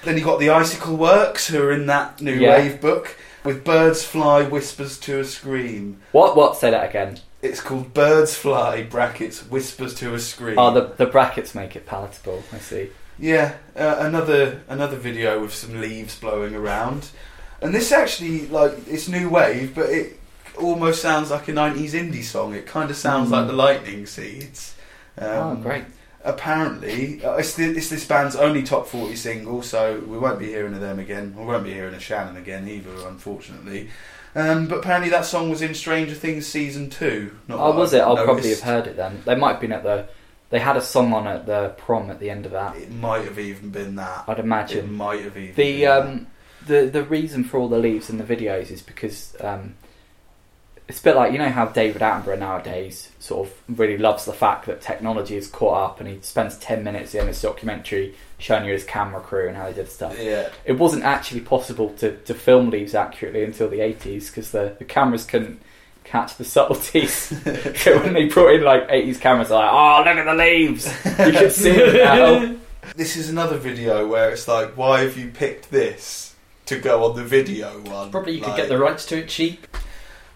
[0.06, 2.50] Then you got the Icicle Works who are in that new Yeah.
[2.58, 6.00] wave book with Birds Fly Whispers to a Scream.
[6.12, 6.36] What?
[6.36, 6.56] What?
[6.56, 7.18] Say that again.
[7.42, 10.60] It's called Birds Fly brackets Whispers to a Scream.
[10.60, 12.44] Oh, the the brackets make it palatable.
[12.52, 12.90] I see.
[13.18, 17.08] Yeah, uh, another another video with some leaves blowing around,
[17.60, 20.20] and this actually like it's new wave, but it
[20.56, 22.54] almost sounds like a '90s indie song.
[22.54, 23.32] It kind of sounds Mm.
[23.32, 24.74] like the Lightning Seeds.
[25.18, 25.82] Um, oh, great.
[26.26, 30.46] Apparently, uh, it's, the, it's this band's only top 40 single, so we won't be
[30.46, 31.34] hearing of them again.
[31.36, 33.88] We won't be hearing of Shannon again either, unfortunately.
[34.34, 37.36] Um, but apparently, that song was in Stranger Things season two.
[37.48, 38.04] Not Oh, was I've it?
[38.04, 39.22] I'll probably have heard it then.
[39.24, 40.08] They might have been at the.
[40.50, 42.76] They had a song on at the prom at the end of that.
[42.76, 44.24] It might have even been that.
[44.28, 46.06] I'd imagine It might have even The been that.
[46.06, 46.26] um,
[46.66, 49.74] the the reason for all the leaves in the videos is because um,
[50.88, 54.32] it's a bit like you know how David Attenborough nowadays sort of really loves the
[54.32, 58.66] fact that technology has caught up, and he spends ten minutes in his documentary showing
[58.66, 60.16] you his camera crew and how they did stuff.
[60.18, 60.48] Yeah.
[60.64, 64.84] It wasn't actually possible to, to film leaves accurately until the eighties because the, the
[64.84, 65.60] cameras couldn't
[66.04, 67.12] catch the subtleties.
[67.80, 70.86] so when they brought in like eighties cameras, they're like, oh look at the leaves,
[71.04, 72.56] you can see it now.
[72.94, 76.36] This is another video where it's like, why have you picked this
[76.66, 78.12] to go on the video one?
[78.12, 79.66] Probably you could get the rights to it cheap.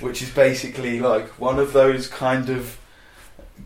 [0.00, 2.78] which is basically like one of those kind of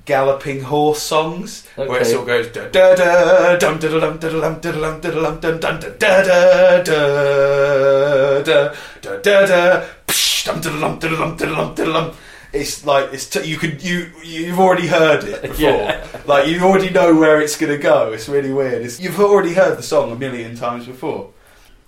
[0.04, 2.04] galloping horse songs where it Okay.
[2.04, 4.80] sort of goes da da da dum da da dum da da dum da da
[4.80, 10.44] dum da da dum dun dun da da da da da da da da psh,
[10.46, 12.12] dum da dum da dum da dum da dum.
[12.52, 15.56] It's like it's t- you could you you've already heard it before.
[15.60, 16.06] Yeah.
[16.26, 18.12] Like you already know where it's gonna go.
[18.12, 18.82] It's really weird.
[18.86, 21.30] It's, you've already heard the song a million times before.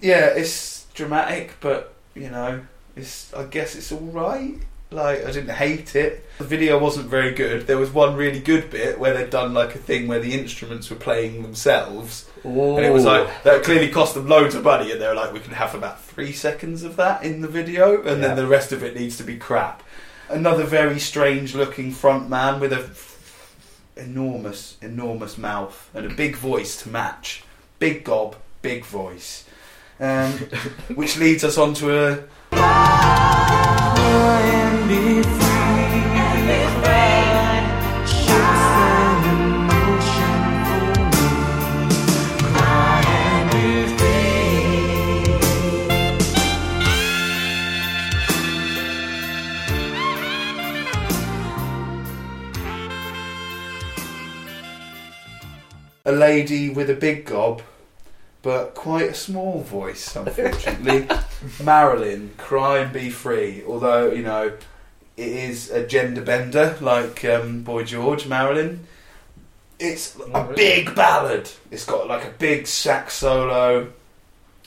[0.01, 2.61] Yeah, it's dramatic, but you know,
[3.01, 4.55] it's I guess it's all right.
[4.93, 6.27] Like I didn't hate it.
[6.39, 7.67] The video wasn't very good.
[7.69, 10.91] There was one really good bit where they'd done like a thing where the instruments
[10.91, 15.01] were playing themselves, and it was like that clearly cost them loads of money, and
[15.01, 18.21] they were like, we can have about three seconds of that in the video, and
[18.21, 18.29] Yeah.
[18.29, 19.83] then the rest of it needs to be crap.
[20.29, 22.89] Another very strange looking front man with a
[24.01, 27.45] enormous, enormous mouth and a big voice to match.
[27.79, 29.45] Big gob, big voice.
[30.01, 30.33] Um,
[30.95, 32.25] which leads us on to a
[56.11, 57.63] a lady with a big gob,
[58.43, 61.07] but quite a small voice, unfortunately.
[61.63, 63.63] Marilyn, cry and be free.
[63.67, 64.53] Although, you know,
[65.17, 68.87] it is a gender bender like um, Boy George, Marilyn.
[69.79, 70.55] It's a really?
[70.57, 71.51] big ballad.
[71.71, 73.93] It's got like a big sax solo,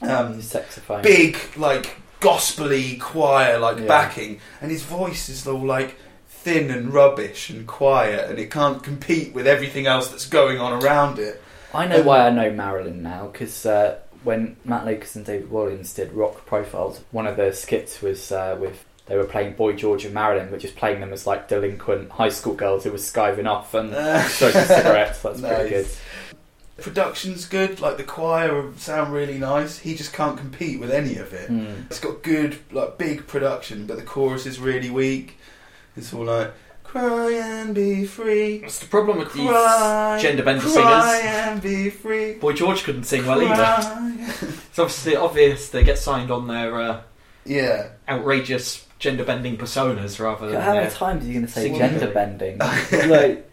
[0.02, 1.02] um, saxophone.
[1.04, 3.86] big like gospely choir like Yeah.
[3.88, 5.98] backing, and his voice is all like
[6.28, 10.84] thin and rubbish and quiet, and it can't compete with everything else that's going on
[10.84, 11.42] around it.
[11.74, 15.96] I know why I know Marilyn now because uh, when Matt Lucas and David Walliams
[15.96, 20.06] did Rock Profiles, one of the skits was uh, with they were playing Boy George
[20.06, 23.50] and Marilyn, but just playing them as like delinquent high school girls who were skiving
[23.50, 23.90] off and
[24.30, 25.22] smoking cigarettes.
[25.22, 25.88] That's pretty good.
[26.78, 29.80] Production's good, like the choir sound really nice.
[29.80, 31.50] He just can't compete with any of it.
[31.50, 31.84] Hmm.
[31.88, 35.38] It's got good, like big production, but the chorus is really weak.
[35.96, 36.54] It's all like
[36.94, 41.36] cry and be free, That's the problem with these cry, gender bender cry singers.
[41.36, 42.34] and be free.
[42.36, 43.56] Boy George couldn't sing well either.
[43.56, 44.16] cry.
[44.70, 47.02] It's obviously obvious they get signed on their uh,
[47.46, 51.64] Yeah, outrageous gender bending personas rather than How many times are you going to say
[51.64, 52.58] singing gender ability.
[52.58, 53.10] bending?
[53.10, 53.50] like,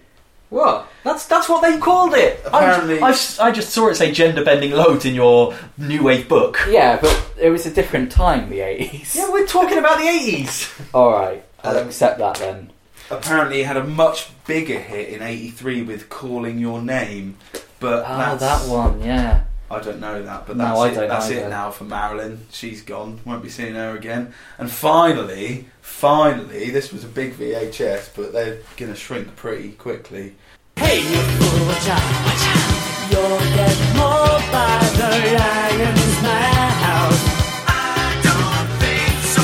[0.51, 0.87] What?
[1.03, 2.41] That's that's what they called it.
[2.45, 6.03] Apparently- I, I, s- I just saw it say gender bending loads in your new
[6.03, 6.59] wave book.
[6.69, 9.17] yeah, but it was a different time, the eighties.
[9.17, 10.71] Yeah, we're talking about the eighties.
[10.95, 12.70] All right, I'll Um, accept that then.
[13.11, 17.37] Apparently he had a much bigger hit in '83 with "Calling Your Name,"
[17.79, 19.43] but Oh, that's, that one, yeah.
[19.71, 20.95] I don't know that, but No, that's I it.
[20.95, 22.41] don't That's it now for Marilyn.
[22.51, 23.21] She's gone.
[23.25, 24.35] Won't be seeing her again.
[24.59, 30.35] And finally, finally, this was a big VHS, but they're gonna shrink pretty quickly.
[30.77, 32.67] Hey, you fool, watch out, watch out.
[33.13, 37.21] You'll get mauled by the lion's mouth.
[37.69, 39.43] I don't think so.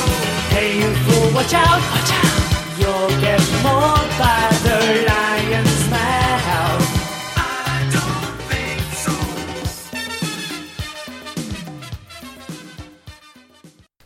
[0.55, 2.26] Hey, you fool, watch out, watch out.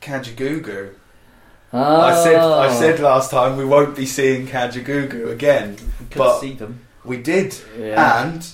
[0.01, 0.93] Kajagoogoo.
[1.73, 2.01] Oh.
[2.01, 5.77] I said I said last time we won't be seeing Kajagoogoo again,
[6.09, 6.81] Could but see them.
[7.05, 7.55] we did.
[7.79, 8.23] Yeah.
[8.25, 8.45] And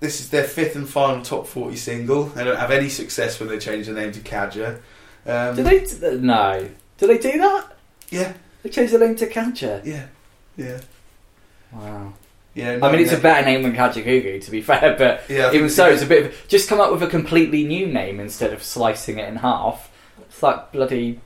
[0.00, 2.24] this is their fifth and final top 40 single.
[2.24, 4.80] They don't have any success when they change the name to Kaja.
[5.24, 5.80] Um, Did they?
[5.80, 6.68] d- No.
[6.98, 7.76] Did they do that?
[8.10, 8.34] Yeah,
[8.66, 9.80] They changed the name to Kaja.
[9.86, 10.06] yeah,
[10.56, 10.80] yeah.
[11.70, 12.14] Wow.
[12.52, 15.70] Yeah, I mean, it's a better name than Kajagoogoo, to be fair, but Yeah, even
[15.70, 16.48] so, it's a bit of.
[16.48, 19.88] Just come up with a completely new name instead of slicing it in half.
[20.22, 21.20] It's like bloody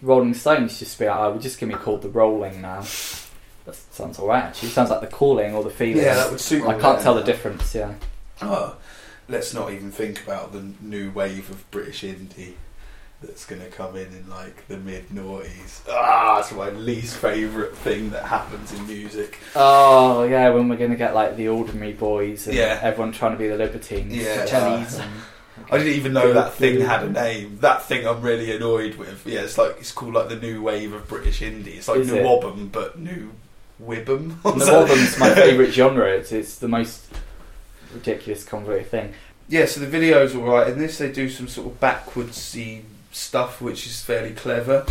[0.00, 2.80] Rolling Stones just be like, oh, we're just going to be called The Rolling now.
[3.66, 4.70] That sounds alright, actually.
[4.70, 6.04] Sounds like The Calling or The Feeling.
[6.04, 7.02] Yeah, that would suit I me can't better.
[7.02, 7.92] tell the difference, yeah.
[8.40, 8.76] Oh,
[9.28, 12.54] let's not even think about the new wave of British indie
[13.22, 15.80] that's going to come in in like the mid noughties.
[15.88, 19.38] Ah, it's my least favourite thing that happens in music.
[19.54, 22.78] Oh, yeah, when we're going to get like the Ordinary Boys and Yeah.
[22.82, 24.14] everyone trying to be the Libertines.
[24.14, 24.44] Yeah.
[24.44, 25.06] the Chellies.
[25.70, 27.58] I didn't even know that thing had a name.
[27.62, 29.26] That thing I'm really annoyed with.
[29.26, 31.76] Yeah, it's like it's called like the new wave of British indie.
[31.78, 32.22] It's like Is new it?
[32.24, 33.32] Wobbum, but new
[33.82, 34.36] Wibbum.
[34.44, 36.08] And the Wobbum's my favourite genre.
[36.10, 37.06] It's, it's the most
[37.92, 39.14] ridiculous, convoluted thing.
[39.48, 40.68] Yeah, so the video's alright.
[40.68, 42.82] In this, they do some sort of backwardsy
[43.16, 44.84] stuff, which is fairly clever.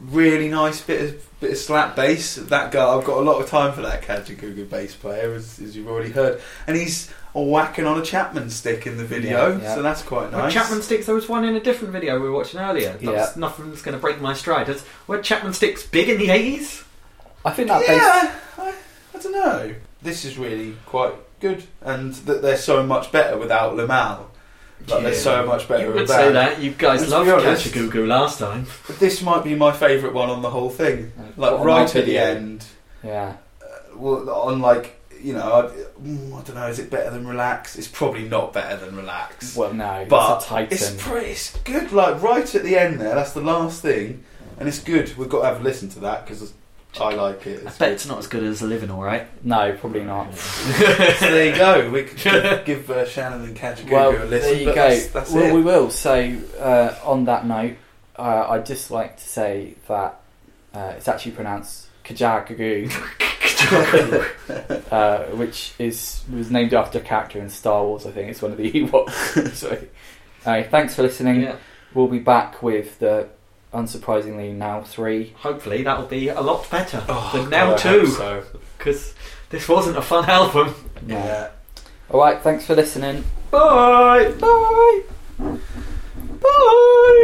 [0.00, 2.34] really nice bit of bit of slap bass.
[2.36, 5.76] That guy, I've got a lot of time for that Kajagoogoo bass player, as, as
[5.76, 9.74] you've already heard, and he's whacking on a Chapman stick in the video, Yeah, yeah.
[9.74, 10.52] so that's quite Well, nice.
[10.52, 12.92] Chapman Sticks, there was one in a different video we were watching earlier.
[12.92, 13.30] That Yeah.
[13.36, 14.68] nothing's going to break my stride.
[14.68, 16.84] Is- Were Chapman Sticks big in the 80s?
[17.44, 18.02] I think that bass.
[18.02, 18.74] yeah, I,
[19.14, 19.74] I don't know.
[20.02, 24.26] This is really quite good, and that they're so much better without Limahl.
[24.88, 26.36] Like they're so much better You with would say band.
[26.36, 26.60] that.
[26.60, 27.66] You guys Let's loved be honest.
[27.66, 28.66] Kajagoogoo last time.
[28.86, 31.12] But this might be my favourite one on the whole thing.
[31.36, 32.22] Like What, right at the video?
[32.22, 32.64] end,
[33.02, 33.34] Yeah.
[33.94, 36.66] well, on like you know, I, mm, I don't know.
[36.66, 37.76] Is it better than Relax?
[37.76, 39.54] It's probably not better than Relax.
[39.54, 40.72] Well, no, but it's a Titan.
[40.72, 41.92] it's pretty, it's good.
[41.92, 44.24] Like right at the end there, that's the last thing,
[44.58, 45.16] and it's good.
[45.16, 46.52] We've got to have a listen to that because
[47.00, 47.62] I like it.
[47.64, 47.92] I It's bet good.
[47.94, 49.26] it's not as good as a Living Alright.
[49.44, 50.34] no, probably not.
[50.36, 50.72] so
[51.20, 51.90] there you go.
[51.90, 54.30] We could give, give uh, Shannon and Kajagoogoo well, a listen.
[54.50, 54.88] there you but go.
[54.90, 55.54] That's, that's well, it.
[55.54, 55.90] we will.
[55.90, 57.76] So, uh, on that note,
[58.16, 60.20] uh, I'd just like to say that
[60.74, 62.90] uh, it's actually pronounced Kajagoogoo,
[64.92, 68.04] uh, which is was named after a character in Star Wars.
[68.06, 69.54] I think it's one of the Ewoks.
[69.54, 69.78] so,
[70.42, 71.42] thanks for listening.
[71.42, 71.56] Yeah.
[71.94, 73.28] We'll be back with the
[73.72, 75.32] unsurprisingly now three.
[75.38, 78.06] Hopefully that'll be a lot better Oh, than now I hope too.
[78.06, 78.44] So
[78.78, 79.14] Because
[79.50, 80.74] this wasn't a fun album.
[81.06, 81.50] yeah.
[82.10, 82.40] All right.
[82.42, 83.24] Thanks for listening.
[83.50, 84.32] Bye!
[84.38, 85.02] Bye.
[85.38, 85.58] Bye!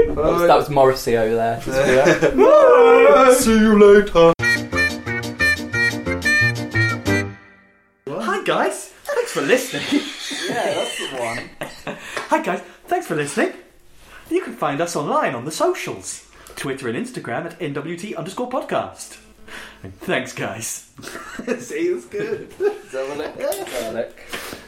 [0.09, 1.61] That was, that was Morrissey over there.
[1.65, 3.35] Just for.
[3.35, 4.33] See you later.
[8.09, 9.83] Hi guys, thanks for listening.
[10.49, 11.97] yeah, that's the one.
[12.29, 13.53] Hi guys, thanks for listening.
[14.31, 16.28] You can find us online on the socials.
[16.59, 19.19] Twitter and Instagram at NWT underscore podcast.
[19.85, 20.91] And thanks guys.
[21.61, 22.53] See, it's good.
[22.91, 23.39] Dominic.
[23.39, 24.65] Dominic.